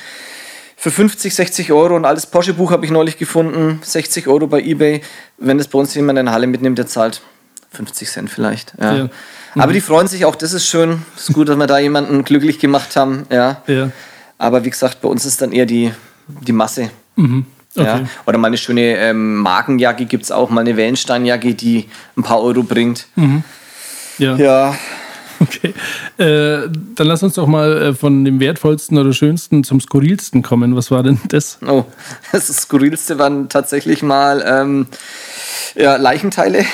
für 0.83 0.91
50, 0.91 1.35
60 1.35 1.73
Euro 1.73 1.95
und 1.95 2.07
altes 2.07 2.25
Porsche-Buch 2.25 2.71
habe 2.71 2.87
ich 2.87 2.91
neulich 2.91 3.19
gefunden. 3.19 3.81
60 3.83 4.27
Euro 4.29 4.47
bei 4.47 4.63
Ebay. 4.63 5.03
Wenn 5.37 5.59
das 5.59 5.69
bei 5.69 5.79
uns 5.79 5.95
jemand 5.95 6.19
in 6.19 6.25
der 6.25 6.35
Halle 6.35 6.47
mitnimmt, 6.47 6.79
der 6.79 6.87
zahlt 6.87 7.21
50 7.73 8.09
Cent 8.09 8.31
vielleicht. 8.31 8.73
Ja. 8.81 8.97
Ja. 8.97 9.09
Aber 9.57 9.75
die 9.75 9.83
freuen 9.83 10.09
sich 10.09 10.25
auch, 10.25 10.37
das 10.37 10.55
ist 10.55 10.67
schön. 10.67 11.03
ist 11.19 11.35
gut, 11.35 11.51
dass 11.51 11.59
wir 11.59 11.67
da 11.67 11.79
jemanden 11.79 12.25
glücklich 12.25 12.59
gemacht 12.61 12.97
haben. 12.97 13.27
Ja. 13.31 13.63
Ja. 13.67 13.91
Aber 14.39 14.65
wie 14.65 14.71
gesagt, 14.71 15.03
bei 15.03 15.09
uns 15.11 15.27
ist 15.27 15.43
dann 15.43 15.53
eher 15.53 15.67
die, 15.67 15.93
die 16.29 16.53
Masse. 16.53 16.91
Mhm. 17.17 17.45
Okay. 17.77 17.85
Ja. 17.85 18.01
Oder 18.25 18.39
mal 18.39 18.47
eine 18.47 18.57
schöne 18.57 18.97
ähm, 18.97 19.37
Markenjacke 19.37 20.07
gibt 20.07 20.25
es 20.25 20.33
auch, 20.33 20.49
mal 20.49 20.63
eine 20.63 20.79
Wellensteinjacke, 20.79 21.55
die 21.55 21.91
ein 22.17 22.23
paar 22.23 22.41
Euro 22.41 22.63
bringt. 22.63 23.07
Ja. 24.17 24.35
Ja, 24.37 24.75
Okay. 25.51 25.73
Äh, 26.19 26.69
dann 26.95 27.07
lass 27.07 27.23
uns 27.23 27.35
doch 27.35 27.47
mal 27.47 27.83
äh, 27.83 27.95
von 27.95 28.25
dem 28.27 28.41
wertvollsten 28.41 28.99
oder 28.99 29.15
schönsten 29.15 29.65
zum 29.65 29.81
skurrilsten 29.81 30.43
kommen. 30.43 30.77
Was 30.77 30.91
war 30.91 31.03
denn 31.03 31.19
das? 31.29 31.59
Oh, 31.67 31.85
das 32.33 32.49
Skurrilste 32.49 33.19
waren 33.19 33.49
tatsächlich 33.49 34.03
mal 34.03 34.45
ähm, 34.47 34.87
ja, 35.75 35.97
Leichenteile, 35.97 36.65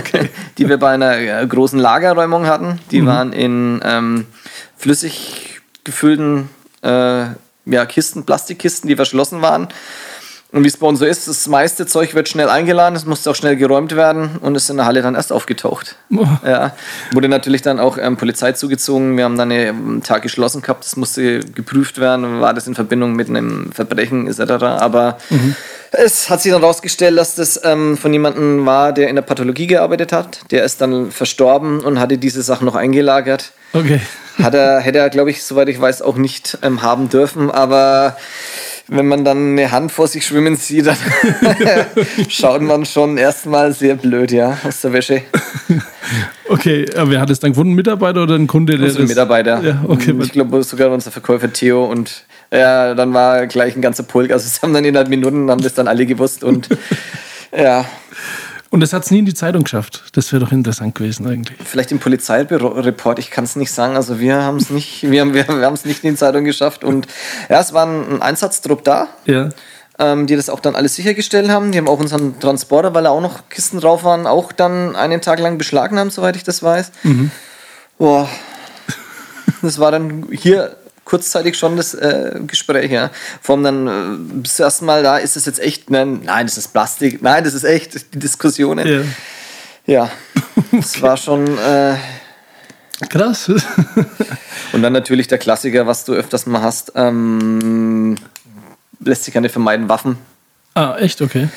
die 0.58 0.68
wir 0.68 0.78
bei 0.78 0.90
einer 0.92 1.18
äh, 1.18 1.46
großen 1.46 1.78
Lagerräumung 1.78 2.46
hatten. 2.46 2.80
Die 2.90 3.04
waren 3.04 3.32
in 3.32 3.80
ähm, 3.84 4.26
flüssig 4.76 5.60
gefüllten 5.84 6.48
äh, 6.82 7.26
ja, 7.66 7.84
Kisten, 7.86 8.24
Plastikkisten, 8.24 8.88
die 8.88 8.96
verschlossen 8.96 9.42
waren. 9.42 9.68
Und 10.56 10.64
wie 10.64 10.68
es 10.68 10.78
bei 10.78 10.86
uns 10.86 11.00
so 11.00 11.04
ist, 11.04 11.28
das 11.28 11.48
meiste 11.48 11.84
Zeug 11.84 12.14
wird 12.14 12.30
schnell 12.30 12.48
eingeladen, 12.48 12.96
es 12.96 13.04
musste 13.04 13.30
auch 13.30 13.34
schnell 13.34 13.56
geräumt 13.56 13.94
werden 13.94 14.38
und 14.40 14.54
ist 14.54 14.70
in 14.70 14.78
der 14.78 14.86
Halle 14.86 15.02
dann 15.02 15.14
erst 15.14 15.30
aufgetaucht. 15.30 15.96
Ja, 16.46 16.74
wurde 17.12 17.28
natürlich 17.28 17.60
dann 17.60 17.78
auch 17.78 17.98
ähm, 17.98 18.16
Polizei 18.16 18.52
zugezogen. 18.52 19.18
Wir 19.18 19.24
haben 19.24 19.36
dann 19.36 19.52
einen 19.52 20.02
Tag 20.02 20.22
geschlossen 20.22 20.62
gehabt, 20.62 20.86
das 20.86 20.96
musste 20.96 21.40
geprüft 21.40 22.00
werden, 22.00 22.40
war 22.40 22.54
das 22.54 22.66
in 22.66 22.74
Verbindung 22.74 23.12
mit 23.12 23.28
einem 23.28 23.70
Verbrechen 23.70 24.28
etc. 24.28 24.50
Aber 24.62 25.18
es 25.92 26.30
hat 26.30 26.40
sich 26.40 26.52
dann 26.52 26.64
rausgestellt, 26.64 27.18
dass 27.18 27.34
das 27.34 27.60
ähm, 27.62 27.98
von 27.98 28.14
jemandem 28.14 28.64
war, 28.64 28.94
der 28.94 29.08
in 29.08 29.16
der 29.16 29.22
Pathologie 29.22 29.66
gearbeitet 29.66 30.14
hat. 30.14 30.40
Der 30.50 30.64
ist 30.64 30.80
dann 30.80 31.10
verstorben 31.10 31.80
und 31.80 32.00
hatte 32.00 32.16
diese 32.16 32.40
Sachen 32.40 32.64
noch 32.64 32.76
eingelagert. 32.76 33.52
Okay. 33.74 34.00
Hat 34.42 34.54
er, 34.54 34.80
hätte 34.80 35.00
er, 35.00 35.10
glaube 35.10 35.30
ich, 35.30 35.44
soweit 35.44 35.68
ich 35.68 35.78
weiß, 35.78 36.00
auch 36.00 36.16
nicht 36.16 36.56
ähm, 36.62 36.80
haben 36.80 37.10
dürfen, 37.10 37.50
aber 37.50 38.16
wenn 38.88 39.06
man 39.06 39.24
dann 39.24 39.52
eine 39.52 39.70
Hand 39.72 39.90
vor 39.92 40.06
sich 40.06 40.24
schwimmen 40.26 40.56
sieht, 40.56 40.86
dann 40.86 40.96
schaut 42.28 42.62
man 42.62 42.84
schon 42.84 43.18
erstmal 43.18 43.72
sehr 43.72 43.94
blöd, 43.96 44.30
ja, 44.32 44.56
aus 44.66 44.80
der 44.82 44.92
Wäsche. 44.92 45.22
Okay, 46.48 46.86
aber 46.96 47.10
wer 47.10 47.20
hat 47.20 47.30
es 47.30 47.40
dann 47.40 47.50
gefunden? 47.52 47.72
Ein 47.72 47.76
Mitarbeiter 47.76 48.22
oder 48.22 48.36
ein 48.36 48.46
Kunde? 48.46 48.76
Der 48.76 48.86
Unsere 48.86 49.02
das- 49.02 49.08
Mitarbeiter. 49.10 49.60
Ja, 49.62 49.84
okay. 49.88 50.14
Ich 50.22 50.32
glaube 50.32 50.62
sogar 50.62 50.90
unser 50.90 51.10
Verkäufer 51.10 51.52
Theo 51.52 51.84
und 51.84 52.24
ja, 52.52 52.94
dann 52.94 53.12
war 53.12 53.46
gleich 53.48 53.74
ein 53.74 53.82
ganzer 53.82 54.04
Pulk. 54.04 54.30
Also 54.30 54.46
es 54.46 54.62
haben 54.62 54.72
dann 54.72 54.84
innerhalb 54.84 55.08
Minuten 55.08 55.50
haben 55.50 55.62
das 55.62 55.74
dann 55.74 55.88
alle 55.88 56.06
gewusst 56.06 56.44
und 56.44 56.68
ja, 57.56 57.84
Und 58.70 58.80
das 58.80 58.92
hat 58.92 59.04
es 59.04 59.10
nie 59.10 59.20
in 59.20 59.26
die 59.26 59.34
Zeitung 59.34 59.62
geschafft. 59.64 60.04
Das 60.12 60.32
wäre 60.32 60.44
doch 60.44 60.52
interessant 60.52 60.94
gewesen 60.94 61.26
eigentlich. 61.26 61.56
vielleicht 61.64 61.92
im 61.92 61.98
Polizeireport, 61.98 63.18
ich 63.18 63.30
kann 63.30 63.44
es 63.44 63.56
nicht 63.56 63.70
sagen. 63.70 63.96
Also 63.96 64.18
wir 64.18 64.42
haben 64.42 64.56
es 64.56 64.70
nicht, 64.70 65.08
wir 65.08 65.20
haben 65.20 65.34
wir, 65.34 65.46
wir 65.48 65.72
es 65.72 65.84
nicht 65.84 66.04
in 66.04 66.10
die 66.10 66.16
Zeitung 66.16 66.44
geschafft 66.44 66.84
und 66.84 67.06
ja, 67.48 67.60
es 67.60 67.72
war 67.72 67.86
ein 67.86 68.20
Einsatztrupp 68.22 68.84
da. 68.84 69.08
Ja. 69.24 69.50
ähm, 69.98 70.26
die 70.26 70.36
das 70.36 70.50
auch 70.50 70.60
dann 70.60 70.74
alles 70.74 70.94
sichergestellt 70.94 71.48
haben. 71.48 71.72
Die 71.72 71.78
haben 71.78 71.88
auch 71.88 72.00
unseren 72.00 72.38
Transporter, 72.38 72.92
weil 72.94 73.04
da 73.04 73.10
auch 73.10 73.20
noch 73.22 73.48
Kisten 73.48 73.80
drauf 73.80 74.04
waren, 74.04 74.26
auch 74.26 74.52
dann 74.52 74.94
einen 74.94 75.20
Tag 75.20 75.38
lang 75.38 75.56
beschlagnahmt, 75.58 76.12
soweit 76.12 76.36
ich 76.36 76.44
das 76.44 76.62
weiß. 76.62 76.92
Boah. 77.98 78.28
Das 79.62 79.78
war 79.78 79.90
dann 79.90 80.26
hier 80.30 80.76
kurzzeitig 81.06 81.56
schon 81.56 81.76
das 81.78 81.94
äh, 81.94 82.38
Gespräch, 82.46 82.90
ja. 82.90 83.10
Allem 83.46 83.62
dann 83.62 83.86
äh, 83.86 84.40
bis 84.42 84.56
zum 84.56 84.64
ersten 84.64 84.84
Mal 84.84 85.02
da, 85.02 85.16
ist 85.16 85.36
das 85.36 85.46
jetzt 85.46 85.60
echt? 85.60 85.88
Nein, 85.88 86.20
nein, 86.24 86.46
das 86.46 86.58
ist 86.58 86.68
Plastik. 86.68 87.22
Nein, 87.22 87.44
das 87.44 87.54
ist 87.54 87.64
echt. 87.64 88.12
Die 88.12 88.18
Diskussionen. 88.18 88.86
ja. 88.86 89.02
Ja. 89.86 90.10
Das 90.72 91.00
war 91.00 91.16
schon. 91.16 91.46
Äh, 91.58 91.94
Krass. 93.08 93.48
und 94.72 94.82
dann 94.82 94.92
natürlich 94.92 95.28
der 95.28 95.38
Klassiker, 95.38 95.86
was 95.86 96.04
du 96.04 96.12
öfters 96.12 96.46
mal 96.46 96.60
hast. 96.60 96.92
Ähm, 96.96 98.16
lässt 99.00 99.24
sich 99.24 99.34
nicht 99.34 99.52
vermeiden, 99.52 99.88
Waffen. 99.88 100.18
ah, 100.74 100.96
echt? 100.98 101.22
Okay. 101.22 101.48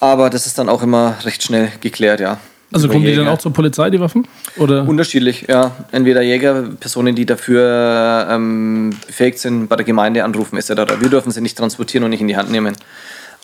Aber 0.00 0.30
das 0.30 0.46
ist 0.46 0.58
dann 0.58 0.68
auch 0.68 0.82
immer 0.82 1.16
recht 1.24 1.42
schnell 1.42 1.72
geklärt, 1.80 2.20
ja. 2.20 2.38
Also 2.72 2.88
kommen 2.88 3.04
die 3.04 3.10
dann 3.10 3.24
Jäger. 3.24 3.32
auch 3.32 3.38
zur 3.38 3.52
Polizei, 3.52 3.90
die 3.90 3.98
Waffen? 3.98 4.28
Oder? 4.56 4.86
Unterschiedlich, 4.86 5.46
ja. 5.48 5.72
Entweder 5.90 6.22
Jäger, 6.22 6.62
Personen, 6.78 7.16
die 7.16 7.26
dafür 7.26 8.28
ähm, 8.30 8.94
befähigt 9.06 9.38
sind, 9.40 9.68
bei 9.68 9.76
der 9.76 9.84
Gemeinde 9.84 10.24
anrufen 10.24 10.56
etc. 10.56 10.70
Wir 11.00 11.08
dürfen 11.08 11.32
sie 11.32 11.40
nicht 11.40 11.58
transportieren 11.58 12.04
und 12.04 12.10
nicht 12.10 12.20
in 12.20 12.28
die 12.28 12.36
Hand 12.36 12.50
nehmen. 12.50 12.76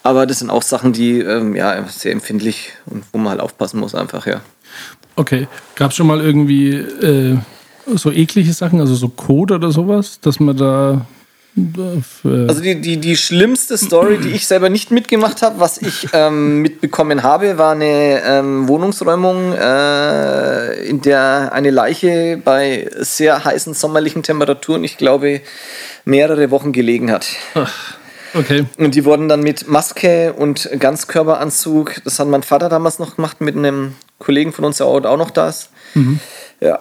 Aber 0.04 0.26
das 0.26 0.38
sind 0.38 0.50
auch 0.50 0.62
Sachen, 0.62 0.92
die 0.92 1.18
ähm, 1.18 1.56
ja, 1.56 1.84
sehr 1.88 2.12
empfindlich 2.12 2.72
und 2.86 3.04
wo 3.12 3.18
man 3.18 3.30
halt 3.30 3.40
aufpassen 3.40 3.80
muss 3.80 3.94
einfach, 3.94 4.26
ja. 4.26 4.40
Okay. 5.16 5.48
Gab 5.74 5.90
es 5.90 5.96
schon 5.96 6.06
mal 6.06 6.20
irgendwie 6.20 6.74
äh, 6.74 7.38
so 7.86 8.12
eklige 8.12 8.52
Sachen, 8.52 8.80
also 8.80 8.94
so 8.94 9.08
Code 9.08 9.54
oder 9.54 9.72
sowas, 9.72 10.20
dass 10.20 10.38
man 10.38 10.56
da. 10.56 11.06
Also 12.48 12.60
die, 12.60 12.80
die, 12.82 12.98
die 12.98 13.16
schlimmste 13.16 13.78
Story, 13.78 14.18
die 14.18 14.30
ich 14.30 14.46
selber 14.46 14.68
nicht 14.68 14.90
mitgemacht 14.90 15.40
habe, 15.40 15.58
was 15.58 15.78
ich 15.78 16.06
ähm, 16.12 16.60
mitbekommen 16.60 17.22
habe, 17.22 17.56
war 17.56 17.72
eine 17.72 18.22
ähm, 18.24 18.68
Wohnungsräumung, 18.68 19.54
äh, 19.54 20.86
in 20.86 21.00
der 21.00 21.52
eine 21.52 21.70
Leiche 21.70 22.38
bei 22.44 22.90
sehr 22.98 23.44
heißen 23.44 23.72
sommerlichen 23.72 24.22
Temperaturen, 24.22 24.84
ich 24.84 24.98
glaube, 24.98 25.40
mehrere 26.04 26.50
Wochen 26.50 26.72
gelegen 26.72 27.10
hat. 27.10 27.26
okay. 28.34 28.66
Und 28.76 28.94
die 28.94 29.06
wurden 29.06 29.30
dann 29.30 29.40
mit 29.40 29.66
Maske 29.66 30.34
und 30.34 30.68
Ganzkörperanzug, 30.78 32.02
das 32.04 32.18
hat 32.18 32.28
mein 32.28 32.42
Vater 32.42 32.68
damals 32.68 32.98
noch 32.98 33.16
gemacht, 33.16 33.40
mit 33.40 33.56
einem 33.56 33.94
Kollegen 34.18 34.52
von 34.52 34.66
uns, 34.66 34.76
der 34.76 34.86
auch 34.86 35.16
noch 35.16 35.30
da 35.30 35.48
ist. 35.48 35.70
Ja. 36.60 36.80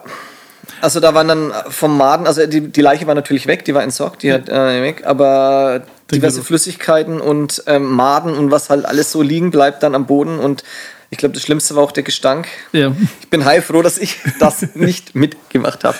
Also 0.82 0.99
da 0.99 1.13
waren 1.13 1.28
dann 1.28 1.53
vom 1.69 1.97
Maden, 1.97 2.28
also 2.28 2.45
die, 2.45 2.61
die 2.61 2.82
Leiche 2.82 3.07
war 3.07 3.15
natürlich 3.15 3.47
weg, 3.47 3.65
die 3.65 3.73
war 3.73 3.84
entsorgt, 3.84 4.23
die 4.23 4.32
hat 4.32 4.49
äh, 4.49 4.82
weg, 4.82 5.03
aber 5.05 5.84
diverse. 6.11 6.43
Flüssigkeiten 6.43 7.21
und 7.21 7.63
ähm, 7.67 7.91
Maden 7.91 8.34
und 8.36 8.51
was 8.51 8.69
halt 8.69 8.86
alles 8.86 9.11
so 9.11 9.21
liegen 9.21 9.51
bleibt 9.51 9.84
dann 9.84 9.95
am 9.95 10.05
Boden 10.05 10.39
und 10.39 10.63
ich 11.11 11.19
glaube, 11.19 11.34
das 11.34 11.43
Schlimmste 11.43 11.76
war 11.76 11.84
auch 11.84 11.91
der 11.91 12.03
Gestank. 12.03 12.47
Ja. 12.73 12.91
Ich 13.21 13.30
bin 13.30 13.45
heilfroh, 13.45 13.82
dass 13.82 13.97
ich 13.97 14.17
das 14.39 14.76
nicht 14.76 15.15
mitgemacht 15.15 15.84
habe. 15.84 15.95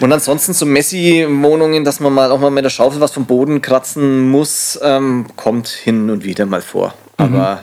Und 0.00 0.12
ansonsten 0.12 0.52
so 0.52 0.66
Messi-Wohnungen, 0.66 1.84
dass 1.84 2.00
man 2.00 2.12
mal 2.12 2.32
auch 2.32 2.40
mal 2.40 2.50
mit 2.50 2.64
der 2.64 2.70
Schaufel 2.70 3.00
was 3.00 3.12
vom 3.12 3.26
Boden 3.26 3.62
kratzen 3.62 4.28
muss, 4.30 4.80
ähm, 4.82 5.26
kommt 5.36 5.68
hin 5.68 6.10
und 6.10 6.24
wieder 6.24 6.46
mal 6.46 6.62
vor. 6.62 6.94
Aber 7.18 7.62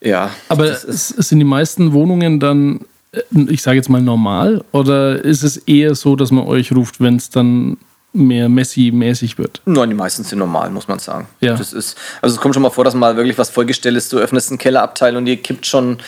ja. 0.00 0.30
Aber 0.48 0.74
sind 0.74 1.38
die 1.38 1.44
meisten 1.44 1.92
Wohnungen 1.92 2.38
dann, 2.38 2.80
äh, 2.80 2.84
ich 3.48 3.62
sage 3.62 3.76
jetzt 3.76 3.88
mal 3.88 4.02
normal, 4.02 4.64
oder 4.72 5.24
ist 5.24 5.42
es 5.42 5.56
eher 5.56 5.94
so, 5.94 6.16
dass 6.16 6.30
man 6.30 6.44
euch 6.46 6.72
ruft, 6.72 7.00
wenn 7.00 7.16
es 7.16 7.30
dann 7.30 7.78
mehr 8.12 8.48
Messi-mäßig 8.48 9.38
wird? 9.38 9.60
Nein, 9.66 9.90
die 9.90 9.94
meisten 9.94 10.24
sind 10.24 10.38
normal, 10.38 10.70
muss 10.70 10.88
man 10.88 10.98
sagen. 10.98 11.26
Ja. 11.40 11.54
Das 11.54 11.72
ist, 11.72 11.96
also 12.22 12.34
es 12.34 12.40
kommt 12.40 12.54
schon 12.54 12.62
mal 12.62 12.70
vor, 12.70 12.84
dass 12.84 12.94
mal 12.94 13.16
wirklich 13.16 13.36
was 13.38 13.50
vollgestellt 13.50 13.96
ist. 13.96 14.12
Du 14.12 14.18
öffnest 14.18 14.50
einen 14.50 14.58
Kellerabteil 14.58 15.16
und 15.16 15.26
dir 15.26 15.36
kippt 15.36 15.66
schon 15.66 15.98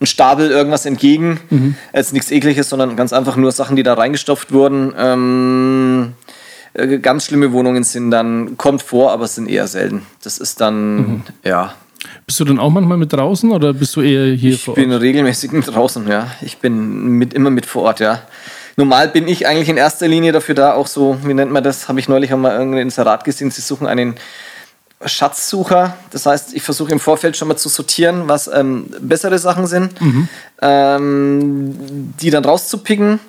ein 0.00 0.06
Stapel 0.06 0.50
irgendwas 0.50 0.84
entgegen. 0.86 1.40
Mhm. 1.50 1.74
Jetzt 1.94 2.12
nichts 2.12 2.30
ekliges, 2.30 2.68
sondern 2.68 2.96
ganz 2.96 3.12
einfach 3.12 3.36
nur 3.36 3.52
Sachen, 3.52 3.76
die 3.76 3.82
da 3.82 3.94
reingestopft 3.94 4.52
wurden. 4.52 4.92
Ähm, 4.98 6.12
äh, 6.74 6.98
ganz 6.98 7.24
schlimme 7.26 7.52
Wohnungen 7.52 7.84
sind 7.84 8.10
dann, 8.10 8.58
kommt 8.58 8.82
vor, 8.82 9.12
aber 9.12 9.24
es 9.24 9.34
sind 9.34 9.48
eher 9.48 9.66
selten. 9.66 10.02
Das 10.22 10.38
ist 10.38 10.60
dann, 10.60 10.96
Mhm. 10.96 11.22
ja. 11.44 11.74
Bist 12.26 12.40
du 12.40 12.44
dann 12.44 12.58
auch 12.58 12.70
manchmal 12.70 12.98
mit 12.98 13.12
draußen 13.12 13.50
oder 13.50 13.72
bist 13.72 13.94
du 13.96 14.00
eher 14.02 14.34
hier 14.34 14.54
Ich 14.54 14.64
vor 14.64 14.74
bin 14.74 14.92
Ort? 14.92 15.02
regelmäßig 15.02 15.52
mit 15.52 15.66
draußen, 15.68 16.06
ja. 16.08 16.28
Ich 16.42 16.58
bin 16.58 17.04
mit, 17.18 17.34
immer 17.34 17.50
mit 17.50 17.66
vor 17.66 17.82
Ort, 17.84 18.00
ja. 18.00 18.22
Normal 18.76 19.08
bin 19.08 19.28
ich 19.28 19.46
eigentlich 19.46 19.68
in 19.68 19.76
erster 19.76 20.08
Linie 20.08 20.32
dafür 20.32 20.54
da, 20.54 20.74
auch 20.74 20.86
so, 20.88 21.16
wie 21.24 21.32
nennt 21.34 21.52
man 21.52 21.62
das, 21.62 21.88
habe 21.88 22.00
ich 22.00 22.08
neulich 22.08 22.32
einmal 22.32 22.56
irgendein 22.56 22.82
Inserat 22.82 23.24
gesehen, 23.24 23.50
sie 23.50 23.60
suchen 23.60 23.86
einen 23.86 24.16
Schatzsucher. 25.04 25.96
Das 26.10 26.26
heißt, 26.26 26.54
ich 26.54 26.62
versuche 26.62 26.90
im 26.92 26.98
Vorfeld 27.00 27.36
schon 27.36 27.48
mal 27.48 27.56
zu 27.56 27.68
sortieren, 27.68 28.22
was 28.26 28.48
ähm, 28.48 28.86
bessere 29.00 29.38
Sachen 29.38 29.66
sind, 29.66 30.00
Mhm. 30.00 30.28
ähm, 30.62 31.74
die 32.20 32.30
dann 32.30 32.44
rauszupicken. 32.44 33.20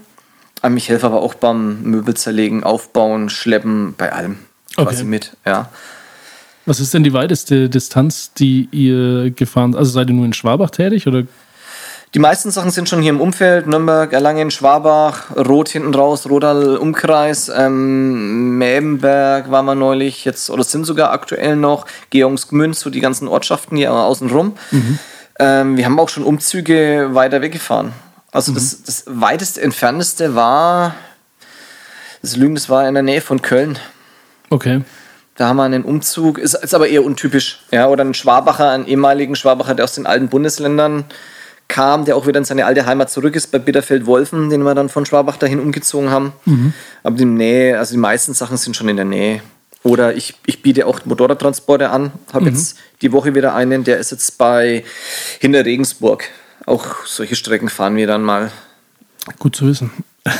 Ähm, 0.63 0.77
ich 0.77 0.89
helfe 0.89 1.05
aber 1.07 1.21
auch 1.21 1.33
beim 1.33 1.81
Möbel 1.83 2.15
zerlegen, 2.15 2.63
aufbauen, 2.63 3.29
schleppen, 3.29 3.93
bei 3.97 4.11
allem 4.13 4.37
quasi 4.75 5.01
Okay. 5.01 5.03
mit. 5.03 5.31
Ja. 5.45 5.69
Was 6.65 6.79
ist 6.79 6.93
denn 6.93 7.03
die 7.03 7.13
weiteste 7.13 7.69
Distanz, 7.69 8.33
die 8.33 8.67
ihr 8.71 9.31
gefahren 9.31 9.75
Also 9.75 9.91
seid 9.91 10.09
ihr 10.09 10.15
nur 10.15 10.25
in 10.25 10.33
Schwabach 10.33 10.71
tätig 10.71 11.07
oder? 11.07 11.23
Die 12.15 12.19
meisten 12.19 12.49
Sachen 12.49 12.71
sind 12.71 12.87
schon 12.87 13.01
hier 13.01 13.09
im 13.09 13.19
Umfeld. 13.19 13.67
Nürnberg, 13.67 14.13
Erlangen, 14.13 14.49
Schwabach, 14.49 15.35
Rot 15.35 15.69
hinten 15.69 15.93
raus, 15.93 16.29
Rodal 16.29 16.77
Umkreis, 16.77 17.51
ähm, 17.53 18.57
Mäbenberg 18.57 19.51
waren 19.51 19.65
wir 19.65 19.75
neulich 19.75 20.23
jetzt 20.23 20.49
oder 20.49 20.63
sind 20.63 20.85
sogar 20.85 21.11
aktuell 21.11 21.57
noch, 21.57 21.85
Georgsgmünd, 22.11 22.75
so 22.75 22.89
die 22.89 23.01
ganzen 23.01 23.27
Ortschaften 23.27 23.75
hier 23.75 23.91
außen 23.91 24.29
rum. 24.29 24.53
Ähm, 25.39 25.75
wir 25.75 25.85
haben 25.85 25.99
auch 25.99 26.07
schon 26.07 26.23
Umzüge 26.23 27.09
weiter 27.11 27.41
weggefahren. 27.41 27.91
Also 28.31 28.53
das, 28.53 28.83
das 28.83 29.03
weiteste, 29.07 29.61
entfernteste 29.61 30.35
war, 30.35 30.95
das 32.21 32.37
Lügen, 32.37 32.55
das 32.55 32.69
war 32.69 32.87
in 32.87 32.93
der 32.93 33.03
Nähe 33.03 33.21
von 33.21 33.41
Köln. 33.41 33.77
Okay. 34.49 34.81
Da 35.35 35.47
haben 35.47 35.57
wir 35.57 35.63
einen 35.63 35.83
Umzug, 35.83 36.37
ist, 36.37 36.53
ist 36.53 36.73
aber 36.73 36.87
eher 36.87 37.03
untypisch. 37.03 37.59
Ja, 37.71 37.87
oder 37.89 38.03
ein 38.03 38.13
Schwabacher, 38.13 38.69
einen 38.69 38.87
ehemaligen 38.87 39.35
Schwabacher, 39.35 39.75
der 39.75 39.83
aus 39.85 39.95
den 39.95 40.05
alten 40.05 40.29
Bundesländern 40.29 41.05
kam, 41.67 42.05
der 42.05 42.15
auch 42.15 42.27
wieder 42.27 42.37
in 42.37 42.45
seine 42.45 42.65
alte 42.65 42.85
Heimat 42.85 43.09
zurück 43.09 43.35
ist, 43.35 43.51
bei 43.51 43.59
Bitterfeld-Wolfen, 43.59 44.49
den 44.49 44.63
wir 44.63 44.75
dann 44.75 44.87
von 44.87 45.05
Schwabach 45.05 45.37
dahin 45.37 45.59
umgezogen 45.59 46.09
haben. 46.09 46.33
Aber 47.03 47.17
die 47.17 47.25
Nähe, 47.25 47.77
also 47.77 47.93
die 47.93 47.99
meisten 47.99 48.33
Sachen 48.33 48.57
sind 48.57 48.75
schon 48.75 48.87
in 48.87 48.95
der 48.95 49.05
Nähe. 49.05 49.41
Oder 49.83 50.15
ich, 50.15 50.35
ich 50.45 50.61
biete 50.61 50.87
auch 50.87 51.05
Motorradtransporte 51.05 51.89
an. 51.89 52.11
Habe 52.33 52.49
jetzt 52.49 52.77
die 53.01 53.11
Woche 53.11 53.35
wieder 53.35 53.53
einen, 53.53 53.83
der 53.83 53.97
ist 53.99 54.11
jetzt 54.11 54.37
bei 54.37 54.83
hinter 55.39 55.65
Regensburg. 55.65 56.23
Auch 56.65 57.05
solche 57.05 57.35
Strecken 57.35 57.69
fahren 57.69 57.95
wir 57.95 58.07
dann 58.07 58.23
mal. 58.23 58.51
Gut 59.37 59.55
zu 59.55 59.67
wissen. 59.67 59.91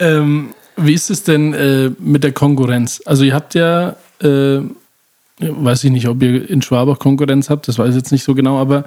ähm, 0.00 0.54
wie 0.78 0.94
ist 0.94 1.10
es 1.10 1.22
denn 1.24 1.54
äh, 1.54 1.90
mit 1.98 2.24
der 2.24 2.32
Konkurrenz? 2.32 3.02
Also 3.04 3.24
ihr 3.24 3.34
habt 3.34 3.54
ja, 3.54 3.96
äh, 4.22 4.60
weiß 5.40 5.84
ich 5.84 5.90
nicht, 5.90 6.08
ob 6.08 6.22
ihr 6.22 6.48
in 6.48 6.62
Schwabach 6.62 6.98
Konkurrenz 6.98 7.50
habt, 7.50 7.68
das 7.68 7.78
weiß 7.78 7.90
ich 7.90 7.96
jetzt 7.96 8.12
nicht 8.12 8.24
so 8.24 8.34
genau, 8.34 8.58
aber 8.58 8.84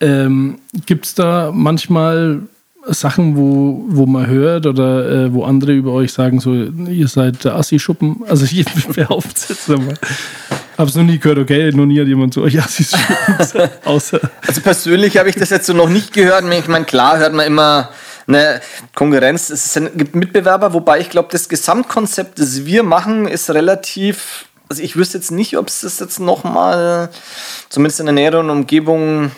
ähm, 0.00 0.58
gibt 0.86 1.06
es 1.06 1.14
da 1.14 1.50
manchmal 1.52 2.40
Sachen, 2.86 3.36
wo, 3.36 3.84
wo 3.88 4.06
man 4.06 4.26
hört 4.26 4.66
oder 4.66 5.08
äh, 5.08 5.32
wo 5.32 5.44
andere 5.44 5.72
über 5.72 5.92
euch 5.92 6.12
sagen, 6.12 6.40
so, 6.40 6.52
ihr 6.52 7.08
seid 7.08 7.44
der 7.44 7.56
Assi-Schuppen? 7.56 8.22
Also 8.28 8.44
ich 8.44 8.64
behaupte 8.94 9.30
es 9.34 9.48
jetzt 9.48 9.70
einmal. 9.70 9.94
Hab's 10.76 10.94
noch 10.94 11.04
nie 11.04 11.18
gehört, 11.18 11.38
okay, 11.38 11.70
noch 11.72 11.86
nie 11.86 12.00
hat 12.00 12.08
jemand 12.08 12.34
zu 12.34 12.42
euch 12.42 12.60
Assi-Schuppen 12.60 13.38
gesagt, 13.38 13.86
außer... 13.86 14.20
Also 14.46 14.60
persönlich 14.60 15.16
habe 15.16 15.30
ich 15.30 15.36
das 15.36 15.50
jetzt 15.50 15.66
so 15.66 15.72
noch 15.72 15.88
nicht 15.88 16.12
gehört. 16.12 16.44
Ich 16.52 16.68
meine, 16.68 16.84
klar 16.84 17.18
hört 17.18 17.32
man 17.32 17.46
immer 17.46 17.88
eine 18.26 18.60
Konkurrenz. 18.94 19.50
Es 19.50 19.72
sind- 19.72 19.96
gibt 19.98 20.14
Mitbewerber, 20.14 20.72
wobei 20.72 21.00
ich 21.00 21.10
glaube, 21.10 21.28
das 21.32 21.48
Gesamtkonzept, 21.48 22.38
das 22.38 22.64
wir 22.64 22.82
machen, 22.82 23.26
ist 23.28 23.50
relativ. 23.50 24.46
Also 24.68 24.82
ich 24.82 24.96
wüsste 24.96 25.18
jetzt 25.18 25.30
nicht, 25.30 25.58
ob 25.58 25.68
es 25.68 25.82
das 25.82 25.98
jetzt 26.00 26.18
nochmal, 26.20 27.10
zumindest 27.68 28.00
in 28.00 28.06
der 28.06 28.14
näheren 28.14 28.48
Umgebung, 28.50 29.30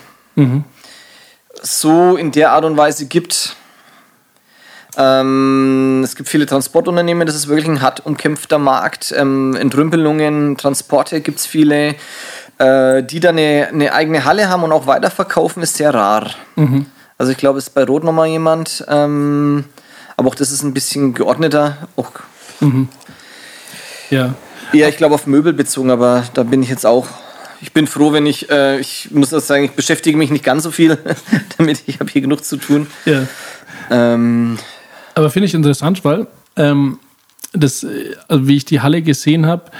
so 1.62 2.16
in 2.16 2.30
der 2.30 2.52
Art 2.52 2.64
und 2.64 2.76
Weise 2.76 3.06
gibt. 3.06 3.56
Ähm, 4.98 6.00
es 6.04 6.14
gibt 6.16 6.28
viele 6.28 6.46
Transportunternehmen, 6.46 7.26
das 7.26 7.36
ist 7.36 7.48
wirklich 7.48 7.68
ein 7.68 7.82
hart 7.82 8.06
umkämpfter 8.06 8.58
Markt. 8.58 9.12
Ähm, 9.16 9.54
Entrümpelungen, 9.56 10.56
Transporte 10.56 11.20
gibt 11.20 11.40
es 11.40 11.46
viele. 11.46 11.96
Äh, 12.58 13.02
die 13.02 13.20
da 13.20 13.28
eine, 13.30 13.68
eine 13.70 13.92
eigene 13.92 14.24
Halle 14.24 14.48
haben 14.48 14.62
und 14.62 14.72
auch 14.72 14.86
weiterverkaufen, 14.86 15.62
ist 15.62 15.76
sehr 15.76 15.92
rar. 15.92 16.30
Also 17.18 17.32
ich 17.32 17.38
glaube, 17.38 17.58
es 17.58 17.68
ist 17.68 17.74
bei 17.74 17.84
Rot 17.84 18.04
nochmal 18.04 18.28
jemand. 18.28 18.84
Ähm, 18.88 19.64
aber 20.16 20.28
auch 20.28 20.34
das 20.34 20.50
ist 20.50 20.62
ein 20.62 20.74
bisschen 20.74 21.14
geordneter. 21.14 21.88
Auch 21.96 22.12
Ja, 24.10 24.34
eher, 24.72 24.88
ich 24.88 24.96
glaube, 24.96 25.14
auf 25.14 25.26
Möbel 25.26 25.52
bezogen, 25.52 25.90
aber 25.90 26.24
da 26.34 26.42
bin 26.42 26.62
ich 26.62 26.68
jetzt 26.68 26.86
auch. 26.86 27.06
Ich 27.60 27.72
bin 27.72 27.86
froh, 27.86 28.12
wenn 28.12 28.26
ich, 28.26 28.50
äh, 28.50 28.78
ich 28.78 29.10
muss 29.12 29.30
das 29.30 29.46
sagen, 29.46 29.64
ich 29.64 29.72
beschäftige 29.72 30.16
mich 30.18 30.30
nicht 30.30 30.44
ganz 30.44 30.62
so 30.62 30.70
viel, 30.70 30.98
damit 31.56 31.82
ich 31.86 32.00
habe 32.00 32.10
hier 32.10 32.20
genug 32.20 32.44
zu 32.44 32.56
tun. 32.56 32.86
ja. 33.04 33.26
Ähm, 33.90 34.58
Aber 35.14 35.30
finde 35.30 35.46
ich 35.46 35.54
interessant, 35.54 36.04
weil 36.04 36.26
ähm, 36.56 36.98
das, 37.52 37.84
äh, 37.84 38.16
also 38.28 38.48
wie 38.48 38.56
ich 38.56 38.64
die 38.64 38.80
Halle 38.80 39.00
gesehen 39.00 39.46
habe, 39.46 39.70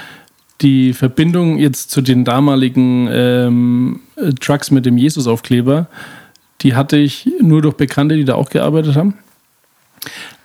die 0.61 0.93
Verbindung 0.93 1.57
jetzt 1.57 1.91
zu 1.91 2.01
den 2.01 2.25
damaligen 2.25 3.07
ähm, 3.11 3.99
äh, 4.15 4.31
Trucks 4.31 4.71
mit 4.71 4.85
dem 4.85 4.97
Jesus-Aufkleber, 4.97 5.87
die 6.61 6.75
hatte 6.75 6.97
ich 6.97 7.29
nur 7.41 7.61
durch 7.61 7.75
Bekannte, 7.75 8.15
die 8.15 8.25
da 8.25 8.35
auch 8.35 8.49
gearbeitet 8.49 8.95
haben. 8.95 9.15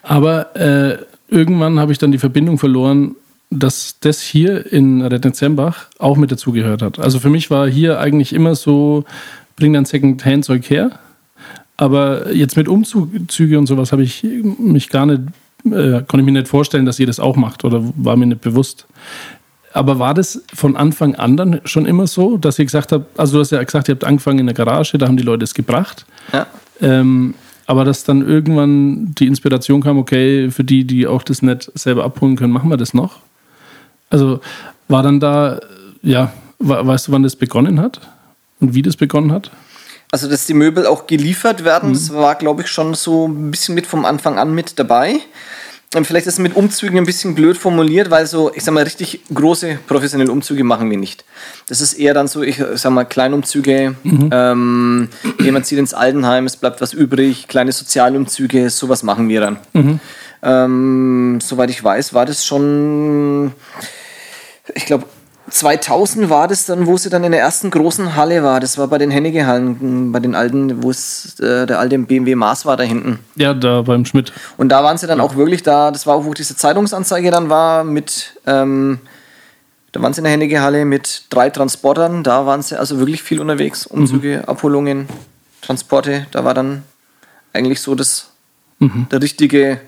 Aber 0.02 0.56
äh, 0.56 0.98
irgendwann 1.28 1.78
habe 1.78 1.92
ich 1.92 1.98
dann 1.98 2.12
die 2.12 2.18
Verbindung 2.18 2.58
verloren, 2.58 3.16
dass 3.50 3.96
das 4.00 4.20
hier 4.20 4.72
in 4.72 5.02
Rettenzembach 5.02 5.86
auch 5.98 6.16
mit 6.16 6.32
dazugehört 6.32 6.82
hat. 6.82 6.98
Also 6.98 7.18
für 7.18 7.30
mich 7.30 7.50
war 7.50 7.68
hier 7.68 8.00
eigentlich 8.00 8.32
immer 8.32 8.54
so, 8.54 9.04
bring 9.56 9.72
dann 9.72 9.84
Second-Hand-Zeug 9.84 10.68
her. 10.70 10.98
Aber 11.76 12.32
jetzt 12.32 12.56
mit 12.56 12.68
Umzüge 12.68 13.58
und 13.58 13.66
sowas 13.66 13.92
habe 13.92 14.02
ich 14.02 14.22
mich 14.22 14.88
gar 14.88 15.06
nicht, 15.06 15.22
äh, 15.64 16.02
konnte 16.06 16.18
ich 16.18 16.24
mir 16.24 16.32
nicht 16.32 16.48
vorstellen, 16.48 16.86
dass 16.86 16.98
ihr 16.98 17.06
das 17.06 17.20
auch 17.20 17.36
macht 17.36 17.64
oder 17.64 17.82
war 17.96 18.16
mir 18.16 18.26
nicht 18.26 18.40
bewusst. 18.40 18.86
Aber 19.73 19.99
war 19.99 20.12
das 20.14 20.43
von 20.55 20.77
Anfang 20.77 21.14
an 21.14 21.37
dann 21.37 21.61
schon 21.64 21.87
immer 21.87 22.07
so, 22.07 22.37
dass 22.37 22.59
ihr 22.59 22.64
gesagt 22.66 22.93
habt, 22.93 23.18
also 23.18 23.35
du 23.35 23.41
hast 23.41 23.53
ja 23.53 23.62
gesagt, 23.62 23.89
ihr 23.89 23.95
habt 23.95 24.05
angefangen 24.05 24.41
in 24.41 24.47
der 24.47 24.55
Garage, 24.55 24.99
da 24.99 25.07
haben 25.07 25.16
die 25.16 25.23
Leute 25.23 25.45
es 25.45 25.55
gebracht. 25.55 26.05
ja. 26.33 26.47
Ähm, 26.81 27.35
aber 27.66 27.85
dass 27.85 28.03
dann 28.03 28.27
irgendwann 28.29 29.14
die 29.14 29.29
Inspiration 29.29 29.83
kam, 29.83 29.97
okay, 29.97 30.51
für 30.51 30.64
die, 30.64 30.85
die 30.85 31.07
auch 31.07 31.23
das 31.23 31.43
nicht 31.43 31.70
selber 31.75 32.05
abholen 32.05 32.35
können, 32.37 32.53
machen 32.53 32.68
wir 32.68 32.77
das 32.77 32.93
noch. 32.93 33.20
Also 34.11 34.41
war 34.89 35.03
dann 35.05 35.20
da, 35.20 35.61
ja, 36.03 36.33
we- 36.59 36.87
weißt 36.87 37.07
du, 37.09 37.12
wann 37.12 37.23
das 37.23 37.37
begonnen 37.37 37.81
hat 37.81 38.01
und 38.61 38.75
wie 38.75 38.83
das 38.83 38.97
begonnen 38.97 39.31
hat? 39.33 39.51
Also, 40.11 40.29
dass 40.29 40.45
die 40.45 40.55
Möbel 40.55 40.87
auch 40.87 41.07
geliefert 41.07 41.64
werden, 41.64 41.93
das 41.95 42.12
war, 42.12 42.35
glaube 42.35 42.62
ich, 42.62 42.68
schon 42.68 42.93
so 42.95 43.29
ein 43.29 43.51
bisschen 43.53 43.75
mit 43.77 43.87
vom 43.87 44.05
Anfang 44.05 44.39
an 44.39 44.53
mit 44.55 44.79
dabei. 44.79 45.20
Vielleicht 46.05 46.26
ist 46.26 46.34
es 46.34 46.38
mit 46.38 46.57
Umzügen 46.57 46.97
ein 46.99 47.05
bisschen 47.05 47.34
blöd 47.34 47.59
formuliert, 47.59 48.11
weil 48.11 48.26
so, 48.26 48.51
ich 48.55 48.64
sag 48.64 48.72
mal, 48.72 48.82
richtig 48.82 49.20
große 49.32 49.78
professionelle 49.86 50.32
Umzüge 50.32 50.64
machen 50.64 50.90
wir 50.90 50.97
nicht. 50.97 51.24
Das 51.68 51.80
ist 51.82 51.93
eher 51.93 52.14
dann 52.14 52.28
so, 52.28 52.43
ich 52.43 52.62
sag 52.74 52.90
mal, 52.93 53.05
Kleinumzüge, 53.05 53.95
ähm, 54.32 55.09
jemand 55.38 55.66
zieht 55.66 55.78
ins 55.78 55.93
Altenheim, 55.93 56.47
es 56.47 56.57
bleibt 56.57 56.80
was 56.80 56.95
übrig, 56.95 57.47
kleine 57.47 57.72
Sozialumzüge, 57.72 58.70
sowas 58.70 59.03
machen 59.03 59.28
wir 59.28 59.40
dann. 59.43 59.59
Ähm, 60.43 61.38
soweit 61.43 61.70
ich 61.70 61.84
weiß, 61.84 62.14
war 62.14 62.24
das 62.26 62.45
schon, 62.47 63.53
ich 64.74 64.86
glaube, 64.86 65.05
2000 65.53 66.30
war 66.30 66.48
das 66.48 66.64
dann, 66.64 66.86
wo 66.86 66.96
sie 66.96 67.11
dann 67.11 67.24
in 67.24 67.32
der 67.32 67.40
ersten 67.40 67.70
großen 67.70 68.16
Halle 68.16 68.42
war. 68.42 68.59
Das 68.59 68.78
war 68.78 68.88
bei 68.88 68.96
den 68.96 69.11
Hennige-Hallen, 69.11 70.11
bei 70.11 70.18
den 70.18 70.34
alten, 70.34 70.82
wo 70.82 70.90
es 70.90 71.38
äh, 71.40 71.66
der 71.66 71.78
alte 71.78 71.98
BMW 71.98 72.34
Mars 72.34 72.64
war 72.64 72.78
da 72.78 72.84
hinten. 72.84 73.18
Ja, 73.36 73.53
da 73.53 73.82
beim 73.82 74.07
Schmidt. 74.07 74.32
Und 74.57 74.70
da 74.70 74.82
waren 74.82 74.96
sie 74.96 75.07
dann 75.07 75.20
auch 75.20 75.36
wirklich 75.36 75.62
da, 75.62 75.90
das 75.90 76.07
war 76.07 76.16
auch, 76.16 76.24
wo 76.24 76.32
diese 76.32 76.57
Zeitungsanzeige 76.57 77.30
dann 77.30 77.50
war, 77.50 77.84
mit, 77.84 78.40
ähm, 78.46 79.00
da 79.92 80.00
waren 80.00 80.14
sie 80.14 80.20
in 80.20 80.24
der 80.24 80.32
Hennige-Halle 80.32 80.86
mit 80.86 81.26
drei 81.28 81.50
Transportern, 81.50 82.24
da 82.24 82.46
waren 82.46 82.62
sie 82.62 82.78
also 82.78 82.98
wirklich 82.98 83.22
viel 83.22 83.40
unterwegs. 83.40 83.86
Umzüge, 83.86 84.48
Abholungen, 84.48 85.07
Transporte, 85.61 86.26
da 86.30 86.46
war 86.46 86.55
dann 86.55 86.82
eigentlich 87.53 87.82
so 87.82 87.94
das, 87.94 88.30
der 88.80 89.20
richtige, 89.20 89.80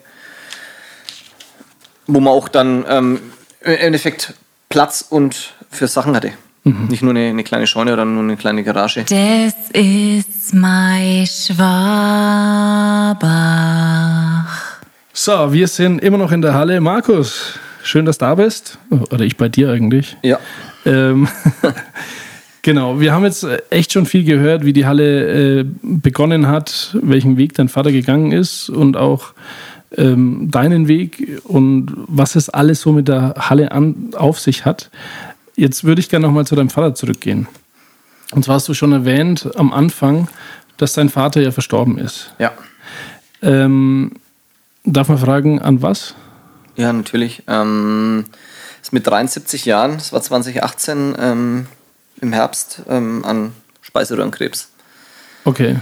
wo 2.06 2.20
man 2.20 2.34
auch 2.34 2.48
dann 2.48 2.84
ähm, 2.86 3.18
im 3.62 3.72
Endeffekt 3.72 4.34
Platz 4.74 5.06
und 5.08 5.54
für 5.70 5.86
Sachen 5.86 6.16
hatte. 6.16 6.32
Nicht 6.64 7.00
nur 7.00 7.12
eine, 7.12 7.28
eine 7.28 7.44
kleine 7.44 7.68
Scheune 7.68 7.92
oder 7.92 8.04
nur 8.04 8.24
eine 8.24 8.36
kleine 8.36 8.64
Garage. 8.64 9.04
Das 9.08 9.54
ist 9.72 10.52
mein 10.52 11.24
Schwabach. 11.28 11.62
So, 15.12 15.52
wir 15.52 15.68
sind 15.68 16.02
immer 16.02 16.18
noch 16.18 16.32
in 16.32 16.42
der 16.42 16.54
Halle. 16.54 16.80
Markus, 16.80 17.56
schön, 17.84 18.04
dass 18.04 18.18
du 18.18 18.24
da 18.24 18.34
bist. 18.34 18.78
Oder 18.90 19.20
ich 19.20 19.36
bei 19.36 19.48
dir 19.48 19.70
eigentlich. 19.70 20.16
Ja. 20.24 20.40
Ähm, 20.84 21.28
genau, 22.62 22.98
wir 22.98 23.12
haben 23.12 23.22
jetzt 23.22 23.46
echt 23.70 23.92
schon 23.92 24.06
viel 24.06 24.24
gehört, 24.24 24.64
wie 24.64 24.72
die 24.72 24.86
Halle 24.86 25.60
äh, 25.60 25.64
begonnen 25.82 26.48
hat, 26.48 26.96
welchen 27.00 27.36
Weg 27.36 27.54
dein 27.54 27.68
Vater 27.68 27.92
gegangen 27.92 28.32
ist 28.32 28.70
und 28.70 28.96
auch 28.96 29.34
ähm, 29.96 30.50
deinen 30.50 30.88
Weg 30.88 31.40
und 31.44 31.92
was 31.96 32.36
es 32.36 32.48
alles 32.48 32.80
so 32.80 32.92
mit 32.92 33.08
der 33.08 33.34
Halle 33.38 33.72
an, 33.72 34.10
auf 34.16 34.40
sich 34.40 34.64
hat. 34.64 34.90
Jetzt 35.56 35.84
würde 35.84 36.00
ich 36.00 36.08
gerne 36.08 36.26
nochmal 36.26 36.46
zu 36.46 36.56
deinem 36.56 36.70
Vater 36.70 36.94
zurückgehen. 36.94 37.46
Und 38.32 38.44
zwar 38.44 38.56
hast 38.56 38.68
du 38.68 38.74
schon 38.74 38.92
erwähnt 38.92 39.48
am 39.56 39.72
Anfang, 39.72 40.28
dass 40.76 40.94
dein 40.94 41.08
Vater 41.08 41.40
ja 41.40 41.52
verstorben 41.52 41.98
ist. 41.98 42.32
Ja. 42.38 42.52
Ähm, 43.42 44.12
darf 44.84 45.08
man 45.08 45.18
fragen, 45.18 45.60
an 45.60 45.82
was? 45.82 46.14
Ja, 46.76 46.92
natürlich. 46.92 47.42
Ähm, 47.46 48.24
ist 48.82 48.92
mit 48.92 49.06
73 49.06 49.64
Jahren, 49.64 49.92
das 49.94 50.12
war 50.12 50.20
2018 50.20 51.14
ähm, 51.18 51.66
im 52.20 52.32
Herbst, 52.32 52.82
ähm, 52.88 53.24
an 53.24 53.52
Speiseröhrenkrebs. 53.82 54.70
Okay. 55.44 55.76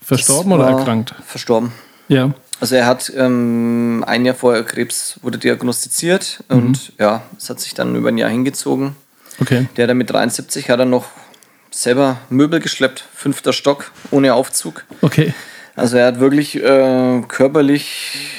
Verstorben 0.00 0.52
oder 0.52 0.68
erkrankt? 0.68 1.14
Verstorben. 1.26 1.72
Ja. 2.08 2.32
Also 2.60 2.74
er 2.74 2.86
hat 2.86 3.12
ähm, 3.14 4.02
ein 4.06 4.24
Jahr 4.24 4.34
vorher 4.34 4.62
Krebs 4.64 5.18
wurde 5.22 5.38
diagnostiziert 5.38 6.42
und 6.48 6.92
ja, 6.98 7.22
es 7.36 7.50
hat 7.50 7.60
sich 7.60 7.74
dann 7.74 7.94
über 7.94 8.08
ein 8.08 8.18
Jahr 8.18 8.30
hingezogen. 8.30 8.96
Okay. 9.40 9.68
Der 9.76 9.86
dann 9.86 9.98
mit 9.98 10.10
73 10.10 10.70
hat 10.70 10.80
er 10.80 10.86
noch 10.86 11.06
selber 11.70 12.18
Möbel 12.30 12.60
geschleppt, 12.60 13.04
fünfter 13.14 13.52
Stock, 13.52 13.92
ohne 14.10 14.34
Aufzug. 14.34 14.84
Okay. 15.02 15.34
Also 15.74 15.98
er 15.98 16.06
hat 16.06 16.20
wirklich 16.20 16.56
äh, 16.56 17.22
körperlich 17.28 18.30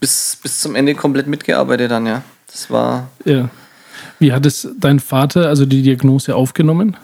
bis, 0.00 0.38
bis 0.42 0.60
zum 0.60 0.74
Ende 0.74 0.94
komplett 0.94 1.26
mitgearbeitet 1.26 1.90
dann, 1.90 2.06
ja. 2.06 2.22
Das 2.50 2.70
war 2.70 3.10
Ja. 3.24 3.50
Wie 4.18 4.32
hat 4.32 4.46
es 4.46 4.68
dein 4.78 4.98
Vater, 4.98 5.48
also 5.48 5.64
die 5.66 5.82
Diagnose 5.82 6.34
aufgenommen? 6.34 6.96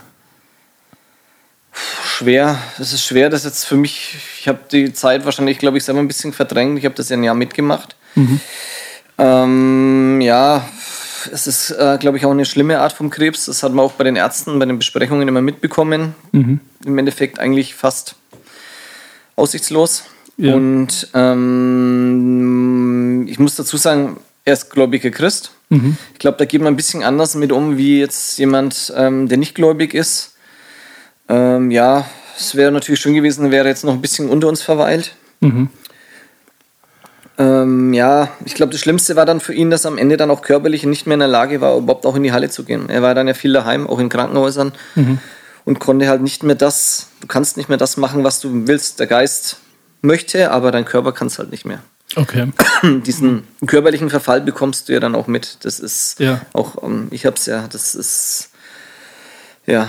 Schwer. 2.14 2.58
Es 2.78 2.92
ist 2.92 3.04
schwer, 3.04 3.28
das 3.30 3.44
jetzt 3.44 3.64
für 3.64 3.76
mich, 3.76 4.16
ich 4.40 4.48
habe 4.48 4.60
die 4.70 4.92
Zeit 4.92 5.24
wahrscheinlich, 5.24 5.58
glaube 5.58 5.78
ich, 5.78 5.84
selber 5.84 6.00
ein 6.00 6.08
bisschen 6.08 6.32
verdrängt. 6.32 6.78
Ich 6.78 6.84
habe 6.84 6.94
das 6.94 7.08
ja 7.08 7.16
ein 7.16 7.24
Jahr 7.24 7.34
mitgemacht. 7.34 7.96
Ähm, 9.18 10.20
ja, 10.20 10.68
es 11.32 11.46
ist, 11.46 11.70
äh, 11.70 11.98
glaube 11.98 12.18
ich, 12.18 12.26
auch 12.26 12.30
eine 12.30 12.44
schlimme 12.44 12.80
Art 12.80 12.92
vom 12.92 13.10
Krebs. 13.10 13.46
Das 13.46 13.62
hat 13.62 13.72
man 13.72 13.84
auch 13.84 13.92
bei 13.92 14.04
den 14.04 14.16
Ärzten, 14.16 14.58
bei 14.58 14.66
den 14.66 14.78
Besprechungen 14.78 15.26
immer 15.28 15.40
mitbekommen. 15.42 16.14
Im 16.84 16.98
Endeffekt 16.98 17.38
eigentlich 17.38 17.74
fast 17.74 18.16
aussichtslos. 19.36 20.04
Ja. 20.36 20.54
Und 20.54 21.08
ähm, 21.14 22.46
ich 23.28 23.38
muss 23.38 23.56
dazu 23.56 23.76
sagen, 23.76 24.18
er 24.44 24.52
ist 24.54 24.70
gläubiger 24.70 25.10
Christ. 25.10 25.52
Ich 26.12 26.18
glaube, 26.18 26.38
da 26.38 26.44
geht 26.44 26.60
man 26.60 26.74
ein 26.74 26.76
bisschen 26.76 27.02
anders 27.02 27.34
mit 27.34 27.50
um, 27.50 27.76
wie 27.76 27.98
jetzt 28.00 28.38
jemand, 28.38 28.92
ähm, 28.96 29.28
der 29.28 29.38
nicht 29.38 29.54
gläubig 29.54 29.94
ist. 29.94 30.33
Ähm, 31.28 31.70
ja, 31.70 32.04
es 32.38 32.54
wäre 32.54 32.70
natürlich 32.72 33.00
schön 33.00 33.14
gewesen, 33.14 33.50
wäre 33.50 33.68
jetzt 33.68 33.84
noch 33.84 33.92
ein 33.92 34.00
bisschen 34.02 34.28
unter 34.28 34.48
uns 34.48 34.62
verweilt. 34.62 35.14
Ähm, 37.36 37.92
ja, 37.92 38.28
ich 38.44 38.54
glaube, 38.54 38.72
das 38.72 38.80
Schlimmste 38.80 39.16
war 39.16 39.26
dann 39.26 39.40
für 39.40 39.52
ihn, 39.54 39.70
dass 39.70 39.84
er 39.84 39.90
am 39.90 39.98
Ende 39.98 40.16
dann 40.16 40.30
auch 40.30 40.42
körperlich 40.42 40.84
nicht 40.84 41.06
mehr 41.06 41.14
in 41.14 41.20
der 41.20 41.28
Lage 41.28 41.60
war, 41.60 41.76
überhaupt 41.76 42.06
auch 42.06 42.14
in 42.14 42.22
die 42.22 42.32
Halle 42.32 42.48
zu 42.48 42.62
gehen. 42.64 42.88
Er 42.88 43.02
war 43.02 43.14
dann 43.14 43.26
ja 43.26 43.34
viel 43.34 43.52
daheim, 43.52 43.86
auch 43.88 43.98
in 43.98 44.08
Krankenhäusern 44.08 44.72
und 45.64 45.80
konnte 45.80 46.08
halt 46.08 46.22
nicht 46.22 46.44
mehr 46.44 46.54
das, 46.54 47.08
du 47.20 47.26
kannst 47.26 47.56
nicht 47.56 47.68
mehr 47.68 47.78
das 47.78 47.96
machen, 47.96 48.22
was 48.22 48.40
du 48.40 48.66
willst. 48.68 49.00
Der 49.00 49.08
Geist 49.08 49.56
möchte, 50.02 50.50
aber 50.52 50.70
dein 50.70 50.84
Körper 50.84 51.12
kann 51.12 51.26
es 51.26 51.38
halt 51.38 51.50
nicht 51.50 51.64
mehr. 51.64 51.80
Okay. 52.14 52.52
Diesen 53.04 53.42
körperlichen 53.66 54.10
Verfall 54.10 54.40
bekommst 54.40 54.88
du 54.88 54.92
ja 54.92 55.00
dann 55.00 55.16
auch 55.16 55.26
mit. 55.26 55.58
Das 55.64 55.80
ist 55.80 56.20
Ja. 56.20 56.40
auch, 56.52 56.82
ähm, 56.84 57.08
ich 57.10 57.26
hab's 57.26 57.46
ja, 57.46 57.66
das 57.72 57.96
ist, 57.96 58.50
ja, 59.66 59.88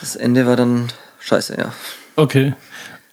das 0.00 0.16
Ende 0.16 0.46
war 0.46 0.56
dann 0.56 0.88
scheiße, 1.20 1.56
ja. 1.58 1.72
Okay. 2.16 2.54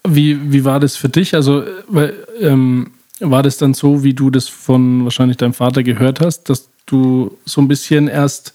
Wie, 0.06 0.52
wie 0.52 0.66
war 0.66 0.80
das 0.80 0.96
für 0.96 1.10
dich? 1.10 1.34
Also, 1.34 1.64
weil, 1.88 2.14
ähm, 2.40 2.92
war 3.20 3.44
das 3.44 3.58
dann 3.58 3.74
so, 3.74 4.04
wie 4.04 4.14
du 4.14 4.30
das 4.30 4.48
von 4.48 5.04
wahrscheinlich 5.04 5.38
deinem 5.38 5.54
Vater 5.54 5.84
gehört 5.84 6.20
hast, 6.20 6.50
dass 6.50 6.70
du 6.86 7.38
so 7.46 7.62
ein 7.62 7.68
bisschen 7.68 8.08
erst 8.08 8.54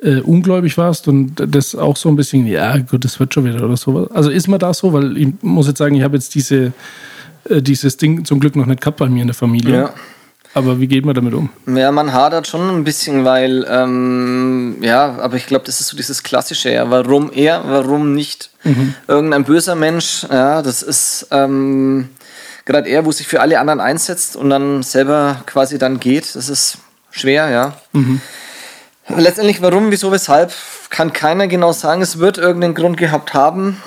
äh, 0.00 0.20
ungläubig 0.20 0.78
warst 0.78 1.08
und 1.08 1.34
das 1.36 1.74
auch 1.74 1.96
so 1.96 2.08
ein 2.08 2.16
bisschen, 2.16 2.46
ja, 2.46 2.78
gut, 2.78 3.04
das 3.04 3.18
wird 3.18 3.34
schon 3.34 3.44
wieder 3.44 3.64
oder 3.64 3.76
sowas. 3.76 4.10
Also 4.12 4.30
ist 4.30 4.46
man 4.46 4.60
da 4.60 4.72
so? 4.72 4.92
Weil 4.92 5.16
ich 5.16 5.28
muss 5.42 5.66
jetzt 5.66 5.78
sagen, 5.78 5.96
ich 5.96 6.02
habe 6.02 6.16
jetzt 6.16 6.34
diese, 6.34 6.72
äh, 7.48 7.60
dieses 7.60 7.96
Ding 7.96 8.24
zum 8.24 8.38
Glück 8.38 8.54
noch 8.54 8.66
nicht 8.66 8.80
gehabt 8.80 8.98
bei 8.98 9.08
mir 9.08 9.22
in 9.22 9.28
der 9.28 9.34
Familie. 9.34 9.74
Ja. 9.74 9.94
Aber 10.58 10.80
wie 10.80 10.88
geht 10.88 11.04
man 11.04 11.14
damit 11.14 11.34
um? 11.34 11.50
Ja, 11.66 11.92
man 11.92 12.12
hadert 12.12 12.48
schon 12.48 12.68
ein 12.68 12.82
bisschen, 12.82 13.24
weil, 13.24 13.64
ähm, 13.70 14.78
ja, 14.80 15.16
aber 15.20 15.36
ich 15.36 15.46
glaube, 15.46 15.64
das 15.64 15.80
ist 15.80 15.86
so 15.86 15.96
dieses 15.96 16.24
Klassische, 16.24 16.70
ja. 16.72 16.90
Warum 16.90 17.30
er, 17.32 17.62
warum 17.66 18.14
nicht 18.14 18.50
irgendein 19.06 19.44
böser 19.44 19.76
Mensch, 19.76 20.26
ja, 20.28 20.60
das 20.62 20.82
ist 20.82 21.28
ähm, 21.30 22.08
gerade 22.64 22.88
er, 22.88 23.06
wo 23.06 23.12
sich 23.12 23.28
für 23.28 23.40
alle 23.40 23.60
anderen 23.60 23.80
einsetzt 23.80 24.34
und 24.36 24.50
dann 24.50 24.82
selber 24.82 25.42
quasi 25.46 25.78
dann 25.78 26.00
geht, 26.00 26.34
das 26.34 26.48
ist 26.48 26.78
schwer, 27.12 27.48
ja. 27.50 27.74
Letztendlich, 29.16 29.62
warum, 29.62 29.90
wieso, 29.92 30.10
weshalb, 30.10 30.52
kann 30.90 31.12
keiner 31.12 31.46
genau 31.46 31.72
sagen. 31.72 32.02
Es 32.02 32.18
wird 32.18 32.36
irgendeinen 32.36 32.74
Grund 32.74 32.96
gehabt 32.96 33.32
haben. 33.32 33.80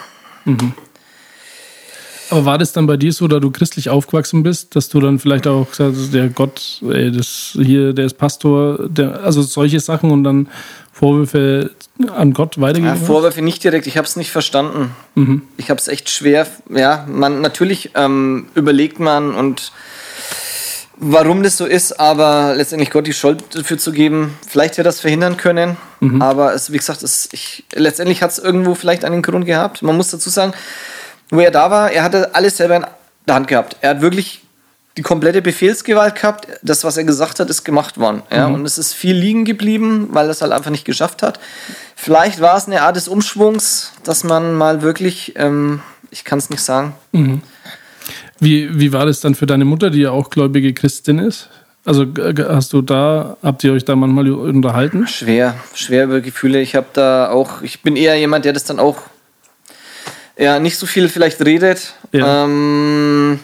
Aber 2.32 2.46
war 2.46 2.58
das 2.58 2.74
dann 2.74 2.88
bei 2.88 2.98
dir 2.98 3.12
so, 3.14 3.28
da 3.28 3.40
du 3.40 3.52
christlich 3.52 3.90
aufgewachsen 3.90 4.42
bist, 4.44 4.76
dass 4.76 4.90
du 4.90 5.00
dann 5.00 5.20
vielleicht 5.20 5.48
auch 5.48 5.70
gesagt 5.70 5.96
hast, 5.98 6.14
der 6.14 6.30
Gott, 6.30 6.82
ey, 6.90 7.12
das 7.12 7.58
hier, 7.62 7.94
der 7.94 8.06
ist 8.06 8.18
Pastor, 8.18 8.88
der, 8.90 9.24
also 9.24 9.42
solche 9.42 9.80
Sachen 9.80 10.12
und 10.12 10.24
dann 10.24 10.48
Vorwürfe 10.94 11.72
an 12.16 12.34
Gott 12.34 12.58
Ja, 12.58 12.62
weitergegeben? 12.64 13.00
hast? 13.00 13.08
Vorwürfe 13.08 13.42
nicht 13.42 13.64
direkt, 13.64 13.88
ich 13.88 13.98
habe 13.98 14.08
es 14.08 14.16
nicht 14.16 14.32
verstanden. 14.32 14.92
Ich 15.58 15.70
habe 15.70 15.80
es 15.80 15.88
echt 15.88 16.10
schwer. 16.10 16.48
Ja, 16.70 17.06
man 17.10 17.42
natürlich 17.42 17.92
ähm, 17.96 18.48
überlegt 18.56 19.00
man 19.00 19.34
und 19.34 19.72
warum 20.98 21.42
das 21.44 21.58
so 21.58 21.66
ist, 21.66 22.00
aber 22.00 22.54
letztendlich 22.56 22.92
Gott 22.92 23.08
die 23.08 23.14
Schuld 23.14 23.44
dafür 23.56 23.78
zu 23.78 23.92
geben, 23.92 24.38
vielleicht 24.48 24.74
hätte 24.74 24.84
das 24.84 25.00
verhindern 25.00 25.36
können, 25.36 25.76
aber 26.20 26.54
es, 26.54 26.72
wie 26.72 26.78
gesagt, 26.78 27.02
es, 27.04 27.28
ich, 27.32 27.64
letztendlich 27.74 28.22
hat 28.22 28.32
es 28.32 28.38
irgendwo 28.40 28.76
vielleicht 28.76 29.04
einen 29.04 29.22
Grund 29.24 29.46
gehabt. 29.46 29.82
Man 29.82 29.98
muss 29.98 30.12
dazu 30.12 30.30
sagen, 30.30 30.54
wo 31.32 31.40
er 31.40 31.52
da 31.52 31.72
war, 31.72 31.92
er 31.92 32.04
hatte 32.04 32.36
alles 32.36 32.58
selber 32.58 32.76
in 32.76 32.86
der 33.26 33.36
Hand 33.36 33.48
gehabt. 33.48 33.78
Er 33.82 33.92
hat 33.92 34.02
wirklich 34.02 34.42
die 34.98 35.02
komplette 35.02 35.42
Befehlsgewalt 35.42 36.16
gehabt. 36.16 36.48
Das, 36.62 36.84
was 36.84 36.98
er 36.98 37.06
gesagt 37.06 37.40
hat, 37.40 37.50
ist 37.50 37.64
gemacht 37.64 37.98
worden. 37.98 38.22
Ja? 38.32 38.48
Und 38.48 38.66
es 38.66 38.78
ist 38.78 38.94
viel 38.94 39.16
liegen 39.16 39.46
geblieben, 39.46 40.10
weil 40.12 40.26
er 40.26 40.32
es 40.32 40.42
halt 40.42 40.52
einfach 40.52 40.70
nicht 40.70 40.86
geschafft 40.86 41.24
hat. 41.24 41.40
Vielleicht 41.96 42.42
war 42.42 42.58
es 42.58 42.68
eine 42.68 42.82
Art 42.82 42.98
des 42.98 43.08
Umschwungs, 43.08 43.94
dass 44.04 44.24
man 44.24 44.54
mal 44.54 44.82
wirklich, 44.82 45.34
ähm, 45.38 45.82
ich 46.12 46.26
kann 46.26 46.40
es 46.40 46.50
nicht 46.50 46.62
sagen, 46.62 46.94
Wie, 48.40 48.80
wie 48.80 48.92
war 48.92 49.06
das 49.06 49.22
dann 49.22 49.36
für 49.36 49.46
deine 49.46 49.66
Mutter, 49.66 49.92
die 49.92 50.02
ja 50.02 50.12
auch 50.12 50.30
gläubige 50.30 50.74
Christin 50.74 51.20
ist? 51.20 51.50
Also 51.86 52.06
hast 52.48 52.74
du 52.74 52.82
da, 52.82 53.38
habt 53.42 53.64
ihr 53.64 53.74
euch 53.74 53.86
da 53.86 53.96
manchmal 53.96 54.32
unterhalten? 54.32 55.08
schwer, 55.08 55.56
schwer 55.74 56.04
über 56.04 56.22
Gefühle. 56.22 56.60
Ich 56.60 56.76
habe 56.76 56.88
da 56.94 57.30
auch, 57.30 57.62
ich 57.62 57.82
bin 57.82 57.96
eher 57.96 58.18
jemand, 58.18 58.46
der 58.46 58.54
das 58.54 58.66
dann 58.66 58.80
auch 58.80 58.98
ja, 60.42 60.60
nicht 60.60 60.78
so 60.78 60.86
viel 60.86 61.08
vielleicht 61.08 61.40
redet. 61.46 61.94
Ja. 62.12 62.46
Ähm, 62.46 63.40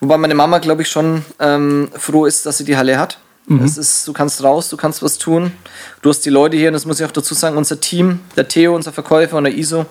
wobei 0.00 0.18
meine 0.18 0.34
Mama, 0.34 0.58
glaube 0.58 0.82
ich, 0.82 0.88
schon 0.88 1.24
ähm, 1.38 1.88
froh 1.96 2.26
ist, 2.26 2.46
dass 2.46 2.58
sie 2.58 2.64
die 2.64 2.76
Halle 2.76 2.98
hat. 2.98 3.18
Es 3.64 3.76
ist, 3.76 4.08
du 4.08 4.12
kannst 4.12 4.42
raus, 4.42 4.68
du 4.68 4.76
kannst 4.76 5.02
was 5.02 5.18
tun. 5.18 5.52
Du 6.00 6.10
hast 6.10 6.20
die 6.20 6.30
Leute 6.30 6.56
hier, 6.56 6.68
und 6.68 6.74
das 6.74 6.86
muss 6.86 7.00
ich 7.00 7.06
auch 7.06 7.12
dazu 7.12 7.34
sagen, 7.34 7.56
unser 7.56 7.80
Team, 7.80 8.20
der 8.36 8.48
Theo, 8.48 8.74
unser 8.74 8.92
Verkäufer 8.92 9.36
und 9.36 9.44
der 9.44 9.54
ISO, 9.54 9.84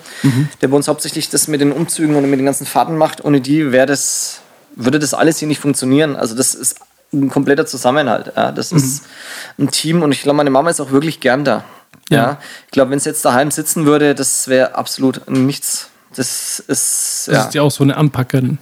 der 0.61 0.67
bei 0.69 0.75
uns 0.75 0.87
hauptsächlich 0.87 1.29
das 1.29 1.47
mit 1.47 1.61
den 1.61 1.71
Umzügen 1.71 2.15
und 2.15 2.29
mit 2.29 2.39
den 2.39 2.45
ganzen 2.45 2.65
Fahrten 2.65 2.97
macht. 2.97 3.23
Ohne 3.23 3.41
die 3.41 3.71
wäre 3.71 3.85
das, 3.85 4.41
würde 4.75 4.99
das 4.99 5.13
alles 5.13 5.39
hier 5.39 5.47
nicht 5.47 5.59
funktionieren. 5.59 6.15
Also 6.15 6.35
das 6.35 6.55
ist 6.55 6.77
ein 7.13 7.29
kompletter 7.29 7.65
Zusammenhalt. 7.65 8.31
Ja. 8.35 8.51
Das 8.51 8.71
ist 8.71 9.03
ein 9.59 9.69
Team 9.69 10.01
und 10.01 10.11
ich 10.11 10.21
glaube, 10.21 10.37
meine 10.37 10.49
Mama 10.49 10.69
ist 10.69 10.79
auch 10.79 10.91
wirklich 10.91 11.19
gern 11.19 11.43
da. 11.43 11.63
Ja. 12.09 12.17
Ja. 12.17 12.37
Ich 12.65 12.71
glaube, 12.71 12.91
wenn 12.91 12.99
sie 12.99 13.09
jetzt 13.09 13.23
daheim 13.25 13.51
sitzen 13.51 13.85
würde, 13.85 14.15
das 14.15 14.47
wäre 14.47 14.75
absolut 14.75 15.29
nichts. 15.29 15.90
Das 16.15 16.59
ist, 16.59 17.27
Das 17.27 17.35
ja. 17.35 17.45
ist 17.45 17.53
ja 17.53 17.61
auch 17.61 17.71
so 17.71 17.83
eine 17.83 17.97
Anpackerin. 17.97 18.57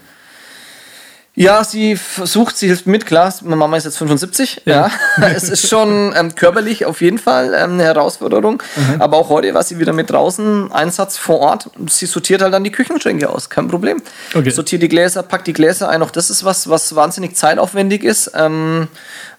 Ja, 1.35 1.63
sie 1.63 1.95
versucht, 1.95 2.57
sie 2.57 2.67
hilft 2.67 2.85
mit, 2.85 3.05
klar. 3.05 3.33
Meine 3.43 3.55
Mama 3.55 3.77
ist 3.77 3.85
jetzt 3.85 3.97
75. 3.97 4.63
Ja, 4.65 4.91
es 5.21 5.47
ist 5.47 5.69
schon 5.69 6.13
ähm, 6.17 6.35
körperlich 6.35 6.83
auf 6.85 6.99
jeden 6.99 7.17
Fall 7.17 7.53
ähm, 7.53 7.75
eine 7.75 7.83
Herausforderung. 7.83 8.61
Aber 8.97 9.15
auch 9.15 9.29
heute 9.29 9.53
war 9.53 9.63
sie 9.63 9.79
wieder 9.79 9.93
mit 9.93 10.09
draußen, 10.09 10.69
Einsatz 10.73 11.15
vor 11.17 11.39
Ort. 11.39 11.69
Sie 11.87 12.07
sortiert 12.07 12.41
halt 12.41 12.53
dann 12.53 12.65
die 12.65 12.71
Küchenschränke 12.71 13.29
aus, 13.29 13.49
kein 13.49 13.69
Problem. 13.69 14.01
Okay. 14.33 14.49
Sortiert 14.49 14.81
die 14.81 14.89
Gläser, 14.89 15.23
packt 15.23 15.47
die 15.47 15.53
Gläser 15.53 15.87
ein. 15.87 16.03
Auch 16.03 16.11
das 16.11 16.29
ist 16.29 16.43
was, 16.43 16.67
was 16.69 16.93
wahnsinnig 16.95 17.37
zeitaufwendig 17.37 18.03
ist, 18.03 18.31
ähm, 18.35 18.89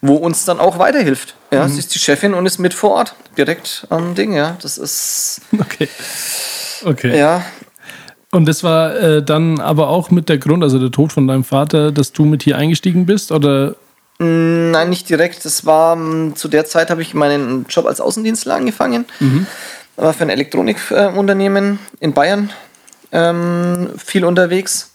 wo 0.01 0.15
uns 0.15 0.47
dann 0.47 0.59
auch 0.59 0.79
weiterhilft. 0.79 1.35
Ja, 1.51 1.69
sie 1.69 1.81
ist 1.81 1.95
die 1.95 1.99
Chefin 1.99 2.33
und 2.33 2.47
ist 2.47 2.59
mit 2.59 2.73
vor 2.73 2.93
Ort, 2.93 3.15
direkt 3.37 3.87
am 3.91 4.15
Ding. 4.15 4.33
Ja, 4.33 4.57
das 4.63 4.79
ist 4.79 5.43
Okay. 5.53 5.89
Okay. 6.83 7.19
ja 7.19 7.45
Und 8.33 8.47
das 8.47 8.63
war 8.63 8.95
äh, 8.97 9.23
dann 9.23 9.61
aber 9.61 9.89
auch 9.89 10.11
mit 10.11 10.29
der 10.29 10.39
Grund, 10.39 10.63
also 10.63 10.79
der 10.79 10.91
Tod 10.91 11.13
von 11.13 11.27
deinem 11.27 11.45
Vater, 11.45 11.91
dass 11.91 12.13
du 12.13 12.25
mit 12.25 12.45
hier 12.45 12.57
eingestiegen 12.57 13.07
bist? 13.07 13.33
Oder 13.33 13.75
Nein, 14.23 14.91
nicht 14.91 15.09
direkt. 15.09 15.47
Das 15.47 15.65
war 15.65 15.97
ähm, 15.97 16.37
zu 16.37 16.49
der 16.49 16.67
Zeit 16.67 16.91
habe 16.91 17.01
ich 17.01 17.15
meinen 17.15 17.65
Job 17.71 17.87
als 17.87 18.03
Außendienstler 18.03 18.55
angefangen. 18.55 19.07
War 19.97 20.13
für 20.13 20.25
ein 20.25 20.31
Elektronikunternehmen 20.31 21.79
in 22.01 22.13
Bayern 22.13 22.51
ähm, 23.13 23.91
viel 23.97 24.27
unterwegs. 24.27 24.91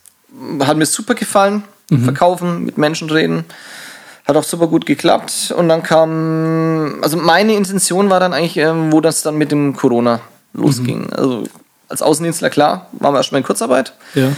Hat 0.59 0.77
mir 0.77 0.86
super 0.86 1.15
gefallen. 1.15 1.63
Verkaufen, 2.03 2.65
mit 2.65 2.77
Menschen 2.77 3.09
reden. 3.09 3.45
Hat 4.27 4.36
auch 4.36 4.43
super 4.43 4.67
gut 4.67 4.86
geklappt. 4.86 5.53
Und 5.55 5.69
dann 5.69 5.83
kam, 5.83 6.99
also 7.01 7.17
meine 7.17 7.55
Intention 7.55 8.09
war 8.09 8.19
dann 8.19 8.33
eigentlich, 8.33 8.57
ähm, 8.57 8.91
wo 8.91 9.01
das 9.01 9.21
dann 9.21 9.38
mit 9.38 9.51
dem 9.51 9.75
Corona 9.75 10.19
losging. 10.53 11.11
Also 11.13 11.43
als 11.95 12.01
Außendienstler, 12.01 12.49
klar, 12.49 12.87
waren 12.93 13.13
wir 13.13 13.17
erstmal 13.19 13.39
in 13.39 13.45
Kurzarbeit. 13.45 13.93
ja. 14.15 14.29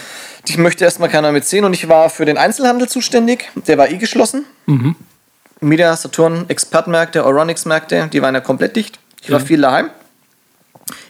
Ich 0.49 0.57
möchte 0.57 0.85
erstmal 0.85 1.09
keiner 1.09 1.33
mit 1.33 1.43
sehen 1.43 1.65
und 1.65 1.73
ich 1.73 1.89
war 1.89 2.09
für 2.09 2.23
den 2.23 2.37
Einzelhandel 2.37 2.87
zuständig. 2.87 3.51
Der 3.67 3.77
war 3.77 3.89
eh 3.89 3.97
geschlossen. 3.97 4.45
Media, 5.59 5.93
Saturn, 5.97 6.45
Expertmärkte, 6.47 7.25
Euronics-Märkte, 7.25 8.07
die 8.13 8.21
waren 8.21 8.33
ja 8.33 8.39
komplett 8.39 8.77
dicht. 8.77 8.97
Ich 9.21 9.29
war 9.29 9.39
Ja. 9.39 9.45
viel 9.45 9.59
daheim. 9.59 9.89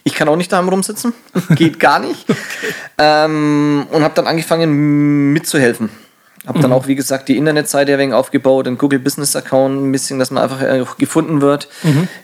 Ich 0.02 0.14
kann 0.14 0.28
auch 0.28 0.34
nicht 0.34 0.50
daheim 0.50 0.68
rumsitzen. 0.68 1.12
Geht 1.50 1.78
gar 1.78 2.00
nicht. 2.00 2.26
ähm, 2.98 3.86
und 3.92 4.02
habe 4.02 4.14
dann 4.14 4.26
angefangen 4.26 5.32
mitzuhelfen. 5.32 5.88
Habe 6.48 6.60
dann 6.60 6.72
auch, 6.72 6.86
wie 6.86 6.94
gesagt, 6.94 7.28
die 7.28 7.36
Internetseite 7.36 7.92
ein 7.92 7.98
wenig 7.98 8.14
aufgebaut, 8.14 8.66
den 8.66 8.78
Google 8.78 8.98
Business 8.98 9.36
Account 9.36 9.82
ein 9.82 9.92
bisschen, 9.92 10.18
dass 10.18 10.30
man 10.30 10.42
einfach 10.42 10.62
äh, 10.62 10.82
gefunden 10.96 11.42
wird. 11.42 11.68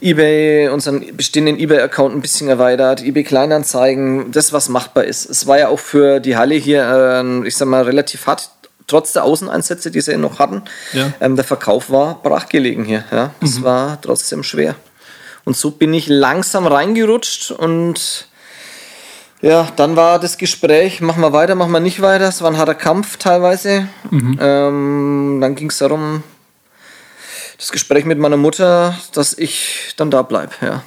eBay, 0.00 0.68
unseren 0.68 1.14
bestehenden 1.14 1.58
eBay-Account 1.58 2.14
ein 2.14 2.22
bisschen 2.22 2.48
erweitert, 2.48 3.02
eBay 3.04 3.22
Kleinanzeigen, 3.22 4.32
das, 4.32 4.54
was 4.54 4.70
machbar 4.70 5.04
ist. 5.04 5.28
Es 5.28 5.46
war 5.46 5.58
ja 5.58 5.68
auch 5.68 5.78
für 5.78 6.20
die 6.20 6.38
Halle 6.38 6.54
hier, 6.54 7.22
äh, 7.22 7.46
ich 7.46 7.54
sag 7.54 7.68
mal, 7.68 7.82
relativ 7.82 8.26
hart, 8.26 8.48
trotz 8.86 9.12
der 9.12 9.24
Außeneinsätze, 9.24 9.90
die 9.90 10.00
sie 10.00 10.16
noch 10.16 10.38
hatten. 10.38 10.62
Ja. 10.94 11.12
Ähm, 11.20 11.36
der 11.36 11.44
Verkauf 11.44 11.90
war 11.90 12.22
brachgelegen 12.22 12.86
hier. 12.86 13.04
Ja. 13.12 13.34
Es 13.42 13.62
war 13.62 14.00
trotzdem 14.00 14.42
schwer. 14.42 14.74
Und 15.44 15.54
so 15.54 15.70
bin 15.70 15.92
ich 15.92 16.08
langsam 16.08 16.66
reingerutscht 16.66 17.50
und 17.50 18.28
ja, 19.44 19.68
dann 19.76 19.94
war 19.94 20.18
das 20.18 20.38
Gespräch, 20.38 21.02
machen 21.02 21.20
wir 21.20 21.34
weiter, 21.34 21.54
machen 21.54 21.72
wir 21.72 21.80
nicht 21.80 22.00
weiter. 22.00 22.28
Es 22.28 22.40
war 22.40 22.50
ein 22.50 22.56
harter 22.56 22.74
Kampf 22.74 23.18
teilweise. 23.18 23.88
Ähm, 24.40 25.38
dann 25.38 25.54
ging 25.54 25.68
es 25.68 25.76
darum, 25.76 26.22
das 27.58 27.70
Gespräch 27.70 28.06
mit 28.06 28.18
meiner 28.18 28.38
Mutter, 28.38 28.98
dass 29.12 29.36
ich 29.36 29.92
dann 29.98 30.10
da 30.10 30.22
bleibe. 30.22 30.52
Ja. 30.62 30.82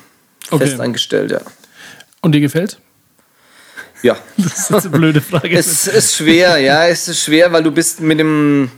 Okay. 0.49 0.65
Fest 0.65 0.79
eingestellt, 0.79 1.29
ja. 1.29 1.41
Und 2.21 2.31
dir 2.31 2.41
gefällt? 2.41 2.79
Ja. 4.01 4.17
Das 4.37 4.71
ist 4.71 4.71
eine 4.71 4.89
blöde 4.89 5.21
Frage. 5.21 5.55
Es 5.55 5.85
ist 5.85 6.15
schwer, 6.15 6.57
ja, 6.57 6.87
es 6.87 7.07
ist 7.07 7.23
schwer, 7.23 7.51
weil 7.53 7.61
du 7.61 7.71
bist 7.71 7.99
mit 7.99 8.19
dem 8.19 8.71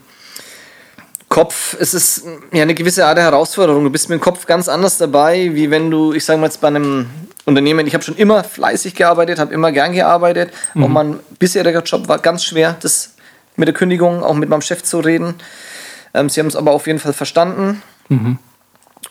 Kopf, 1.29 1.77
es 1.79 1.93
ist 1.93 2.23
ja 2.51 2.63
eine 2.63 2.73
gewisse 2.73 3.05
Art 3.05 3.17
der 3.17 3.25
Herausforderung. 3.25 3.83
Du 3.83 3.91
bist 3.91 4.09
mit 4.09 4.19
dem 4.19 4.21
Kopf 4.21 4.47
ganz 4.47 4.67
anders 4.67 4.97
dabei, 4.97 5.51
wie 5.53 5.69
wenn 5.69 5.91
du, 5.91 6.13
ich 6.13 6.25
sage 6.25 6.39
mal 6.39 6.47
jetzt 6.47 6.59
bei 6.59 6.67
einem 6.67 7.07
Unternehmen, 7.45 7.85
ich 7.85 7.93
habe 7.93 8.03
schon 8.03 8.15
immer 8.15 8.43
fleißig 8.43 8.95
gearbeitet, 8.95 9.39
habe 9.39 9.53
immer 9.53 9.71
gern 9.71 9.93
gearbeitet. 9.93 10.51
Auch 10.83 10.87
mein 10.87 11.19
bisheriger 11.37 11.83
Job 11.83 12.07
war 12.07 12.17
ganz 12.19 12.43
schwer, 12.43 12.75
das 12.81 13.13
mit 13.55 13.67
der 13.67 13.75
Kündigung, 13.75 14.23
auch 14.23 14.33
mit 14.33 14.49
meinem 14.49 14.61
Chef 14.61 14.83
zu 14.83 14.99
reden. 14.99 15.35
Ähm, 16.13 16.29
sie 16.29 16.39
haben 16.39 16.47
es 16.47 16.55
aber 16.55 16.71
auf 16.71 16.87
jeden 16.87 16.99
Fall 16.99 17.13
verstanden. 17.13 17.83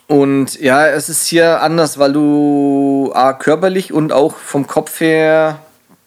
Und 0.09 0.61
ja, 0.61 0.87
es 0.87 1.09
ist 1.09 1.27
hier 1.27 1.62
anders, 1.62 1.99
weil 1.99 2.12
du 2.12 3.12
A, 3.14 3.33
körperlich 3.33 3.93
und 3.93 4.12
auch 4.12 4.37
vom 4.37 4.66
Kopf 4.66 5.01
her 5.01 5.61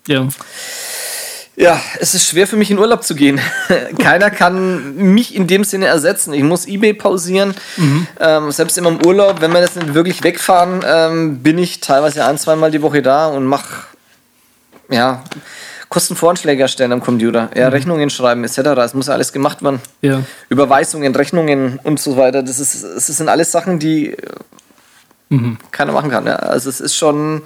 ja. 0.07 0.27
Ja, 1.55 1.79
es 1.99 2.15
ist 2.15 2.27
schwer 2.27 2.47
für 2.47 2.55
mich 2.55 2.71
in 2.71 2.79
Urlaub 2.79 3.03
zu 3.03 3.13
gehen. 3.13 3.39
Keiner 3.99 4.31
kann 4.31 4.95
mich 4.95 5.35
in 5.35 5.47
dem 5.47 5.63
Sinne 5.63 5.87
ersetzen. 5.87 6.33
Ich 6.33 6.43
muss 6.43 6.65
eBay 6.65 6.93
pausieren. 6.93 7.53
Ähm, 8.19 8.51
selbst 8.51 8.77
immer 8.77 8.89
im 8.89 9.05
Urlaub, 9.05 9.41
wenn 9.41 9.51
wir 9.51 9.59
jetzt 9.59 9.75
nicht 9.75 9.93
wirklich 9.93 10.23
wegfahren, 10.23 10.83
ähm, 10.85 11.43
bin 11.43 11.57
ich 11.57 11.81
teilweise 11.81 12.25
ein, 12.25 12.37
zweimal 12.37 12.71
die 12.71 12.81
Woche 12.81 13.01
da 13.01 13.27
und 13.27 13.45
mache 13.45 13.85
ja, 14.89 15.23
Kostenvoranschläge 15.89 16.61
erstellen 16.61 16.93
am 16.93 17.01
Computer, 17.01 17.49
ja, 17.53 17.67
Rechnungen 17.67 18.09
schreiben 18.09 18.45
etc. 18.45 18.59
Es 18.83 18.93
muss 18.93 19.07
ja 19.07 19.13
alles 19.13 19.33
gemacht 19.33 19.61
werden. 19.61 19.81
Ja. 20.01 20.23
Überweisungen, 20.47 21.13
Rechnungen 21.13 21.79
und 21.83 21.99
so 21.99 22.15
weiter. 22.15 22.43
Das, 22.43 22.59
ist, 22.59 22.81
das 22.83 23.07
sind 23.07 23.27
alles 23.27 23.51
Sachen, 23.51 23.77
die 23.77 24.11
äh, 25.29 25.55
keiner 25.71 25.91
machen 25.91 26.09
kann. 26.09 26.25
Ja. 26.25 26.37
Also 26.37 26.69
es 26.69 26.79
ist 26.79 26.95
schon 26.95 27.41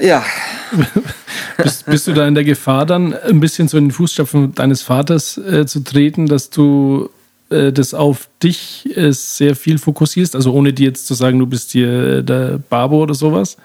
ja, 0.00 0.24
Bist, 1.56 1.86
bist 1.86 2.06
du 2.06 2.12
da 2.12 2.26
in 2.26 2.34
der 2.34 2.44
Gefahr, 2.44 2.86
dann 2.86 3.14
ein 3.14 3.40
bisschen 3.40 3.68
so 3.68 3.78
in 3.78 3.86
den 3.86 3.90
Fußstapfen 3.90 4.54
deines 4.54 4.82
Vaters 4.82 5.38
äh, 5.38 5.66
zu 5.66 5.80
treten, 5.80 6.26
dass 6.26 6.50
du 6.50 7.10
äh, 7.50 7.72
das 7.72 7.94
auf 7.94 8.28
dich 8.42 8.88
äh, 8.96 9.12
sehr 9.12 9.56
viel 9.56 9.78
fokussierst? 9.78 10.36
Also 10.36 10.52
ohne 10.52 10.72
dir 10.72 10.88
jetzt 10.88 11.06
zu 11.06 11.14
sagen, 11.14 11.38
du 11.38 11.46
bist 11.46 11.72
hier 11.72 12.18
äh, 12.18 12.22
der 12.22 12.58
Babo 12.58 13.02
oder 13.02 13.14
sowas. 13.14 13.56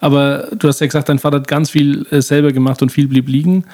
Aber 0.00 0.48
du 0.52 0.68
hast 0.68 0.80
ja 0.80 0.86
gesagt, 0.86 1.08
dein 1.08 1.18
Vater 1.18 1.38
hat 1.38 1.48
ganz 1.48 1.70
viel 1.70 2.06
äh, 2.10 2.20
selber 2.20 2.52
gemacht 2.52 2.82
und 2.82 2.90
viel 2.90 3.08
blieb 3.08 3.28
liegen. 3.28 3.64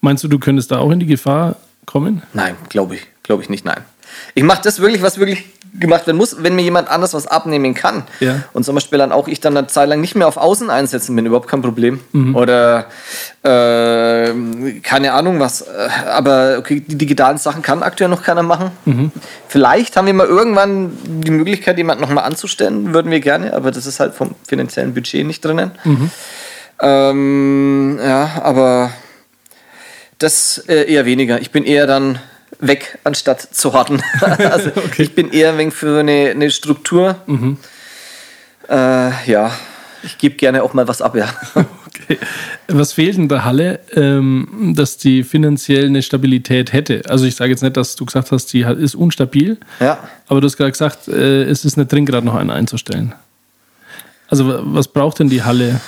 Meinst 0.00 0.22
du, 0.24 0.28
du 0.28 0.38
könntest 0.38 0.70
da 0.70 0.78
auch 0.78 0.90
in 0.90 1.00
die 1.00 1.06
Gefahr 1.06 1.56
kommen? 1.86 2.22
Nein, 2.32 2.56
glaube 2.68 2.96
ich. 2.96 3.06
Glaube 3.22 3.42
ich 3.42 3.48
nicht, 3.48 3.64
nein. 3.64 3.80
Ich 4.34 4.42
mache 4.42 4.60
das 4.62 4.80
wirklich, 4.80 5.00
was 5.00 5.18
wirklich 5.18 5.44
gemacht 5.78 6.06
werden 6.06 6.16
muss, 6.16 6.42
wenn 6.42 6.54
mir 6.54 6.62
jemand 6.62 6.88
anders 6.88 7.14
was 7.14 7.26
abnehmen 7.26 7.74
kann. 7.74 8.04
Ja. 8.20 8.42
Und 8.52 8.64
zum 8.64 8.74
Beispiel 8.74 8.98
dann 8.98 9.12
auch 9.12 9.28
ich 9.28 9.40
dann 9.40 9.56
eine 9.56 9.66
Zeit 9.66 9.88
lang 9.88 10.00
nicht 10.00 10.14
mehr 10.14 10.28
auf 10.28 10.36
Außen 10.36 10.70
einsetzen 10.70 11.16
bin, 11.16 11.26
überhaupt 11.26 11.48
kein 11.48 11.62
Problem. 11.62 12.00
Oder 12.34 12.86
äh, 13.42 14.32
keine 14.82 15.12
Ahnung 15.12 15.40
was. 15.40 15.62
Äh, 15.62 15.88
Aber 16.08 16.56
okay, 16.58 16.82
die 16.86 16.96
digitalen 16.96 17.38
Sachen 17.38 17.62
kann 17.62 17.82
aktuell 17.82 18.08
noch 18.10 18.22
keiner 18.22 18.42
machen. 18.42 18.70
Vielleicht 19.48 19.96
haben 19.96 20.06
wir 20.06 20.14
mal 20.14 20.26
irgendwann 20.26 20.92
die 21.04 21.30
Möglichkeit, 21.30 21.76
jemanden 21.78 22.02
nochmal 22.02 22.24
anzustellen, 22.24 22.94
würden 22.94 23.10
wir 23.10 23.20
gerne, 23.20 23.52
aber 23.54 23.70
das 23.70 23.86
ist 23.86 24.00
halt 24.00 24.14
vom 24.14 24.34
finanziellen 24.46 24.94
Budget 24.94 25.26
nicht 25.26 25.44
drinnen. 25.44 25.72
Ähm, 26.80 27.98
ja, 28.02 28.30
aber 28.42 28.90
das 30.18 30.58
äh, 30.68 30.90
eher 30.92 31.04
weniger. 31.06 31.40
Ich 31.40 31.50
bin 31.50 31.64
eher 31.64 31.86
dann 31.86 32.18
weg, 32.60 32.98
anstatt 33.04 33.40
zu 33.40 33.72
horten. 33.72 34.02
also 34.20 34.70
ich 34.98 35.14
bin 35.14 35.30
eher 35.32 35.50
ein 35.52 35.58
wenig 35.58 35.74
für 35.74 36.00
eine, 36.00 36.30
eine 36.30 36.50
Struktur. 36.50 37.16
Äh, 38.68 39.30
ja, 39.30 39.50
ich 40.02 40.18
gebe 40.18 40.34
gerne 40.36 40.62
auch 40.62 40.72
mal 40.74 40.88
was 40.88 41.02
ab, 41.02 41.16
ja. 41.16 41.28
Okay. 42.06 42.18
Was 42.66 42.92
fehlt 42.92 43.16
in 43.16 43.28
der 43.28 43.44
Halle, 43.44 43.78
ähm, 43.94 44.72
dass 44.76 44.96
die 44.98 45.22
finanziell 45.22 45.86
eine 45.86 46.02
Stabilität 46.02 46.72
hätte? 46.72 47.02
Also 47.08 47.24
ich 47.24 47.36
sage 47.36 47.52
jetzt 47.52 47.62
nicht, 47.62 47.76
dass 47.76 47.94
du 47.94 48.04
gesagt 48.04 48.32
hast, 48.32 48.52
die 48.52 48.62
ist 48.62 48.96
unstabil, 48.96 49.58
ja. 49.78 49.98
aber 50.26 50.40
du 50.40 50.46
hast 50.46 50.56
gerade 50.56 50.72
gesagt, 50.72 51.06
äh, 51.06 51.44
es 51.44 51.64
ist 51.64 51.76
nicht 51.76 51.92
drin, 51.92 52.04
gerade 52.04 52.26
noch 52.26 52.34
einen 52.34 52.50
einzustellen. 52.50 53.14
Also 54.28 54.48
wa- 54.48 54.60
was 54.64 54.88
braucht 54.88 55.20
denn 55.20 55.28
die 55.30 55.44
Halle? 55.44 55.80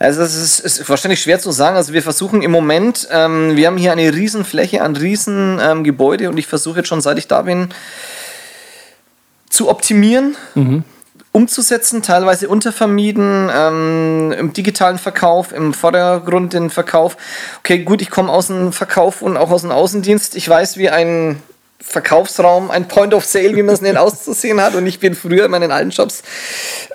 Also 0.00 0.22
es 0.22 0.34
ist, 0.34 0.60
ist 0.60 0.88
wahrscheinlich 0.88 1.20
schwer 1.20 1.38
zu 1.40 1.52
sagen. 1.52 1.76
Also 1.76 1.92
wir 1.92 2.02
versuchen 2.02 2.40
im 2.40 2.50
Moment, 2.50 3.06
ähm, 3.12 3.54
wir 3.54 3.66
haben 3.66 3.76
hier 3.76 3.92
eine 3.92 4.14
Riesenfläche, 4.14 4.82
ein 4.82 4.96
Riesengebäude 4.96 6.24
ähm, 6.24 6.30
und 6.30 6.38
ich 6.38 6.46
versuche 6.46 6.78
jetzt 6.78 6.88
schon, 6.88 7.02
seit 7.02 7.18
ich 7.18 7.28
da 7.28 7.42
bin, 7.42 7.68
zu 9.50 9.68
optimieren, 9.68 10.36
umzusetzen, 11.32 12.00
teilweise 12.00 12.48
untervermieden, 12.48 13.50
ähm, 13.54 14.32
im 14.32 14.52
digitalen 14.54 14.96
Verkauf, 14.96 15.52
im 15.52 15.74
Vordergrund 15.74 16.54
den 16.54 16.70
Verkauf. 16.70 17.18
Okay, 17.58 17.80
gut, 17.80 18.00
ich 18.00 18.08
komme 18.08 18.32
aus 18.32 18.46
dem 18.46 18.72
Verkauf 18.72 19.20
und 19.20 19.36
auch 19.36 19.50
aus 19.50 19.62
dem 19.62 19.70
Außendienst. 19.70 20.34
Ich 20.34 20.48
weiß, 20.48 20.78
wie 20.78 20.88
ein 20.88 21.42
Verkaufsraum, 21.82 22.70
ein 22.70 22.88
Point 22.88 23.14
of 23.14 23.24
Sale, 23.24 23.56
wie 23.56 23.62
man 23.62 23.74
es 23.74 23.80
nennt, 23.80 23.98
auszusehen 23.98 24.60
hat. 24.60 24.74
Und 24.74 24.86
ich 24.86 25.00
bin 25.00 25.14
früher 25.14 25.46
in 25.46 25.50
meinen 25.50 25.72
alten 25.72 25.90
Jobs 25.90 26.22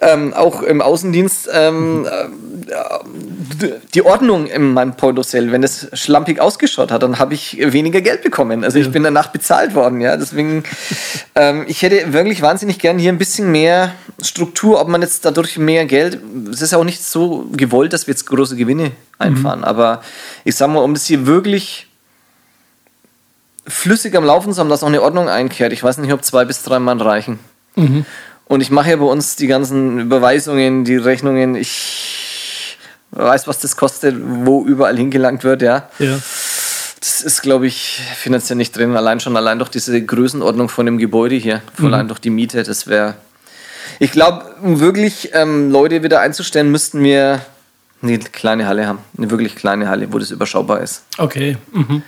ähm, 0.01 0.33
auch 0.33 0.61
im 0.61 0.81
Außendienst 0.81 1.49
ähm, 1.51 2.05
äh, 2.05 3.69
die 3.93 4.03
Ordnung 4.03 4.47
in 4.47 4.73
meinem 4.73 4.95
Point 4.95 5.19
of 5.19 5.25
Sale, 5.25 5.51
wenn 5.51 5.63
es 5.63 5.87
schlampig 5.93 6.39
ausgeschaut 6.39 6.91
hat, 6.91 7.03
dann 7.03 7.19
habe 7.19 7.33
ich 7.33 7.57
weniger 7.59 8.01
Geld 8.01 8.21
bekommen. 8.21 8.63
Also 8.63 8.79
ich 8.79 8.91
bin 8.91 9.03
danach 9.03 9.27
bezahlt 9.27 9.75
worden, 9.75 10.01
ja. 10.01 10.17
Deswegen, 10.17 10.63
ähm, 11.35 11.65
ich 11.67 11.81
hätte 11.81 12.13
wirklich 12.13 12.41
wahnsinnig 12.41 12.79
gern 12.79 12.97
hier 12.97 13.11
ein 13.11 13.17
bisschen 13.17 13.51
mehr 13.51 13.93
Struktur, 14.21 14.79
ob 14.79 14.87
man 14.87 15.01
jetzt 15.01 15.25
dadurch 15.25 15.57
mehr 15.57 15.85
Geld, 15.85 16.19
es 16.51 16.61
ist 16.61 16.73
auch 16.73 16.83
nicht 16.83 17.03
so 17.03 17.47
gewollt, 17.51 17.93
dass 17.93 18.07
wir 18.07 18.13
jetzt 18.13 18.25
große 18.25 18.55
Gewinne 18.55 18.91
einfahren, 19.17 19.63
aber 19.63 20.01
ich 20.43 20.55
sag 20.55 20.69
mal, 20.69 20.79
um 20.79 20.93
das 20.93 21.05
hier 21.05 21.25
wirklich 21.25 21.87
flüssig 23.67 24.15
am 24.15 24.23
Laufen 24.25 24.53
zu 24.53 24.59
haben, 24.59 24.69
dass 24.69 24.83
auch 24.83 24.87
eine 24.87 25.01
Ordnung 25.01 25.29
einkehrt. 25.29 25.73
Ich 25.73 25.83
weiß 25.83 25.97
nicht, 25.97 26.13
ob 26.13 26.23
zwei 26.23 26.45
bis 26.45 26.63
drei 26.63 26.79
Mann 26.79 27.01
reichen. 27.01 27.39
Und 28.45 28.61
ich 28.61 28.69
mache 28.71 28.91
ja 28.91 28.95
bei 28.97 29.05
uns 29.05 29.35
die 29.35 29.47
ganzen 29.47 29.99
Überweisungen, 29.99 30.85
die 30.85 30.97
Rechnungen. 30.97 31.55
Ich 31.55 32.77
weiß, 33.11 33.47
was 33.47 33.59
das 33.59 33.75
kostet, 33.75 34.15
wo 34.19 34.65
überall 34.65 34.97
hingelangt 34.97 35.43
wird, 35.43 35.61
ja. 35.61 35.89
Ja. 35.99 36.19
Das 36.99 37.21
ist, 37.21 37.41
glaube 37.41 37.67
ich, 37.67 38.01
finanziell 38.15 38.57
nicht 38.57 38.75
drin. 38.75 38.95
Allein 38.95 39.19
schon, 39.19 39.37
allein 39.37 39.59
durch 39.59 39.69
diese 39.69 40.01
Größenordnung 40.01 40.69
von 40.69 40.85
dem 40.85 40.97
Gebäude 40.97 41.35
hier, 41.35 41.61
allein 41.79 42.07
durch 42.07 42.19
die 42.19 42.31
Miete, 42.31 42.63
das 42.63 42.87
wäre. 42.87 43.15
Ich 43.99 44.11
glaube, 44.11 44.55
um 44.61 44.79
wirklich 44.79 45.29
ähm, 45.33 45.71
Leute 45.71 46.03
wieder 46.03 46.19
einzustellen, 46.19 46.71
müssten 46.71 47.03
wir 47.03 47.41
eine 48.01 48.19
kleine 48.19 48.67
Halle 48.67 48.87
haben. 48.87 48.99
Eine 49.17 49.29
wirklich 49.29 49.55
kleine 49.55 49.87
Halle, 49.87 50.11
wo 50.11 50.19
das 50.19 50.31
überschaubar 50.31 50.81
ist. 50.81 51.03
Okay. 51.17 51.57
Mhm. 51.71 52.03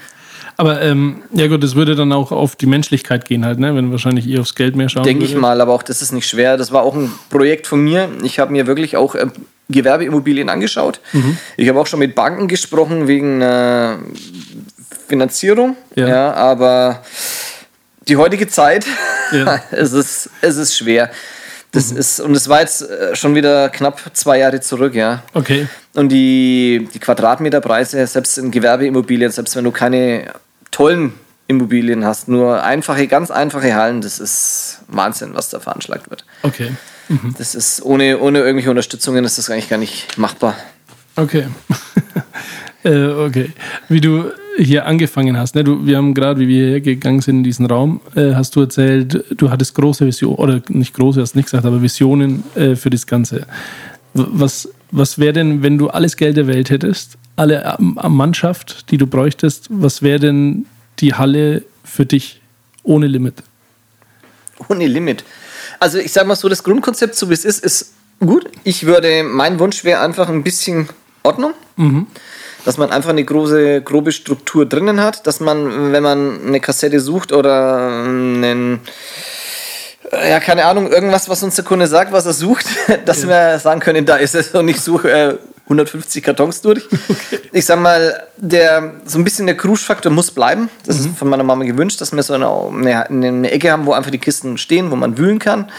Aber 0.57 0.81
ähm, 0.81 1.21
ja 1.31 1.47
gut, 1.47 1.63
das 1.63 1.75
würde 1.75 1.95
dann 1.95 2.11
auch 2.11 2.31
auf 2.31 2.55
die 2.55 2.65
Menschlichkeit 2.65 3.25
gehen 3.25 3.45
halt, 3.45 3.59
ne? 3.59 3.75
wenn 3.75 3.91
wahrscheinlich 3.91 4.25
ihr 4.25 4.41
aufs 4.41 4.55
Geld 4.55 4.75
mehr 4.75 4.89
schauen 4.89 5.03
Denke 5.03 5.23
ich 5.23 5.35
mal, 5.35 5.61
aber 5.61 5.71
auch 5.71 5.83
das 5.83 6.01
ist 6.01 6.11
nicht 6.11 6.27
schwer. 6.27 6.57
Das 6.57 6.71
war 6.71 6.81
auch 6.81 6.95
ein 6.95 7.11
Projekt 7.29 7.67
von 7.67 7.83
mir. 7.83 8.09
Ich 8.23 8.39
habe 8.39 8.51
mir 8.51 8.65
wirklich 8.65 8.97
auch 8.97 9.13
äh, 9.13 9.27
Gewerbeimmobilien 9.69 10.49
angeschaut. 10.49 10.99
Ich 11.57 11.69
habe 11.69 11.79
auch 11.79 11.87
schon 11.87 11.99
mit 11.99 12.15
Banken 12.15 12.47
gesprochen 12.47 13.07
wegen 13.07 13.41
äh, 13.41 13.97
Finanzierung. 15.07 15.75
Ja. 15.95 16.07
Ja. 16.07 16.33
aber 16.33 17.03
die 18.07 18.17
heutige 18.17 18.47
Zeit, 18.47 18.85
Ja. 19.31 19.61
es, 19.71 19.93
ist, 19.93 20.29
es 20.41 20.57
ist 20.57 20.77
schwer. 20.77 21.11
Das 21.71 21.91
ist, 21.91 22.21
und 22.21 22.33
es 22.33 22.47
war 22.47 22.61
jetzt 22.61 22.81
äh, 22.81 23.15
schon 23.15 23.35
wieder 23.35 23.69
knapp 23.69 23.99
zwei 24.13 24.39
Jahre 24.39 24.61
zurück, 24.61 24.95
ja. 24.95 25.21
Okay. 25.33 25.67
Und 25.93 26.09
die, 26.09 26.87
die 26.93 26.99
Quadratmeterpreise, 26.99 28.07
selbst 28.07 28.37
in 28.37 28.51
Gewerbeimmobilien, 28.51 29.31
selbst 29.31 29.55
wenn 29.55 29.65
du 29.65 29.71
keine 29.71 30.33
tollen 30.71 31.13
Immobilien 31.47 32.03
hast, 32.03 32.27
nur 32.27 32.63
einfache, 32.63 33.07
ganz 33.07 33.31
einfache 33.31 33.73
Hallen, 33.73 34.01
das 34.01 34.19
ist 34.19 34.81
Wahnsinn, 34.87 35.29
was 35.33 35.49
da 35.49 35.59
veranschlagt 35.59 36.09
wird. 36.09 36.25
Okay. 36.43 36.71
Das 37.37 37.55
ist 37.55 37.81
ohne, 37.83 38.19
ohne 38.19 38.39
irgendwelche 38.39 38.69
Unterstützungen 38.69 39.23
ist 39.23 39.37
das 39.37 39.49
eigentlich 39.49 39.69
gar 39.69 39.77
nicht 39.77 40.17
machbar. 40.17 40.55
Okay. 41.15 41.45
äh, 42.83 43.05
okay. 43.05 43.51
Wie 43.87 44.01
du 44.01 44.25
hier 44.57 44.85
angefangen 44.85 45.37
hast, 45.37 45.55
ne? 45.55 45.63
du, 45.63 45.85
wir 45.85 45.97
haben 45.97 46.13
gerade, 46.13 46.39
wie 46.41 46.47
wir 46.47 46.67
hier 46.69 46.81
gegangen 46.81 47.21
sind 47.21 47.37
in 47.37 47.43
diesen 47.43 47.65
Raum, 47.65 48.01
äh, 48.15 48.33
hast 48.33 48.55
du 48.55 48.61
erzählt, 48.61 49.23
du 49.37 49.49
hattest 49.49 49.75
große 49.75 50.05
Visionen, 50.05 50.37
oder 50.37 50.61
nicht 50.69 50.93
große, 50.93 51.21
hast 51.21 51.35
nicht 51.35 51.45
gesagt, 51.45 51.65
aber 51.65 51.81
Visionen 51.81 52.43
äh, 52.55 52.75
für 52.75 52.89
das 52.89 53.07
Ganze. 53.07 53.47
Was, 54.13 54.69
was 54.91 55.19
wäre 55.19 55.33
denn, 55.33 55.63
wenn 55.63 55.77
du 55.77 55.89
alles 55.89 56.17
Geld 56.17 56.37
der 56.37 56.47
Welt 56.47 56.69
hättest, 56.69 57.17
alle 57.37 57.77
am 57.77 58.17
Mannschaft, 58.17 58.91
die 58.91 58.97
du 58.97 59.07
bräuchtest, 59.07 59.67
was 59.69 60.01
wäre 60.01 60.19
denn 60.19 60.65
die 60.99 61.13
Halle 61.13 61.63
für 61.83 62.05
dich 62.05 62.41
ohne 62.83 63.07
Limit? 63.07 63.35
Ohne 64.67 64.87
Limit. 64.87 65.23
Also 65.79 65.99
ich 65.99 66.11
sage 66.11 66.27
mal 66.27 66.35
so, 66.35 66.49
das 66.49 66.63
Grundkonzept, 66.63 67.15
so 67.15 67.29
wie 67.29 67.33
es 67.33 67.45
ist, 67.45 67.63
ist 67.63 67.93
gut. 68.19 68.49
Ich 68.63 68.85
würde, 68.85 69.23
mein 69.23 69.59
Wunsch 69.59 69.83
wäre 69.83 70.01
einfach 70.01 70.27
ein 70.29 70.43
bisschen 70.43 70.89
Ordnung. 71.23 71.53
Dass 72.65 72.77
man 72.77 72.91
einfach 72.91 73.11
eine 73.11 73.23
große, 73.23 73.81
grobe 73.81 74.11
Struktur 74.11 74.65
drinnen 74.65 74.99
hat, 74.99 75.27
dass 75.27 75.39
man, 75.39 75.93
wenn 75.93 76.03
man 76.03 76.47
eine 76.47 76.59
Kassette 76.59 76.99
sucht 76.99 77.31
oder 77.31 78.03
einen, 78.03 78.81
äh, 80.11 80.31
ja, 80.31 80.39
keine 80.39 80.65
Ahnung, 80.65 80.91
irgendwas, 80.91 81.29
was 81.29 81.43
uns 81.43 81.55
der 81.55 81.63
Kunde 81.63 81.87
sagt, 81.87 82.11
was 82.11 82.25
er 82.25 82.33
sucht, 82.33 82.65
dass 83.05 83.27
wir 83.27 83.59
sagen 83.59 83.79
können, 83.79 84.05
da 84.05 84.17
ist 84.17 84.35
es 84.35 84.53
und 84.53 84.67
ich 84.67 84.81
suche 84.81 85.11
äh, 85.11 85.37
150 85.67 86.23
Kartons 86.23 86.61
durch. 86.61 86.83
Ich 87.53 87.65
sag 87.65 87.79
mal, 87.79 88.27
der, 88.35 88.93
so 89.05 89.17
ein 89.17 89.23
bisschen 89.23 89.47
der 89.47 89.57
Cruise-Faktor 89.57 90.11
muss 90.11 90.29
bleiben. 90.29 90.69
Das 90.85 90.99
ist 90.99 91.17
von 91.17 91.27
meiner 91.27 91.43
Mama 91.43 91.63
gewünscht, 91.63 91.99
dass 92.01 92.11
wir 92.13 92.21
so 92.21 92.33
eine, 92.33 92.47
eine, 92.49 93.07
eine 93.07 93.51
Ecke 93.51 93.71
haben, 93.71 93.85
wo 93.87 93.93
einfach 93.93 94.11
die 94.11 94.19
Kisten 94.19 94.57
stehen, 94.59 94.91
wo 94.91 94.95
man 94.95 95.17
wühlen 95.17 95.39
kann. 95.39 95.71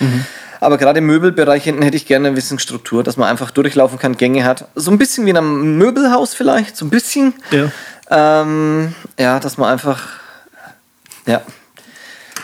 Aber 0.61 0.77
gerade 0.77 0.99
im 0.99 1.07
Möbelbereich 1.07 1.63
hinten 1.65 1.83
hätte 1.83 1.97
ich 1.97 2.07
gerne 2.07 2.29
ein 2.29 2.35
bisschen 2.35 2.59
Struktur, 2.59 3.05
dass 3.05 3.17
man 3.17 3.29
einfach 3.29 3.51
durchlaufen 3.51 3.99
kann, 3.99 4.17
Gänge 4.17 4.45
hat. 4.45 4.67
So 4.75 4.91
ein 4.91 4.99
bisschen 4.99 5.25
wie 5.27 5.31
in 5.31 5.37
einem 5.37 5.79
Möbelhaus 5.79 6.35
vielleicht, 6.35 6.77
so 6.77 6.85
ein 6.85 6.91
bisschen. 6.91 7.35
Ja. 7.53 7.71
Ähm, 8.11 8.95
ja, 9.19 9.39
dass 9.39 9.57
man 9.57 9.71
einfach. 9.71 10.09
Ja. 11.27 11.43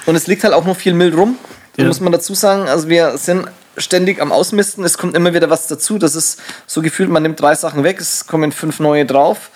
Und 0.06 0.14
es 0.14 0.26
liegt 0.26 0.44
halt 0.44 0.54
auch 0.54 0.64
noch 0.64 0.76
viel 0.76 0.94
Müll 0.94 1.14
rum. 1.14 1.38
Ja. 1.76 1.86
muss 1.86 2.00
man 2.00 2.12
dazu 2.12 2.34
sagen. 2.34 2.68
Also 2.68 2.88
wir 2.88 3.18
sind 3.18 3.48
ständig 3.76 4.20
am 4.20 4.32
Ausmisten. 4.32 4.84
Es 4.84 4.98
kommt 4.98 5.16
immer 5.16 5.34
wieder 5.34 5.50
was 5.50 5.66
dazu. 5.66 5.98
Das 5.98 6.14
ist 6.14 6.40
so 6.66 6.82
gefühlt, 6.82 7.10
man 7.10 7.22
nimmt 7.22 7.40
drei 7.40 7.54
Sachen 7.54 7.84
weg, 7.84 8.00
es 8.00 8.26
kommen 8.26 8.52
fünf 8.52 8.80
neue 8.80 9.04
drauf. 9.06 9.50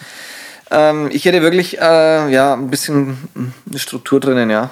Ähm, 0.70 1.08
ich 1.10 1.24
hätte 1.24 1.42
wirklich 1.42 1.78
äh, 1.78 2.30
ja, 2.30 2.54
ein 2.54 2.68
bisschen 2.70 3.16
eine 3.68 3.78
Struktur 3.78 4.20
drinnen, 4.20 4.50
ja. 4.50 4.70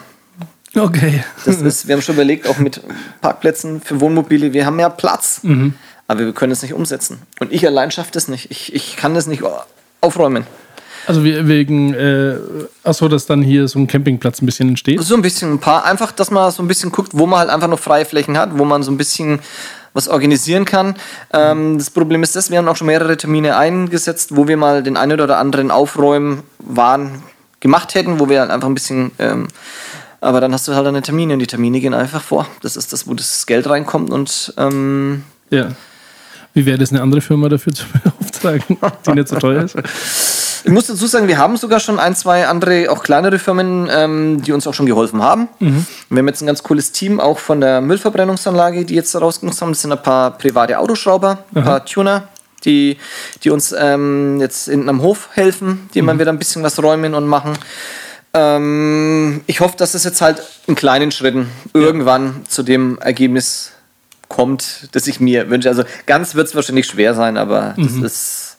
Okay. 0.76 1.24
Das 1.44 1.62
ist, 1.62 1.88
wir 1.88 1.94
haben 1.94 2.02
schon 2.02 2.16
überlegt, 2.16 2.46
auch 2.48 2.58
mit 2.58 2.82
Parkplätzen 3.22 3.80
für 3.80 4.00
Wohnmobile, 4.00 4.52
wir 4.52 4.66
haben 4.66 4.78
ja 4.78 4.90
Platz. 4.90 5.40
Aber 6.08 6.20
wir 6.20 6.32
können 6.32 6.52
es 6.52 6.62
nicht 6.62 6.74
umsetzen. 6.74 7.22
Und 7.40 7.52
ich 7.52 7.66
allein 7.66 7.90
schaffe 7.90 8.10
das 8.12 8.28
nicht. 8.28 8.50
Ich, 8.50 8.74
ich 8.74 8.96
kann 8.96 9.14
das 9.14 9.26
nicht 9.26 9.42
aufräumen. 10.00 10.46
Also 11.06 11.24
we- 11.24 11.46
wegen, 11.46 11.94
äh, 11.94 12.36
achso, 12.84 13.08
dass 13.08 13.26
dann 13.26 13.42
hier 13.42 13.68
so 13.68 13.78
ein 13.78 13.86
Campingplatz 13.86 14.42
ein 14.42 14.46
bisschen 14.46 14.68
entsteht. 14.70 15.00
So 15.02 15.14
ein 15.14 15.22
bisschen 15.22 15.52
ein 15.52 15.58
paar, 15.60 15.84
einfach, 15.84 16.10
dass 16.12 16.30
man 16.30 16.50
so 16.50 16.62
ein 16.62 16.68
bisschen 16.68 16.90
guckt, 16.90 17.10
wo 17.14 17.26
man 17.26 17.38
halt 17.40 17.50
einfach 17.50 17.68
noch 17.68 17.78
freie 17.78 18.04
Flächen 18.04 18.36
hat, 18.36 18.58
wo 18.58 18.64
man 18.64 18.82
so 18.82 18.90
ein 18.90 18.96
bisschen 18.96 19.38
was 19.92 20.08
organisieren 20.08 20.64
kann. 20.64 20.94
Ähm, 21.32 21.78
das 21.78 21.90
Problem 21.90 22.22
ist 22.22 22.36
das, 22.36 22.50
wir 22.50 22.58
haben 22.58 22.68
auch 22.68 22.76
schon 22.76 22.88
mehrere 22.88 23.16
Termine 23.16 23.56
eingesetzt, 23.56 24.34
wo 24.36 24.46
wir 24.48 24.56
mal 24.56 24.82
den 24.82 24.96
einen 24.96 25.20
oder 25.20 25.38
anderen 25.38 25.70
Aufräumen 25.70 26.42
waren 26.58 27.22
gemacht 27.60 27.94
hätten, 27.94 28.20
wo 28.20 28.28
wir 28.28 28.40
halt 28.40 28.50
einfach 28.50 28.68
ein 28.68 28.74
bisschen, 28.74 29.12
ähm, 29.18 29.48
aber 30.20 30.40
dann 30.40 30.52
hast 30.52 30.66
du 30.68 30.74
halt 30.74 30.86
eine 30.86 31.02
Termine 31.02 31.32
und 31.34 31.38
die 31.38 31.46
Termine 31.46 31.80
gehen 31.80 31.94
einfach 31.94 32.22
vor. 32.22 32.46
Das 32.62 32.76
ist 32.76 32.92
das, 32.92 33.06
wo 33.08 33.14
das 33.14 33.46
Geld 33.46 33.68
reinkommt 33.68 34.10
und 34.10 34.52
ähm, 34.58 35.22
Ja. 35.50 35.68
Wie 36.52 36.64
wäre 36.64 36.78
das, 36.78 36.90
eine 36.90 37.02
andere 37.02 37.20
Firma 37.20 37.48
dafür 37.50 37.72
zu 37.74 37.84
beauftragen, 37.92 38.25
die 39.06 39.12
nicht 39.12 39.28
so 39.28 39.36
teuer 39.36 39.64
ist? 39.64 39.76
Ich 40.64 40.72
muss 40.72 40.88
dazu 40.88 41.06
sagen, 41.06 41.28
wir 41.28 41.38
haben 41.38 41.56
sogar 41.56 41.78
schon 41.78 42.00
ein, 42.00 42.16
zwei 42.16 42.48
andere, 42.48 42.90
auch 42.90 43.04
kleinere 43.04 43.38
Firmen, 43.38 43.88
ähm, 43.88 44.42
die 44.42 44.50
uns 44.50 44.66
auch 44.66 44.74
schon 44.74 44.86
geholfen 44.86 45.22
haben. 45.22 45.48
Wir 46.10 46.18
haben 46.18 46.26
jetzt 46.26 46.42
ein 46.42 46.46
ganz 46.46 46.62
cooles 46.64 46.90
Team, 46.90 47.20
auch 47.20 47.38
von 47.38 47.60
der 47.60 47.80
Müllverbrennungsanlage, 47.80 48.84
die 48.84 48.96
jetzt 48.96 49.14
da 49.14 49.20
rausgenutzt 49.20 49.62
haben. 49.62 49.70
Das 49.70 49.82
sind 49.82 49.92
ein 49.92 50.02
paar 50.02 50.36
private 50.36 50.78
Autoschrauber, 50.80 51.38
ein 51.54 51.62
paar 51.62 51.84
Tuner, 51.84 52.28
die, 52.64 52.98
die 53.44 53.50
uns 53.50 53.72
ähm, 53.78 54.40
jetzt 54.40 54.68
hinten 54.68 54.88
am 54.88 55.02
Hof 55.02 55.28
helfen, 55.34 55.88
die 55.94 56.02
man 56.02 56.18
wieder 56.18 56.32
ein 56.32 56.38
bisschen 56.38 56.64
was 56.64 56.82
räumen 56.82 57.14
und 57.14 57.28
machen. 57.28 57.56
Ähm, 58.34 59.42
ich 59.46 59.60
hoffe, 59.60 59.76
dass 59.78 59.94
es 59.94 60.04
jetzt 60.04 60.20
halt 60.20 60.42
in 60.66 60.74
kleinen 60.74 61.12
Schritten 61.12 61.48
irgendwann 61.74 62.44
zu 62.48 62.64
dem 62.64 62.98
Ergebnis 62.98 63.72
kommt, 64.28 64.88
das 64.92 65.06
ich 65.06 65.20
mir 65.20 65.50
wünsche. 65.50 65.68
Also 65.68 65.84
ganz 66.06 66.34
wird 66.34 66.48
es 66.48 66.54
wahrscheinlich 66.54 66.86
schwer 66.86 67.14
sein, 67.14 67.36
aber 67.36 67.74
das 67.76 67.92
ist 67.92 68.56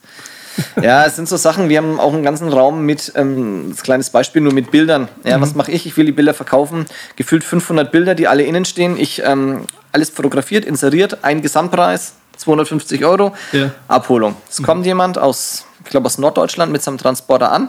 ja, 0.82 1.04
es 1.06 1.16
sind 1.16 1.28
so 1.28 1.36
Sachen, 1.36 1.68
wir 1.68 1.78
haben 1.78 2.00
auch 2.00 2.12
einen 2.12 2.22
ganzen 2.22 2.48
Raum 2.48 2.84
mit, 2.84 3.12
ähm, 3.14 3.66
das 3.70 3.82
kleines 3.82 4.10
Beispiel 4.10 4.42
nur 4.42 4.52
mit 4.52 4.70
Bildern. 4.70 5.08
Ja, 5.24 5.40
was 5.40 5.54
mache 5.54 5.70
ich? 5.72 5.86
Ich 5.86 5.96
will 5.96 6.06
die 6.06 6.12
Bilder 6.12 6.34
verkaufen. 6.34 6.86
Gefühlt 7.16 7.44
500 7.44 7.90
Bilder, 7.90 8.14
die 8.14 8.28
alle 8.28 8.42
innen 8.42 8.64
stehen. 8.64 8.96
Ich, 8.98 9.22
ähm, 9.24 9.64
alles 9.92 10.10
fotografiert, 10.10 10.64
inseriert, 10.64 11.18
ein 11.22 11.42
Gesamtpreis, 11.42 12.14
250 12.36 13.04
Euro. 13.04 13.34
Ja. 13.52 13.70
Abholung. 13.86 14.36
Es 14.48 14.62
kommt 14.62 14.86
jemand 14.86 15.18
aus, 15.18 15.66
ich 15.84 15.90
glaube 15.90 16.06
aus 16.06 16.18
Norddeutschland 16.18 16.72
mit 16.72 16.82
seinem 16.82 16.98
Transporter 16.98 17.52
an. 17.52 17.68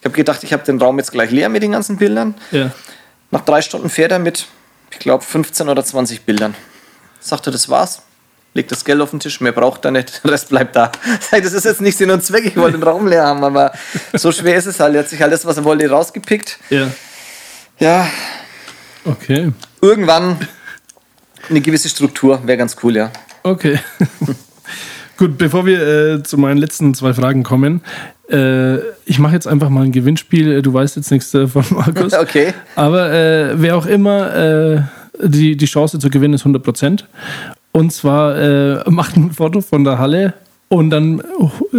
Ich 0.00 0.04
habe 0.04 0.14
gedacht, 0.14 0.44
ich 0.44 0.52
habe 0.52 0.64
den 0.64 0.80
Raum 0.80 0.98
jetzt 0.98 1.12
gleich 1.12 1.30
leer 1.30 1.48
mit 1.48 1.62
den 1.62 1.72
ganzen 1.72 1.96
Bildern. 1.96 2.34
Ja. 2.52 2.70
Nach 3.30 3.42
drei 3.42 3.62
Stunden 3.62 3.90
fährt 3.90 4.12
er 4.12 4.18
mit, 4.18 4.46
ich 4.90 4.98
glaube, 4.98 5.24
15 5.24 5.68
oder 5.68 5.84
20 5.84 6.22
Bildern. 6.22 6.54
Sagt 7.28 7.46
er, 7.46 7.52
das 7.52 7.68
war's. 7.68 8.02
Legt 8.54 8.72
das 8.72 8.84
Geld 8.84 9.00
auf 9.02 9.10
den 9.10 9.20
Tisch, 9.20 9.40
mehr 9.42 9.52
braucht 9.52 9.84
er 9.84 9.90
nicht, 9.90 10.20
der 10.24 10.32
Rest 10.32 10.48
bleibt 10.48 10.74
da. 10.74 10.90
Das 11.30 11.52
ist 11.52 11.64
jetzt 11.64 11.80
nicht 11.82 11.98
Sinn 11.98 12.10
und 12.10 12.24
Zweck, 12.24 12.44
ich 12.46 12.56
wollte 12.56 12.78
den 12.78 12.82
Raum 12.82 13.06
leer 13.06 13.24
haben, 13.26 13.44
aber 13.44 13.72
so 14.14 14.32
schwer 14.32 14.56
ist 14.56 14.66
es 14.66 14.80
halt. 14.80 14.94
Er 14.94 15.00
hat 15.02 15.08
sich 15.10 15.22
alles, 15.22 15.44
was 15.44 15.58
er 15.58 15.64
wollte, 15.64 15.88
rausgepickt. 15.88 16.58
Ja. 16.70 16.88
Ja, 17.78 18.08
Okay. 19.04 19.52
irgendwann 19.80 20.36
eine 21.48 21.60
gewisse 21.60 21.88
Struktur 21.88 22.40
wäre 22.46 22.58
ganz 22.58 22.76
cool, 22.82 22.96
ja. 22.96 23.10
Okay. 23.42 23.78
Gut, 25.16 25.36
bevor 25.38 25.66
wir 25.66 25.80
äh, 26.16 26.22
zu 26.22 26.38
meinen 26.38 26.58
letzten 26.58 26.94
zwei 26.94 27.12
Fragen 27.12 27.42
kommen, 27.42 27.82
äh, 28.30 28.76
ich 29.04 29.18
mache 29.18 29.34
jetzt 29.34 29.46
einfach 29.46 29.68
mal 29.68 29.84
ein 29.84 29.92
Gewinnspiel. 29.92 30.62
Du 30.62 30.72
weißt 30.74 30.96
jetzt 30.96 31.10
nichts 31.10 31.30
davon, 31.30 31.64
Markus. 31.70 32.12
Okay. 32.12 32.52
Aber 32.76 33.12
äh, 33.12 33.60
wer 33.60 33.76
auch 33.76 33.86
immer, 33.86 34.34
äh, 34.34 34.82
die, 35.22 35.56
die 35.56 35.66
Chance 35.66 35.98
zu 35.98 36.10
gewinnen 36.10 36.34
ist 36.34 36.42
100 36.42 36.62
Prozent. 36.62 37.06
Und 37.72 37.92
zwar 37.92 38.36
äh, 38.38 38.90
macht 38.90 39.16
ein 39.16 39.32
Foto 39.32 39.60
von 39.60 39.84
der 39.84 39.98
Halle 39.98 40.34
und 40.68 40.90
dann 40.90 41.22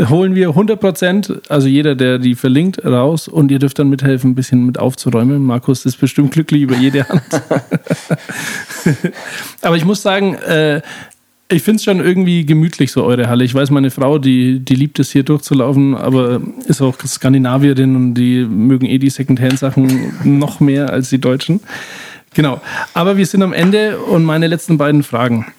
holen 0.09 0.33
wir 0.33 0.49
100 0.49 0.79
Prozent, 0.79 1.41
also 1.47 1.67
jeder, 1.67 1.93
der 1.93 2.17
die 2.17 2.33
verlinkt, 2.33 2.83
raus 2.83 3.27
und 3.27 3.51
ihr 3.51 3.59
dürft 3.59 3.77
dann 3.77 3.89
mithelfen, 3.89 4.31
ein 4.31 4.35
bisschen 4.35 4.65
mit 4.65 4.79
aufzuräumen. 4.79 5.43
Markus 5.43 5.85
ist 5.85 5.97
bestimmt 5.97 6.31
glücklich 6.31 6.63
über 6.63 6.75
jede 6.75 7.07
Hand. 7.07 7.21
Aber 9.61 9.77
ich 9.77 9.85
muss 9.85 10.01
sagen, 10.01 10.33
äh, 10.35 10.81
ich 11.51 11.63
finde 11.63 11.77
es 11.77 11.83
schon 11.83 11.99
irgendwie 11.99 12.45
gemütlich, 12.45 12.91
so 12.91 13.03
eure 13.03 13.27
Halle. 13.27 13.43
Ich 13.43 13.55
weiß, 13.55 13.71
meine 13.71 13.89
Frau, 13.89 14.19
die, 14.19 14.59
die 14.59 14.75
liebt 14.75 14.99
es 14.99 15.11
hier 15.11 15.23
durchzulaufen, 15.23 15.95
aber 15.95 16.41
ist 16.67 16.79
auch 16.79 16.95
Skandinavierin 16.99 17.95
und 17.95 18.13
die 18.13 18.45
mögen 18.45 18.85
eh 18.85 18.99
die 18.99 19.09
Secondhand-Sachen 19.09 20.13
noch 20.39 20.59
mehr 20.59 20.91
als 20.91 21.09
die 21.09 21.19
Deutschen. 21.19 21.59
Genau. 22.33 22.61
Aber 22.93 23.17
wir 23.17 23.25
sind 23.25 23.41
am 23.41 23.53
Ende 23.53 23.99
und 23.99 24.23
meine 24.23 24.47
letzten 24.47 24.77
beiden 24.77 25.03
Fragen. 25.03 25.51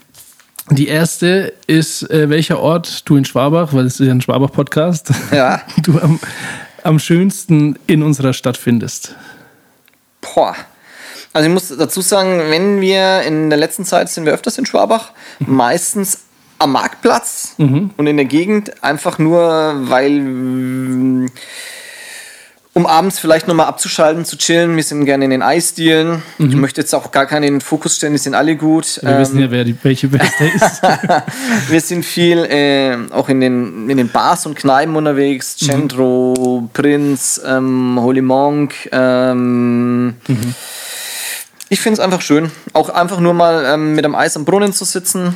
Die 0.70 0.86
erste 0.86 1.52
ist, 1.66 2.08
äh, 2.10 2.30
welcher 2.30 2.60
Ort 2.60 3.08
du 3.08 3.16
in 3.16 3.24
Schwabach, 3.24 3.72
weil 3.72 3.86
es 3.86 3.98
ist 3.98 4.06
ja 4.06 4.12
ein 4.12 4.20
Schwabach-Podcast, 4.20 5.10
Ja. 5.32 5.62
du 5.82 5.98
am, 5.98 6.20
am 6.84 6.98
schönsten 7.00 7.76
in 7.86 8.02
unserer 8.04 8.32
Stadt 8.32 8.56
findest. 8.56 9.16
Boah. 10.20 10.54
Also 11.32 11.48
ich 11.48 11.52
muss 11.52 11.68
dazu 11.76 12.00
sagen, 12.00 12.38
wenn 12.50 12.80
wir 12.80 13.22
in 13.22 13.50
der 13.50 13.58
letzten 13.58 13.84
Zeit 13.84 14.08
sind 14.10 14.26
wir 14.26 14.32
öfters 14.32 14.58
in 14.58 14.66
Schwabach, 14.66 15.12
meistens 15.38 16.20
am 16.58 16.72
Marktplatz 16.72 17.54
und 17.96 18.06
in 18.06 18.16
der 18.16 18.26
Gegend, 18.26 18.82
einfach 18.82 19.18
nur, 19.18 19.42
weil 19.88 20.10
mm, 20.20 21.30
um 22.72 22.86
abends 22.86 23.18
vielleicht 23.18 23.48
nochmal 23.48 23.66
abzuschalten, 23.66 24.24
zu 24.24 24.36
chillen. 24.38 24.76
Wir 24.76 24.82
sind 24.84 25.04
gerne 25.04 25.24
in 25.24 25.30
den 25.30 25.42
Eisdielen. 25.42 26.22
Ich 26.38 26.54
möchte 26.54 26.80
jetzt 26.80 26.94
auch 26.94 27.10
gar 27.10 27.26
keinen 27.26 27.42
in 27.42 27.54
den 27.54 27.60
Fokus 27.60 27.96
stellen, 27.96 28.12
die 28.12 28.18
sind 28.18 28.34
alle 28.34 28.54
gut. 28.56 29.00
Wir 29.02 29.18
wissen 29.18 29.40
ja, 29.40 29.50
wer 29.50 29.64
die, 29.64 29.76
welche 29.82 30.06
Beste 30.16 30.44
ist. 30.44 30.80
Wir 31.68 31.80
sind 31.80 32.04
viel 32.04 32.38
äh, 32.44 32.96
auch 33.12 33.28
in 33.28 33.40
den, 33.40 33.90
in 33.90 33.96
den 33.96 34.08
Bars 34.08 34.46
und 34.46 34.54
Kneipen 34.54 34.94
unterwegs. 34.94 35.56
Centro, 35.56 36.68
Prinz, 36.72 37.40
ähm, 37.44 37.98
Holy 38.00 38.22
Monk. 38.22 38.88
Ähm, 38.92 40.14
Ich 41.68 41.80
finde 41.80 41.94
es 41.94 42.00
einfach 42.00 42.20
schön, 42.20 42.50
auch 42.72 42.88
einfach 42.88 43.20
nur 43.20 43.32
mal 43.34 43.64
ähm, 43.64 43.94
mit 43.94 44.04
dem 44.04 44.14
Eis 44.14 44.36
am 44.36 44.44
Brunnen 44.44 44.72
zu 44.72 44.84
sitzen. 44.84 45.34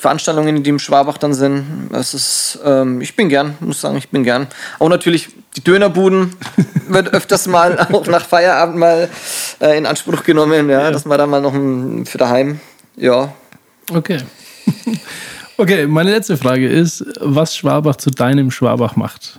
Die 0.00 0.02
Veranstaltungen, 0.02 0.62
die 0.62 0.70
im 0.70 0.78
Schwabach 0.78 1.18
dann 1.18 1.34
sind. 1.34 1.90
Das 1.92 2.14
ist, 2.14 2.58
ähm, 2.64 3.02
ich 3.02 3.16
bin 3.16 3.28
gern, 3.28 3.58
muss 3.60 3.82
sagen, 3.82 3.98
ich 3.98 4.08
bin 4.08 4.24
gern. 4.24 4.46
Auch 4.78 4.88
natürlich 4.88 5.28
die 5.56 5.62
Dönerbuden 5.62 6.34
wird 6.88 7.08
öfters 7.12 7.46
mal 7.46 7.78
auch 7.92 8.06
nach 8.06 8.24
Feierabend 8.24 8.78
mal 8.78 9.10
äh, 9.60 9.76
in 9.76 9.84
Anspruch 9.84 10.22
genommen, 10.22 10.70
ja, 10.70 10.84
Ja. 10.84 10.90
dass 10.90 11.04
man 11.04 11.18
da 11.18 11.26
mal 11.26 11.42
noch 11.42 11.52
ein, 11.52 12.06
für 12.06 12.16
daheim, 12.16 12.60
ja. 12.96 13.30
Okay. 13.92 14.20
Okay, 15.58 15.86
meine 15.86 16.10
letzte 16.12 16.38
Frage 16.38 16.66
ist, 16.66 17.04
was 17.20 17.54
Schwabach 17.54 17.96
zu 17.96 18.08
deinem 18.08 18.50
Schwabach 18.50 18.96
macht. 18.96 19.38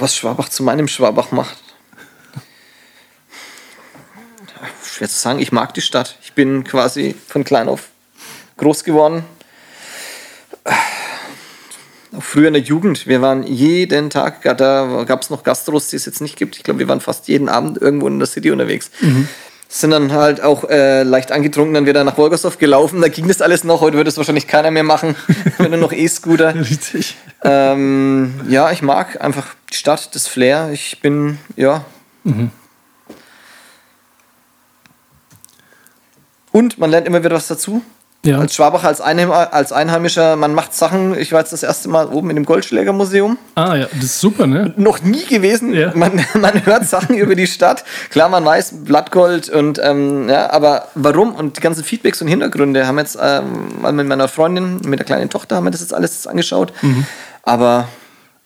was 0.00 0.16
Schwabach 0.16 0.48
zu 0.48 0.64
meinem 0.64 0.88
Schwabach 0.88 1.30
macht. 1.30 1.56
Schwer 4.84 5.08
zu 5.08 5.14
sagen, 5.16 5.38
ich 5.38 5.52
mag 5.52 5.72
die 5.74 5.82
Stadt. 5.82 6.16
Ich 6.24 6.32
bin 6.32 6.64
quasi 6.64 7.14
von 7.28 7.44
klein 7.44 7.68
auf 7.68 7.90
groß 8.56 8.84
geworden. 8.84 9.24
Auch 12.16 12.22
früher 12.22 12.48
in 12.48 12.54
der 12.54 12.62
Jugend, 12.62 13.06
wir 13.06 13.20
waren 13.20 13.42
jeden 13.42 14.10
Tag, 14.10 14.42
da 14.42 15.04
gab 15.06 15.22
es 15.22 15.30
noch 15.30 15.42
Gastros, 15.42 15.88
die 15.88 15.96
es 15.96 16.06
jetzt 16.06 16.20
nicht 16.20 16.36
gibt. 16.36 16.56
Ich 16.56 16.62
glaube, 16.62 16.80
wir 16.80 16.88
waren 16.88 17.00
fast 17.00 17.28
jeden 17.28 17.48
Abend 17.48 17.80
irgendwo 17.80 18.08
in 18.08 18.18
der 18.18 18.26
City 18.26 18.50
unterwegs. 18.50 18.90
Sind 19.68 19.90
dann 19.90 20.12
halt 20.12 20.40
auch 20.40 20.64
äh, 20.70 21.02
leicht 21.02 21.32
angetrunken, 21.32 21.74
dann 21.74 21.86
wieder 21.86 22.04
nach 22.04 22.16
Wolgersdorf 22.16 22.56
gelaufen. 22.58 23.00
Da 23.00 23.08
ging 23.08 23.26
das 23.26 23.42
alles 23.42 23.64
noch. 23.64 23.80
Heute 23.80 23.96
würde 23.96 24.08
es 24.08 24.16
wahrscheinlich 24.16 24.46
keiner 24.46 24.70
mehr 24.70 24.84
machen, 24.84 25.16
wenn 25.58 25.70
nur 25.70 25.80
noch 25.80 25.92
E-Scooter. 25.92 26.54
Richtig. 26.54 27.16
Ähm, 27.42 28.40
ja, 28.48 28.70
ich 28.70 28.80
mag 28.80 29.20
einfach 29.22 29.54
die 29.72 29.76
Stadt, 29.76 30.14
das 30.14 30.28
Flair. 30.28 30.70
Ich 30.72 31.00
bin, 31.02 31.38
ja. 31.56 31.84
Und 36.52 36.78
man 36.78 36.90
lernt 36.90 37.06
immer 37.06 37.22
wieder 37.22 37.34
was 37.34 37.48
dazu. 37.48 37.82
Ja. 38.26 38.40
Als 38.40 38.54
Schwabacher, 38.56 38.88
als, 38.88 39.00
Einheim 39.00 39.30
als 39.30 39.70
Einheimischer, 39.72 40.34
man 40.34 40.52
macht 40.52 40.74
Sachen. 40.74 41.16
Ich 41.16 41.30
war 41.30 41.40
jetzt 41.40 41.52
das 41.52 41.62
erste 41.62 41.88
Mal 41.88 42.06
oben 42.08 42.28
in 42.30 42.36
dem 42.36 42.44
Goldschlägermuseum. 42.44 43.38
Ah 43.54 43.76
ja, 43.76 43.86
das 43.94 44.04
ist 44.04 44.20
super, 44.20 44.46
ne? 44.48 44.74
Noch 44.76 45.00
nie 45.00 45.24
gewesen. 45.24 45.72
Ja. 45.72 45.92
Man, 45.94 46.20
man 46.34 46.66
hört 46.66 46.86
Sachen 46.86 47.16
über 47.16 47.36
die 47.36 47.46
Stadt. 47.46 47.84
Klar, 48.10 48.28
man 48.28 48.44
weiß 48.44 48.84
Blattgold 48.84 49.48
und 49.48 49.78
ähm, 49.82 50.28
ja, 50.28 50.50
aber 50.50 50.88
warum 50.96 51.34
und 51.36 51.56
die 51.56 51.60
ganzen 51.60 51.84
Feedbacks 51.84 52.20
und 52.20 52.28
Hintergründe 52.28 52.86
haben 52.86 52.98
jetzt 52.98 53.16
ähm, 53.22 53.68
mit 53.96 54.06
meiner 54.08 54.26
Freundin, 54.28 54.80
mit 54.84 54.98
der 54.98 55.06
kleinen 55.06 55.30
Tochter 55.30 55.56
haben 55.56 55.64
wir 55.64 55.70
das 55.70 55.80
jetzt 55.80 55.94
alles 55.94 56.26
angeschaut. 56.26 56.72
Mhm. 56.82 57.06
Aber 57.44 57.86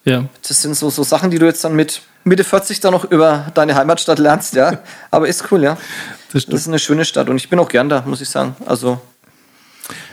Ja. 0.05 0.24
das 0.47 0.61
sind 0.61 0.76
so, 0.76 0.91
so 0.91 1.03
Sachen, 1.03 1.31
die 1.31 1.39
du 1.39 1.47
jetzt 1.47 1.64
dann 1.64 1.74
mit 1.74 2.03
Mitte 2.24 2.45
40 2.45 2.81
dann 2.81 2.93
noch 2.93 3.11
über 3.11 3.47
deine 3.55 3.74
Heimatstadt 3.74 4.18
lernst, 4.18 4.55
ja. 4.55 4.74
Aber 5.11 5.26
ist 5.26 5.51
cool, 5.51 5.62
ja. 5.62 5.78
Das. 6.35 6.45
Das 6.45 6.61
ist 6.61 6.68
eine 6.68 6.78
schöne 6.78 7.07
Stadt 7.07 7.31
und 7.31 7.37
ich 7.37 7.49
bin 7.49 7.59
auch 7.59 7.68
gern 7.68 7.89
da, 7.89 8.03
muss 8.07 8.20
ich 8.20 8.28
sagen. 8.28 8.55
Also, 8.66 9.01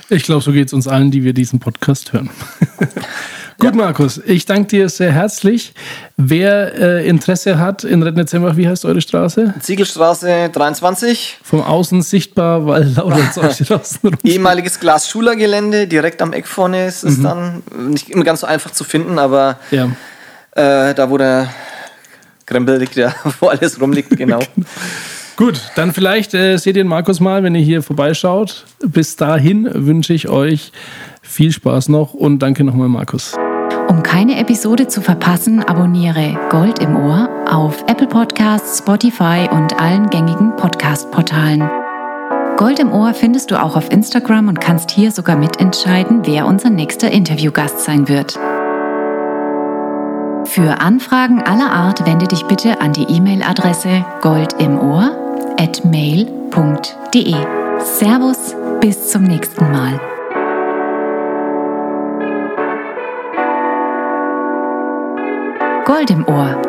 Ich 0.10 0.24
glaube, 0.24 0.42
so 0.42 0.52
geht 0.52 0.68
es 0.68 0.74
uns 0.74 0.88
allen, 0.88 1.12
die 1.12 1.24
wir 1.24 1.34
diesen 1.34 1.60
Podcast 1.60 2.14
hören. 2.14 2.30
Gut, 3.60 3.74
Markus, 3.76 4.22
ich 4.24 4.46
danke 4.46 4.68
dir 4.68 4.88
sehr 4.88 5.12
herzlich. 5.12 5.74
Wer 6.16 6.76
äh, 6.76 7.08
Interesse 7.10 7.58
hat 7.58 7.84
in 7.84 8.04
Rednitzembach, 8.04 8.56
wie 8.56 8.68
heißt 8.68 8.86
eure 8.86 9.02
Straße? 9.02 9.56
Ziegelstraße 9.60 10.50
23, 10.54 11.40
Vom 11.44 11.62
Außen 11.62 12.04
sichtbar, 12.04 12.68
weil 12.68 12.84
lauter 12.96 13.32
Zeug 13.32 13.58
draußen 13.58 14.00
rum. 14.04 14.14
ehemaliges 14.24 14.80
Glas-Schuler-Gelände, 14.80 15.88
direkt 15.88 16.22
am 16.22 16.34
Eck 16.34 16.48
vorne 16.48 16.86
ist 16.88 17.04
Mhm. 17.04 17.10
es 17.10 17.22
dann. 17.22 17.64
Nicht 17.90 18.10
immer 18.12 18.24
ganz 18.24 18.42
so 18.42 18.48
einfach 18.48 18.72
zu 18.72 18.84
finden, 18.84 19.18
aber 19.18 19.58
Ja. 19.72 19.86
äh, 20.52 20.94
da, 20.94 21.10
wo 21.10 21.18
der 21.18 21.50
Krempel 22.46 22.78
liegt, 22.78 22.96
ja, 22.96 23.14
wo 23.40 23.48
alles 23.48 23.82
rumliegt, 23.82 24.16
genau. 24.16 24.40
Gut, 25.38 25.62
dann 25.76 25.94
vielleicht 25.94 26.34
äh, 26.34 26.58
seht 26.58 26.76
ihr 26.78 26.86
Markus 26.86 27.20
mal, 27.20 27.44
wenn 27.44 27.54
ihr 27.54 27.62
hier 27.62 27.84
vorbeischaut. 27.84 28.66
Bis 28.84 29.16
dahin 29.16 29.70
wünsche 29.72 30.14
ich 30.14 30.30
euch 30.30 30.72
viel 31.22 31.52
Spaß 31.52 31.90
noch 31.90 32.16
und 32.16 32.40
danke 32.40 32.64
nochmal, 32.64 32.90
Markus. 32.90 33.36
Um 33.88 34.02
keine 34.02 34.40
Episode 34.40 34.88
zu 34.88 35.00
verpassen, 35.00 35.64
abonniere 35.64 36.38
Gold 36.50 36.80
im 36.80 36.96
Ohr 36.96 37.30
auf 37.48 37.84
Apple 37.88 38.08
Podcasts, 38.08 38.80
Spotify 38.80 39.48
und 39.52 39.80
allen 39.80 40.10
gängigen 40.10 40.56
Podcast-Portalen. 40.56 41.70
Gold 42.58 42.80
im 42.80 42.92
Ohr 42.92 43.14
findest 43.14 43.52
du 43.52 43.62
auch 43.62 43.76
auf 43.76 43.92
Instagram 43.92 44.48
und 44.48 44.60
kannst 44.60 44.90
hier 44.90 45.12
sogar 45.12 45.38
mitentscheiden, 45.38 46.26
wer 46.26 46.48
unser 46.48 46.72
nächster 46.72 47.12
Interviewgast 47.12 47.82
sein 47.82 48.08
wird. 48.08 48.40
Für 50.48 50.82
Anfragen 50.82 51.44
aller 51.44 51.72
Art 51.72 52.08
wende 52.08 52.28
dich 52.28 52.44
bitte 52.46 52.82
an 52.82 52.94
die 52.94 53.04
E-Mail-Adresse 53.04 54.04
goldimohr@mail.de. 55.38 57.36
Servus, 57.80 58.56
bis 58.82 59.10
zum 59.10 59.24
nächsten 59.24 59.72
Mal. 59.72 60.00
Gold 65.86 66.10
im 66.10 66.28
Ohr, 66.28 66.62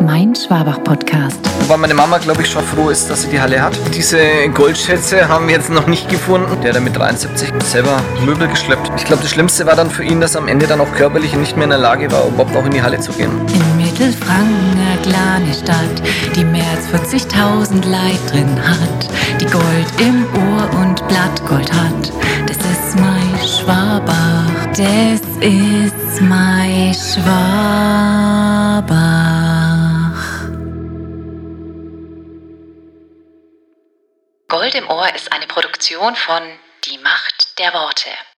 mein 0.00 0.34
Schwabach-Podcast. 0.34 1.38
Wobei 1.60 1.76
meine 1.76 1.94
Mama, 1.94 2.18
glaube 2.18 2.42
ich, 2.42 2.50
schon 2.50 2.64
froh 2.64 2.90
ist, 2.90 3.08
dass 3.08 3.22
sie 3.22 3.28
die 3.28 3.40
Halle 3.40 3.62
hat. 3.62 3.78
Diese 3.94 4.18
Goldschätze 4.52 5.28
haben 5.28 5.46
wir 5.46 5.54
jetzt 5.54 5.70
noch 5.70 5.86
nicht 5.86 6.08
gefunden. 6.08 6.60
Der 6.62 6.74
hat 6.74 6.82
mit 6.82 6.96
73 6.96 7.52
selber 7.64 8.00
Möbel 8.24 8.48
geschleppt. 8.48 8.90
Ich 8.96 9.04
glaube, 9.04 9.22
das 9.22 9.30
Schlimmste 9.30 9.64
war 9.66 9.76
dann 9.76 9.90
für 9.90 10.04
ihn, 10.04 10.20
dass 10.20 10.34
er 10.34 10.42
am 10.42 10.48
Ende 10.48 10.66
dann 10.66 10.80
auch 10.80 10.92
körperlich 10.92 11.34
nicht 11.36 11.56
mehr 11.56 11.64
in 11.64 11.70
der 11.70 11.78
Lage 11.78 12.10
war, 12.10 12.26
überhaupt 12.26 12.56
auch 12.56 12.66
in 12.66 12.72
die 12.72 12.82
Halle 12.82 12.98
zu 13.00 13.12
gehen. 13.12 13.30
In 13.72 13.73
Mittelfranken, 13.94 14.76
eine 14.76 15.00
kleine 15.02 15.54
Stadt, 15.54 16.02
die 16.34 16.44
mehr 16.44 16.68
als 16.68 16.88
40.000 16.88 17.88
Leid 17.88 18.18
drin 18.28 18.60
hat, 18.60 19.08
die 19.40 19.46
Gold 19.46 19.86
im 20.00 20.26
Ohr 20.34 20.68
und 20.80 21.06
Blattgold 21.06 21.72
hat. 21.72 22.12
Das 22.48 22.56
ist 22.56 22.98
mein 22.98 23.38
Schwabach, 23.38 24.66
das 24.70 25.20
ist 25.40 26.20
mein 26.22 26.92
Schwabach. 26.92 27.34
Gold 34.48 34.74
im 34.74 34.90
Ohr 34.90 35.14
ist 35.14 35.32
eine 35.32 35.46
Produktion 35.46 36.16
von 36.16 36.42
Die 36.84 36.98
Macht 36.98 37.60
der 37.60 37.72
Worte. 37.72 38.10